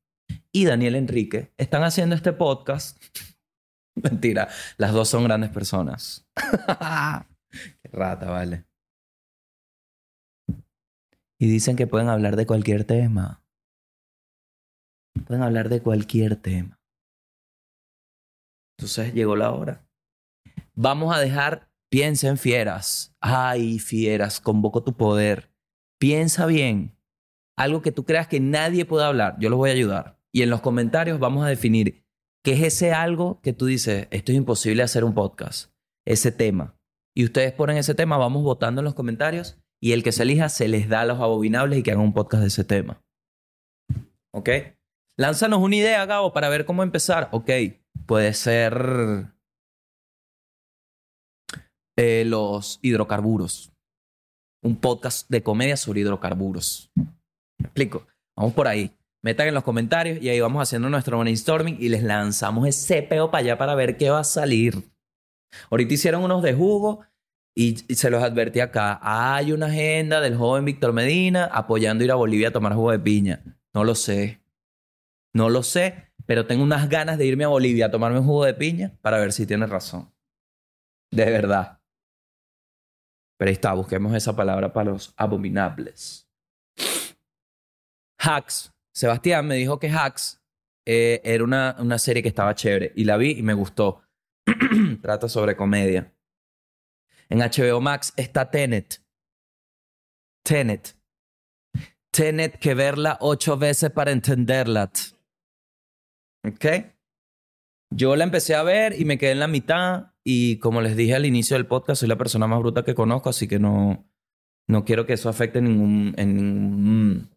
Y 0.52 0.64
Daniel 0.66 0.94
Enrique 0.94 1.52
están 1.56 1.82
haciendo 1.82 2.14
este 2.14 2.32
podcast. 2.32 3.02
Mentira, 3.96 4.48
las 4.76 4.92
dos 4.92 5.08
son 5.08 5.24
grandes 5.24 5.50
personas. 5.50 6.26
Qué 7.50 7.88
rata, 7.92 8.30
vale. 8.30 8.64
Y 11.38 11.48
dicen 11.48 11.76
que 11.76 11.86
pueden 11.86 12.08
hablar 12.08 12.36
de 12.36 12.46
cualquier 12.46 12.84
tema. 12.84 13.44
Pueden 15.26 15.42
hablar 15.42 15.68
de 15.68 15.82
cualquier 15.82 16.36
tema. 16.36 16.80
Entonces 18.76 19.14
llegó 19.14 19.36
la 19.36 19.52
hora. 19.52 19.86
Vamos 20.76 21.14
a 21.14 21.20
dejar, 21.20 21.68
piensen 21.90 22.36
fieras. 22.36 23.14
Ay, 23.20 23.78
fieras, 23.78 24.40
convoco 24.40 24.82
tu 24.82 24.96
poder. 24.96 25.50
Piensa 25.98 26.46
bien. 26.46 26.96
Algo 27.56 27.82
que 27.82 27.92
tú 27.92 28.04
creas 28.04 28.26
que 28.26 28.40
nadie 28.40 28.84
puede 28.84 29.04
hablar. 29.04 29.36
Yo 29.38 29.50
los 29.50 29.58
voy 29.58 29.70
a 29.70 29.74
ayudar. 29.74 30.18
Y 30.32 30.42
en 30.42 30.50
los 30.50 30.60
comentarios 30.60 31.20
vamos 31.20 31.44
a 31.44 31.48
definir 31.48 32.04
qué 32.42 32.54
es 32.54 32.62
ese 32.62 32.92
algo 32.92 33.40
que 33.40 33.52
tú 33.52 33.66
dices, 33.66 34.08
esto 34.10 34.32
es 34.32 34.38
imposible 34.38 34.82
hacer 34.82 35.04
un 35.04 35.14
podcast. 35.14 35.72
Ese 36.04 36.32
tema. 36.32 36.76
Y 37.16 37.24
ustedes 37.24 37.52
ponen 37.52 37.76
ese 37.76 37.94
tema, 37.94 38.16
vamos 38.16 38.42
votando 38.42 38.80
en 38.80 38.84
los 38.84 38.94
comentarios 38.94 39.56
y 39.80 39.92
el 39.92 40.02
que 40.02 40.10
se 40.10 40.24
elija 40.24 40.48
se 40.48 40.66
les 40.66 40.88
da 40.88 41.02
a 41.02 41.06
los 41.06 41.20
abominables 41.20 41.78
y 41.78 41.82
que 41.84 41.92
hagan 41.92 42.04
un 42.04 42.12
podcast 42.12 42.40
de 42.40 42.48
ese 42.48 42.64
tema. 42.64 43.00
¿Ok? 44.32 44.50
Lánzanos 45.16 45.60
una 45.60 45.76
idea, 45.76 46.04
Gabo, 46.06 46.32
para 46.32 46.48
ver 46.48 46.64
cómo 46.64 46.82
empezar. 46.82 47.28
Ok, 47.30 47.50
puede 48.06 48.34
ser 48.34 49.33
eh, 51.96 52.24
los 52.26 52.78
hidrocarburos. 52.82 53.72
Un 54.62 54.76
podcast 54.76 55.28
de 55.28 55.42
comedia 55.42 55.76
sobre 55.76 56.00
hidrocarburos. 56.00 56.90
¿Me 56.96 57.66
explico? 57.66 58.06
Vamos 58.36 58.54
por 58.54 58.66
ahí. 58.68 58.90
Metan 59.22 59.48
en 59.48 59.54
los 59.54 59.64
comentarios 59.64 60.22
y 60.22 60.28
ahí 60.28 60.40
vamos 60.40 60.62
haciendo 60.62 60.90
nuestro 60.90 61.18
brainstorming 61.18 61.78
y 61.80 61.88
les 61.88 62.02
lanzamos 62.02 62.66
ese 62.68 63.02
peo 63.02 63.30
para 63.30 63.42
allá 63.42 63.58
para 63.58 63.74
ver 63.74 63.96
qué 63.96 64.10
va 64.10 64.20
a 64.20 64.24
salir. 64.24 64.82
Ahorita 65.70 65.94
hicieron 65.94 66.22
unos 66.22 66.42
de 66.42 66.52
jugo 66.52 67.04
y, 67.54 67.76
se 67.76 68.10
los 68.10 68.22
advertí 68.22 68.60
acá. 68.60 68.98
Hay 69.02 69.52
una 69.52 69.66
agenda 69.66 70.20
del 70.20 70.36
joven 70.36 70.64
Víctor 70.64 70.92
Medina 70.92 71.46
apoyando 71.46 72.04
ir 72.04 72.10
a 72.10 72.16
Bolivia 72.16 72.48
a 72.48 72.52
tomar 72.52 72.74
jugo 72.74 72.90
de 72.90 72.98
piña. 72.98 73.42
No 73.72 73.84
lo 73.84 73.94
sé. 73.94 74.40
No 75.32 75.48
lo 75.48 75.62
sé, 75.62 76.12
pero 76.26 76.46
tengo 76.46 76.62
unas 76.62 76.88
ganas 76.88 77.18
de 77.18 77.26
irme 77.26 77.44
a 77.44 77.48
Bolivia 77.48 77.86
a 77.86 77.90
tomarme 77.90 78.18
un 78.18 78.26
jugo 78.26 78.44
de 78.44 78.54
piña 78.54 78.92
para 79.00 79.18
ver 79.18 79.32
si 79.32 79.46
tiene 79.46 79.66
razón. 79.66 80.12
De 81.10 81.24
verdad. 81.26 81.73
Ahí 83.48 83.54
está, 83.54 83.72
busquemos 83.74 84.14
esa 84.14 84.34
palabra 84.34 84.72
para 84.72 84.90
los 84.90 85.12
abominables. 85.16 86.28
Hacks. 88.18 88.72
Sebastián 88.94 89.46
me 89.46 89.56
dijo 89.56 89.78
que 89.78 89.90
Hacks 89.90 90.42
eh, 90.86 91.20
era 91.24 91.44
una, 91.44 91.76
una 91.78 91.98
serie 91.98 92.22
que 92.22 92.28
estaba 92.28 92.54
chévere 92.54 92.92
y 92.94 93.04
la 93.04 93.16
vi 93.16 93.32
y 93.32 93.42
me 93.42 93.54
gustó. 93.54 94.02
Trata 95.02 95.28
sobre 95.28 95.56
comedia. 95.56 96.14
En 97.28 97.40
HBO 97.40 97.80
Max 97.80 98.12
está 98.16 98.50
Tenet. 98.50 99.02
Tenet. 100.44 100.96
Tenet 102.10 102.58
que 102.58 102.74
verla 102.74 103.18
ocho 103.20 103.56
veces 103.56 103.90
para 103.90 104.12
entenderla. 104.12 104.90
¿Ok? 106.46 106.66
Yo 107.90 108.16
la 108.16 108.24
empecé 108.24 108.54
a 108.54 108.62
ver 108.62 108.98
y 108.98 109.04
me 109.04 109.18
quedé 109.18 109.32
en 109.32 109.40
la 109.40 109.48
mitad 109.48 110.13
y 110.24 110.58
como 110.58 110.80
les 110.80 110.96
dije 110.96 111.14
al 111.14 111.26
inicio 111.26 111.56
del 111.56 111.66
podcast, 111.66 112.00
soy 112.00 112.08
la 112.08 112.16
persona 112.18 112.46
más 112.46 112.58
bruta 112.60 112.84
que 112.84 112.94
conozco, 112.94 113.28
así 113.28 113.46
que 113.46 113.58
no, 113.58 114.04
no 114.68 114.84
quiero 114.84 115.04
que 115.06 115.12
eso 115.12 115.28
afecte 115.28 115.58
en 115.58 115.64
ningún, 115.64 117.28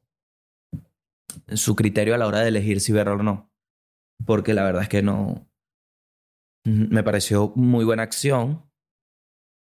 su 1.53 1.75
criterio 1.75 2.15
a 2.15 2.17
la 2.17 2.27
hora 2.27 2.39
de 2.41 2.47
elegir 2.49 2.79
si 2.81 2.91
verla 2.93 3.13
o 3.13 3.23
no. 3.23 3.51
Porque 4.25 4.53
la 4.53 4.63
verdad 4.63 4.83
es 4.83 4.89
que 4.89 5.01
no... 5.03 5.47
Me 6.65 7.03
pareció 7.03 7.53
muy 7.55 7.85
buena 7.85 8.03
acción. 8.03 8.63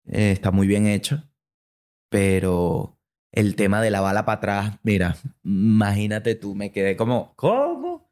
Eh, 0.05 0.32
está 0.32 0.51
muy 0.51 0.68
bien 0.68 0.86
hecha. 0.88 1.30
Pero 2.10 2.97
el 3.34 3.55
tema 3.55 3.82
de 3.82 3.91
la 3.91 3.99
bala 3.99 4.24
para 4.26 4.38
atrás, 4.38 4.80
mira, 4.84 5.18
imagínate 5.43 6.36
tú, 6.36 6.55
me 6.55 6.72
quedé 6.72 6.95
como, 6.95 7.34
¿cómo? 7.36 8.10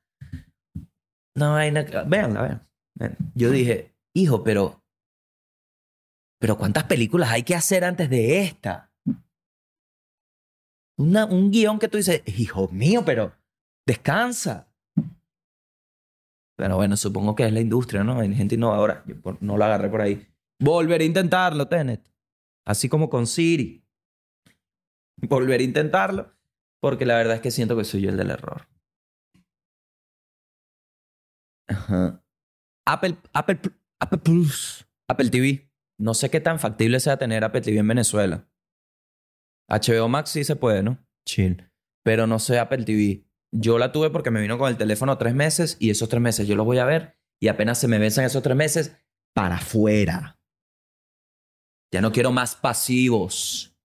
No 1.36 1.54
vaina. 1.54 1.86
que- 1.86 2.02
Véanla, 2.06 2.42
vean. 2.42 2.68
vean. 2.96 3.18
Yo 3.36 3.52
dije, 3.52 3.96
hijo, 4.14 4.44
pero. 4.44 4.82
Pero 6.46 6.60
¿cuántas 6.60 6.84
películas 6.84 7.32
hay 7.32 7.42
que 7.42 7.56
hacer 7.56 7.84
antes 7.84 8.08
de 8.08 8.44
esta? 8.44 8.94
Un 10.96 11.50
guion 11.50 11.80
que 11.80 11.88
tú 11.88 11.98
dices, 11.98 12.22
hijo 12.38 12.68
mío, 12.68 13.02
pero 13.04 13.34
descansa. 13.84 14.72
Pero 16.56 16.76
bueno, 16.76 16.98
supongo 16.98 17.34
que 17.34 17.48
es 17.48 17.52
la 17.52 17.62
industria, 17.62 18.04
¿no? 18.04 18.20
Hay 18.20 18.32
gente 18.36 18.54
innovadora. 18.54 19.04
Yo 19.08 19.16
no 19.40 19.58
lo 19.58 19.66
agarré 19.66 19.90
por 19.90 20.02
ahí. 20.02 20.24
Volver 20.60 21.02
a 21.02 21.06
intentarlo, 21.06 21.68
Tenet. 21.68 22.08
Así 22.64 22.90
como 22.90 23.10
con 23.10 23.26
Siri. 23.26 23.84
Volver 25.16 25.62
a 25.62 25.64
intentarlo. 25.64 26.32
Porque 26.80 27.08
la 27.08 27.16
verdad 27.16 27.38
es 27.38 27.42
que 27.42 27.50
siento 27.50 27.76
que 27.76 27.86
soy 27.86 28.02
yo 28.02 28.12
el 28.12 28.18
del 28.18 28.30
error. 28.30 28.68
Ajá. 31.68 32.24
Apple, 32.86 33.18
Apple, 33.34 33.60
Apple 34.00 34.20
Plus. 34.20 34.88
Apple 35.08 35.32
TV. 35.32 35.72
No 35.98 36.14
sé 36.14 36.30
qué 36.30 36.42
tan 36.42 36.60
factible 36.60 37.00
sea 37.00 37.18
tener 37.18 37.44
Apple 37.44 37.62
TV 37.62 37.80
en 37.80 37.88
Venezuela. 37.88 38.50
HBO 39.68 40.08
Max 40.08 40.32
sí 40.32 40.44
se 40.44 40.56
puede, 40.56 40.84
¿no? 40.84 41.06
Chill. 41.26 41.72
Pero 42.04 42.28
no 42.28 42.40
sé 42.40 42.60
Apple 42.60 42.84
TV. 42.84 43.26
Yo 43.52 43.78
la 43.78 43.92
tuve 43.92 44.10
porque 44.10 44.32
me 44.32 44.42
vino 44.42 44.58
con 44.58 44.70
el 44.70 44.78
teléfono 44.78 45.18
tres 45.18 45.34
meses 45.34 45.78
y 45.80 45.90
esos 45.90 46.10
tres 46.10 46.22
meses 46.22 46.48
yo 46.48 46.56
los 46.56 46.66
voy 46.66 46.78
a 46.78 46.86
ver 46.86 47.18
y 47.40 47.48
apenas 47.48 47.80
se 47.80 47.88
me 47.88 48.00
besan 48.00 48.26
esos 48.26 48.44
tres 48.44 48.56
meses 48.56 48.98
para 49.34 49.56
afuera. 49.56 50.40
Ya 51.94 52.02
no 52.02 52.12
quiero 52.12 52.32
más 52.32 52.56
pasivos. 52.56 53.76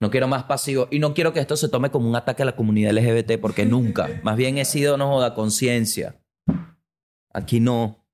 No 0.00 0.10
quiero 0.10 0.28
más 0.28 0.44
pasivos. 0.44 0.88
Y 0.90 0.98
no 0.98 1.14
quiero 1.14 1.32
que 1.32 1.40
esto 1.40 1.56
se 1.56 1.68
tome 1.68 1.90
como 1.90 2.08
un 2.08 2.16
ataque 2.16 2.42
a 2.42 2.46
la 2.46 2.56
comunidad 2.56 2.92
LGBT 2.92 3.40
porque 3.40 3.64
nunca. 3.64 4.08
Más 4.22 4.36
bien 4.36 4.58
he 4.58 4.64
sido, 4.64 4.98
no 4.98 5.08
joda, 5.08 5.34
conciencia. 5.34 6.20
Aquí 7.32 7.60
no. 7.60 8.05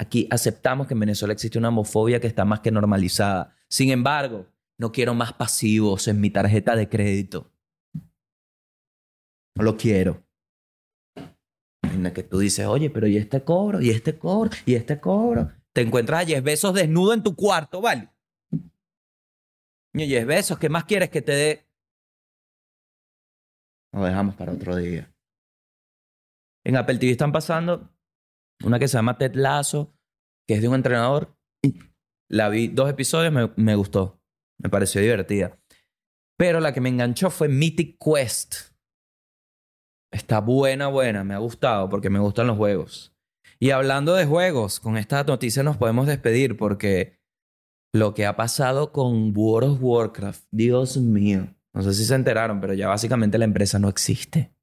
Aquí 0.00 0.26
aceptamos 0.30 0.86
que 0.86 0.94
en 0.94 1.00
Venezuela 1.00 1.34
existe 1.34 1.58
una 1.58 1.68
homofobia 1.68 2.20
que 2.20 2.26
está 2.26 2.46
más 2.46 2.60
que 2.60 2.70
normalizada. 2.70 3.54
Sin 3.68 3.90
embargo, 3.90 4.46
no 4.78 4.92
quiero 4.92 5.12
más 5.12 5.34
pasivos 5.34 6.08
en 6.08 6.22
mi 6.22 6.30
tarjeta 6.30 6.74
de 6.74 6.88
crédito. 6.88 7.52
No 9.54 9.62
lo 9.62 9.76
quiero. 9.76 10.26
Imagina 11.82 12.14
que 12.14 12.22
tú 12.22 12.38
dices, 12.38 12.66
oye, 12.66 12.88
pero 12.88 13.08
¿y 13.08 13.18
este 13.18 13.44
cobro? 13.44 13.82
¿Y 13.82 13.90
este 13.90 14.18
cobro? 14.18 14.50
¿Y 14.64 14.74
este 14.74 14.98
cobro? 14.98 15.52
Te 15.74 15.82
encuentras 15.82 16.22
a 16.22 16.26
Jeff 16.26 16.42
Bezos 16.42 16.72
desnudo 16.72 17.12
en 17.12 17.22
tu 17.22 17.36
cuarto, 17.36 17.82
¿vale? 17.82 18.08
Y 19.92 20.08
Jeff 20.08 20.26
Bezos, 20.26 20.58
¿qué 20.58 20.70
más 20.70 20.84
quieres 20.84 21.10
que 21.10 21.20
te 21.20 21.32
dé? 21.32 21.66
Lo 23.92 24.02
dejamos 24.02 24.34
para 24.34 24.52
otro 24.52 24.76
día. 24.76 25.14
En 26.64 26.76
Apple 26.76 26.96
TV 26.96 27.12
están 27.12 27.32
pasando 27.32 27.99
una 28.64 28.78
que 28.78 28.88
se 28.88 28.96
llama 28.96 29.18
Ted 29.18 29.34
Lasso, 29.34 29.94
que 30.46 30.54
es 30.54 30.62
de 30.62 30.68
un 30.68 30.74
entrenador. 30.74 31.36
La 32.28 32.48
vi 32.48 32.68
dos 32.68 32.88
episodios, 32.88 33.32
me, 33.32 33.50
me 33.56 33.74
gustó. 33.74 34.20
Me 34.58 34.68
pareció 34.68 35.00
divertida. 35.00 35.58
Pero 36.38 36.60
la 36.60 36.72
que 36.72 36.80
me 36.80 36.88
enganchó 36.88 37.30
fue 37.30 37.48
Mythic 37.48 37.98
Quest. 37.98 38.70
Está 40.12 40.40
buena, 40.40 40.88
buena. 40.88 41.24
Me 41.24 41.34
ha 41.34 41.38
gustado 41.38 41.88
porque 41.88 42.10
me 42.10 42.18
gustan 42.18 42.46
los 42.46 42.56
juegos. 42.56 43.14
Y 43.58 43.70
hablando 43.70 44.14
de 44.14 44.26
juegos, 44.26 44.80
con 44.80 44.96
esta 44.96 45.22
noticia 45.24 45.62
nos 45.62 45.76
podemos 45.76 46.06
despedir 46.06 46.56
porque 46.56 47.20
lo 47.92 48.14
que 48.14 48.26
ha 48.26 48.36
pasado 48.36 48.92
con 48.92 49.36
World 49.36 49.72
of 49.72 49.78
Warcraft, 49.82 50.44
Dios 50.50 50.96
mío. 50.96 51.54
No 51.74 51.82
sé 51.82 51.94
si 51.94 52.04
se 52.04 52.14
enteraron, 52.14 52.60
pero 52.60 52.74
ya 52.74 52.88
básicamente 52.88 53.38
la 53.38 53.44
empresa 53.44 53.78
no 53.78 53.88
existe. 53.88 54.54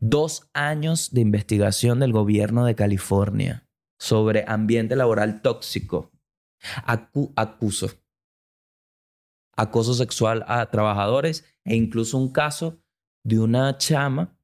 Dos 0.00 0.50
años 0.52 1.12
de 1.12 1.20
investigación 1.20 2.00
del 2.00 2.12
gobierno 2.12 2.64
de 2.64 2.74
California 2.74 3.68
sobre 3.98 4.44
ambiente 4.46 4.96
laboral 4.96 5.42
tóxico. 5.42 6.10
Acu 6.84 7.32
acuso. 7.36 7.90
Acoso 9.56 9.94
sexual 9.94 10.44
a 10.48 10.70
trabajadores 10.70 11.44
e 11.64 11.76
incluso 11.76 12.18
un 12.18 12.32
caso 12.32 12.82
de 13.24 13.38
una 13.38 13.76
chama 13.78 14.36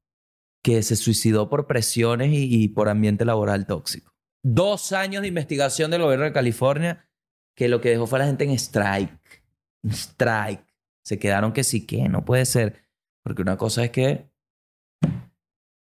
que 0.63 0.83
se 0.83 0.97
suicidó 0.97 1.49
por 1.49 1.67
presiones 1.67 2.31
y, 2.33 2.69
por 2.69 2.89
ambiente 2.89 3.25
laboral 3.25 3.67
tóxico. 3.67 4.13
Dos 4.43 4.93
años 4.93 5.23
de 5.23 5.29
investigación 5.29 5.91
del 5.91 6.03
gobierno 6.03 6.25
de 6.25 6.33
California 6.33 7.09
que 7.57 7.69
lo 7.69 7.81
que 7.81 7.91
dejó 7.91 8.07
fue 8.07 8.19
a 8.19 8.23
la 8.23 8.27
gente 8.27 8.45
en 8.45 8.51
strike. 8.51 9.43
Strike. 9.85 10.65
Se 11.05 11.19
quedaron 11.19 11.53
que 11.53 11.65
sí 11.65 11.87
que 11.87 12.09
no 12.09 12.25
puede 12.25 12.45
ser. 12.45 12.85
Porque 13.25 13.43
una 13.43 13.57
cosa 13.57 13.85
es 13.85 13.91
que 13.91 14.28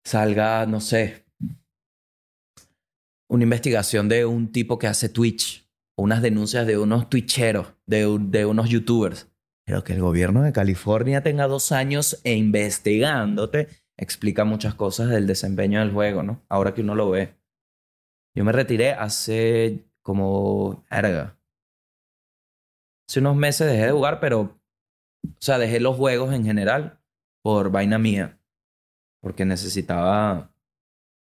salga, 0.04 0.66
no 0.66 0.80
sé, 0.80 1.24
una 3.28 3.44
investigación 3.44 4.08
de 4.08 4.26
un 4.26 4.50
tipo 4.50 4.78
que 4.78 4.86
hace 4.86 5.08
Twitch, 5.08 5.68
unas 5.96 6.22
denuncias 6.22 6.66
de 6.66 6.78
unos 6.78 7.08
twitcheros, 7.08 7.74
de, 7.86 8.18
de 8.20 8.44
unos 8.44 8.68
youtubers. 8.68 9.28
Pero 9.64 9.84
que 9.84 9.92
el 9.92 10.00
gobierno 10.00 10.42
de 10.42 10.52
California 10.52 11.22
tenga 11.22 11.46
dos 11.46 11.70
años 11.70 12.20
e 12.24 12.34
investigándote 12.34 13.68
explica 14.00 14.44
muchas 14.44 14.74
cosas 14.74 15.10
del 15.10 15.26
desempeño 15.26 15.78
del 15.78 15.92
juego, 15.92 16.22
¿no? 16.22 16.42
Ahora 16.48 16.72
que 16.72 16.80
uno 16.80 16.94
lo 16.94 17.10
ve. 17.10 17.36
Yo 18.34 18.44
me 18.44 18.52
retiré 18.52 18.92
hace 18.92 19.84
como... 20.02 20.84
Verga. 20.90 21.38
Hace 23.08 23.20
unos 23.20 23.36
meses 23.36 23.70
dejé 23.70 23.86
de 23.86 23.92
jugar, 23.92 24.18
pero... 24.18 24.58
O 25.22 25.36
sea, 25.38 25.58
dejé 25.58 25.80
los 25.80 25.96
juegos 25.96 26.32
en 26.32 26.44
general 26.44 26.98
por 27.42 27.70
vaina 27.70 27.98
mía. 27.98 28.39
Porque 29.20 29.44
necesitaba 29.44 30.52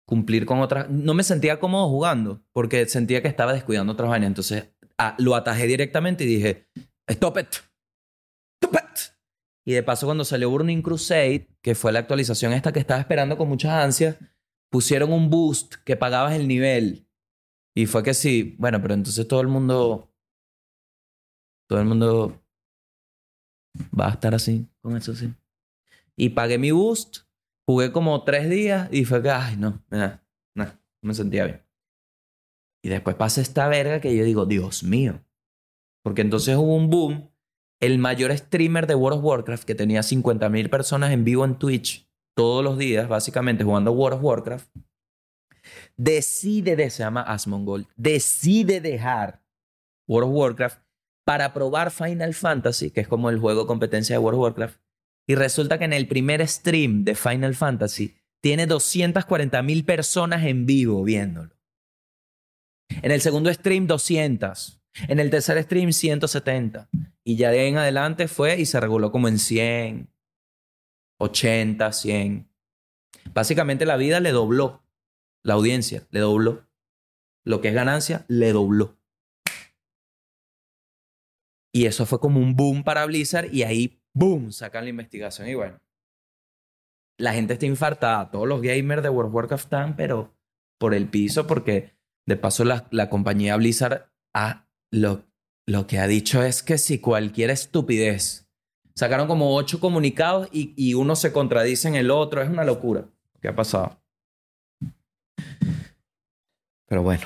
cumplir 0.05 0.45
con 0.45 0.59
otras... 0.59 0.89
No 0.89 1.13
me 1.13 1.23
sentía 1.23 1.59
cómodo 1.59 1.87
jugando 1.89 2.41
porque 2.51 2.87
sentía 2.87 3.21
que 3.21 3.27
estaba 3.27 3.53
descuidando 3.53 3.93
otras 3.93 4.09
vainas. 4.09 4.27
Entonces 4.27 4.69
ah, 4.97 5.15
lo 5.19 5.35
atajé 5.35 5.67
directamente 5.67 6.23
y 6.23 6.27
dije, 6.27 6.67
stop 7.07 7.37
it. 7.37 7.47
Stop 8.61 8.75
it. 8.75 8.99
Y 9.65 9.73
de 9.73 9.83
paso 9.83 10.07
cuando 10.07 10.25
salió 10.25 10.49
Burning 10.49 10.81
Crusade, 10.81 11.47
que 11.61 11.75
fue 11.75 11.91
la 11.91 11.99
actualización 11.99 12.53
esta 12.53 12.71
que 12.71 12.79
estaba 12.79 12.99
esperando 12.99 13.37
con 13.37 13.47
muchas 13.47 13.71
ansias, 13.71 14.17
pusieron 14.71 15.13
un 15.13 15.29
boost 15.29 15.75
que 15.85 15.95
pagabas 15.95 16.33
el 16.33 16.47
nivel. 16.47 17.07
Y 17.75 17.85
fue 17.85 18.01
que 18.01 18.13
sí, 18.13 18.55
bueno, 18.57 18.81
pero 18.81 18.93
entonces 18.93 19.27
todo 19.27 19.41
el 19.41 19.47
mundo... 19.47 20.11
Todo 21.67 21.79
el 21.79 21.85
mundo 21.85 22.41
va 23.97 24.07
a 24.07 24.13
estar 24.13 24.33
así, 24.33 24.67
con 24.81 24.97
eso 24.97 25.13
sí. 25.13 25.31
Y 26.15 26.29
pagué 26.29 26.57
mi 26.57 26.71
boost, 26.71 27.28
jugué 27.69 27.91
como 27.91 28.23
tres 28.23 28.49
días 28.49 28.89
y 28.91 29.05
fue 29.05 29.21
que, 29.21 29.29
ay, 29.29 29.55
no, 29.55 29.79
nah, 29.91 30.17
nah, 30.55 30.71
no 31.03 31.07
me 31.07 31.13
sentía 31.13 31.45
bien. 31.45 31.61
Y 32.83 32.89
después 32.89 33.15
pasa 33.15 33.41
esta 33.41 33.67
verga 33.67 34.01
que 34.01 34.15
yo 34.15 34.23
digo, 34.23 34.47
Dios 34.47 34.81
mío. 34.81 35.23
Porque 36.03 36.21
entonces 36.21 36.57
hubo 36.57 36.75
un 36.75 36.89
boom. 36.89 37.29
El 37.79 37.99
mayor 37.99 38.35
streamer 38.35 38.87
de 38.87 38.95
World 38.95 39.19
of 39.19 39.23
Warcraft, 39.23 39.65
que 39.65 39.75
tenía 39.75 40.01
50.000 40.01 40.67
personas 40.71 41.11
en 41.11 41.23
vivo 41.23 41.45
en 41.45 41.59
Twitch 41.59 42.09
todos 42.35 42.63
los 42.63 42.75
días, 42.75 43.07
básicamente 43.07 43.63
jugando 43.63 43.91
World 43.91 44.17
of 44.17 44.23
Warcraft, 44.23 44.75
decide, 45.95 46.75
de, 46.75 46.89
se 46.89 47.03
llama 47.03 47.21
Asmongold, 47.21 47.85
decide 47.95 48.81
dejar 48.81 49.43
World 50.07 50.31
of 50.31 50.35
Warcraft 50.35 50.81
para 51.23 51.53
probar 51.53 51.91
Final 51.91 52.33
Fantasy, 52.33 52.89
que 52.89 53.01
es 53.01 53.07
como 53.07 53.29
el 53.29 53.37
juego 53.37 53.67
competencia 53.67 54.15
de 54.15 54.19
World 54.19 54.39
of 54.39 54.43
Warcraft. 54.45 54.88
Y 55.29 55.35
resulta 55.35 55.77
que 55.77 55.85
en 55.85 55.93
el 55.93 56.07
primer 56.07 56.45
stream 56.47 57.03
de 57.03 57.13
Final 57.13 57.53
Fantasy 57.53 58.15
tiene 58.41 58.65
240 58.65 59.61
mil 59.61 59.85
personas 59.85 60.43
en 60.43 60.65
vivo 60.65 61.03
viéndolo. 61.03 61.55
En 63.03 63.11
el 63.11 63.21
segundo 63.21 63.53
stream, 63.53 63.85
200. 63.85 64.81
En 65.07 65.19
el 65.19 65.29
tercer 65.29 65.61
stream, 65.61 65.93
170. 65.93 66.89
Y 67.23 67.35
ya 67.35 67.51
de 67.51 67.67
en 67.67 67.77
adelante 67.77 68.27
fue 68.27 68.59
y 68.59 68.65
se 68.65 68.79
reguló 68.79 69.11
como 69.11 69.27
en 69.27 69.37
100, 69.37 70.11
80, 71.19 71.93
100. 71.93 72.49
Básicamente 73.31 73.85
la 73.85 73.97
vida 73.97 74.19
le 74.19 74.31
dobló. 74.31 74.81
La 75.43 75.53
audiencia 75.53 76.07
le 76.09 76.21
dobló. 76.21 76.67
Lo 77.45 77.61
que 77.61 77.67
es 77.67 77.75
ganancia, 77.75 78.25
le 78.29 78.51
dobló. 78.51 78.97
Y 81.71 81.85
eso 81.85 82.07
fue 82.07 82.19
como 82.19 82.39
un 82.39 82.55
boom 82.55 82.83
para 82.83 83.05
Blizzard 83.05 83.53
y 83.53 83.61
ahí, 83.61 83.98
boom, 84.13 84.51
sacan 84.51 84.83
la 84.83 84.89
investigación 84.89 85.47
y 85.47 85.55
bueno. 85.55 85.79
La 87.17 87.33
gente 87.33 87.53
está 87.53 87.65
infartada. 87.65 88.31
Todos 88.31 88.47
los 88.47 88.61
gamers 88.61 89.03
de 89.03 89.09
World 89.09 89.29
of 89.29 89.35
Warcraft 89.35 89.63
están, 89.65 89.95
pero 89.95 90.37
por 90.79 90.93
el 90.93 91.09
piso 91.09 91.47
porque 91.47 91.97
de 92.25 92.37
paso 92.37 92.63
la, 92.63 92.87
la 92.91 93.09
compañía 93.09 93.57
Blizzard 93.57 94.09
ha, 94.33 94.69
lo, 94.91 95.25
lo 95.67 95.85
que 95.87 95.99
ha 95.99 96.07
dicho 96.07 96.43
es 96.43 96.63
que 96.63 96.77
si 96.77 96.99
cualquier 96.99 97.49
estupidez. 97.49 98.49
Sacaron 98.95 99.27
como 99.27 99.55
ocho 99.55 99.79
comunicados 99.79 100.49
y, 100.51 100.73
y 100.75 100.93
uno 100.93 101.15
se 101.15 101.31
contradice 101.31 101.87
en 101.87 101.95
el 101.95 102.11
otro. 102.11 102.41
Es 102.41 102.49
una 102.49 102.63
locura. 102.63 103.07
¿Qué 103.41 103.47
ha 103.47 103.55
pasado? 103.55 104.01
Pero 106.85 107.03
bueno. 107.03 107.25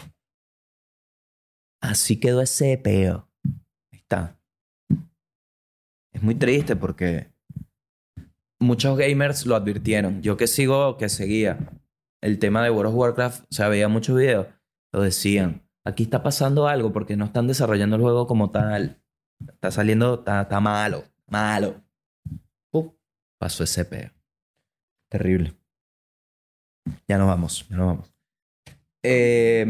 Así 1.82 2.20
quedó 2.20 2.42
ese 2.42 2.78
peo. 2.78 3.28
Ahí 3.92 4.00
está. 4.00 4.40
Es 6.14 6.22
muy 6.22 6.36
triste 6.36 6.76
porque 6.76 7.34
muchos 8.60 8.98
gamers 8.98 9.46
lo 9.46 9.56
advirtieron. 9.56 10.22
Yo 10.22 10.38
que 10.38 10.48
sigo, 10.48 10.98
que 10.98 11.10
seguía 11.10 11.60
el 12.22 12.40
tema 12.40 12.64
de 12.64 12.70
World 12.70 12.92
of 12.92 12.96
Warcraft, 12.96 13.44
o 13.44 13.54
sea, 13.54 13.68
veía 13.68 13.88
muchos 13.88 14.16
videos, 14.16 14.48
lo 14.94 15.02
decían. 15.02 15.68
Aquí 15.86 16.04
está 16.04 16.24
pasando 16.24 16.68
algo 16.68 16.94
porque 16.94 17.18
no 17.18 17.26
están 17.26 17.48
desarrollando 17.48 17.98
el 17.98 18.02
juego 18.02 18.26
como 18.28 18.52
tal. 18.52 19.02
Está 19.46 19.72
saliendo, 19.72 20.24
está, 20.26 20.60
malo, 20.62 21.04
malo. 21.28 21.84
Pum, 22.72 22.94
pasó 23.38 23.66
ese 23.66 23.84
peo. 23.84 24.12
Terrible. 25.12 25.54
Ya 27.08 27.18
nos 27.18 27.28
vamos, 27.28 27.68
ya 27.68 27.76
nos 27.76 27.88
vamos. 27.88 28.14
Eh, 29.04 29.66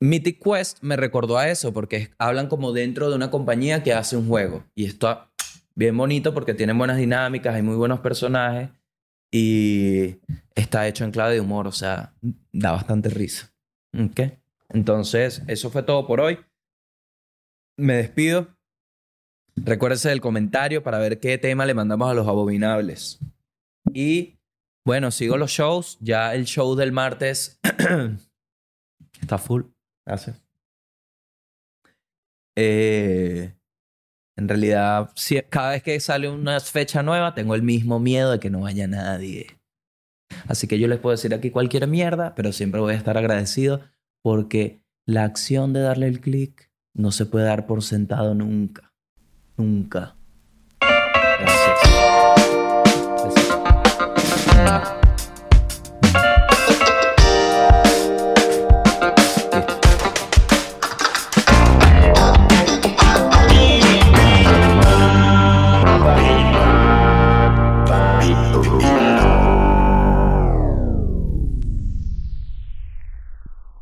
Mythic 0.00 0.42
Quest 0.42 0.82
me 0.82 0.96
recordó 0.96 1.38
a 1.38 1.48
eso 1.48 1.72
porque 1.72 2.10
hablan 2.18 2.48
como 2.48 2.72
dentro 2.72 3.08
de 3.08 3.16
una 3.16 3.30
compañía 3.30 3.82
que 3.82 3.94
hace 3.94 4.16
un 4.16 4.28
juego. 4.28 4.64
Y 4.74 4.84
está 4.84 5.30
bien 5.74 5.96
bonito 5.96 6.34
porque 6.34 6.54
tiene 6.54 6.72
buenas 6.72 6.98
dinámicas, 6.98 7.54
hay 7.54 7.62
muy 7.62 7.76
buenos 7.76 8.00
personajes 8.00 8.70
y 9.30 10.16
está 10.54 10.86
hecho 10.86 11.04
en 11.04 11.10
clave 11.10 11.34
de 11.34 11.40
humor, 11.40 11.66
o 11.66 11.72
sea, 11.72 12.14
da 12.52 12.72
bastante 12.72 13.08
risa. 13.08 13.52
¿Ok? 13.98 14.20
Entonces, 14.68 15.42
eso 15.46 15.70
fue 15.70 15.82
todo 15.82 16.06
por 16.06 16.20
hoy. 16.20 16.38
Me 17.76 17.94
despido. 17.94 18.48
Recuérdese 19.56 20.10
del 20.10 20.20
comentario 20.20 20.82
para 20.82 20.98
ver 20.98 21.18
qué 21.20 21.38
tema 21.38 21.64
le 21.64 21.74
mandamos 21.74 22.10
a 22.10 22.14
los 22.14 22.28
abominables. 22.28 23.18
Y 23.92 24.38
bueno, 24.84 25.10
sigo 25.10 25.36
los 25.36 25.50
shows. 25.50 25.98
Ya 26.00 26.34
el 26.34 26.44
show 26.44 26.74
del 26.74 26.92
martes 26.92 27.58
está 29.20 29.38
full. 29.38 29.62
Gracias. 30.06 30.40
Eh, 32.56 33.52
en 34.36 34.48
realidad, 34.48 35.10
si- 35.14 35.42
cada 35.42 35.70
vez 35.72 35.82
que 35.82 35.98
sale 36.00 36.28
una 36.30 36.58
fecha 36.60 37.02
nueva, 37.02 37.34
tengo 37.34 37.54
el 37.54 37.62
mismo 37.62 37.98
miedo 37.98 38.30
de 38.32 38.40
que 38.40 38.50
no 38.50 38.60
vaya 38.60 38.86
nadie. 38.86 39.46
Así 40.48 40.66
que 40.66 40.78
yo 40.78 40.88
les 40.88 40.98
puedo 40.98 41.14
decir 41.16 41.34
aquí 41.34 41.50
cualquier 41.50 41.86
mierda, 41.86 42.34
pero 42.34 42.52
siempre 42.52 42.80
voy 42.80 42.94
a 42.94 42.96
estar 42.96 43.16
agradecido 43.18 43.80
porque 44.22 44.80
la 45.06 45.24
acción 45.24 45.72
de 45.72 45.80
darle 45.80 46.08
el 46.08 46.20
clic 46.20 46.70
no 46.94 47.12
se 47.12 47.26
puede 47.26 47.46
dar 47.46 47.66
por 47.66 47.82
sentado 47.82 48.34
nunca. 48.34 48.92
Nunca. 49.56 50.16
Gracias. 50.80 51.78
Gracias. 54.56 54.95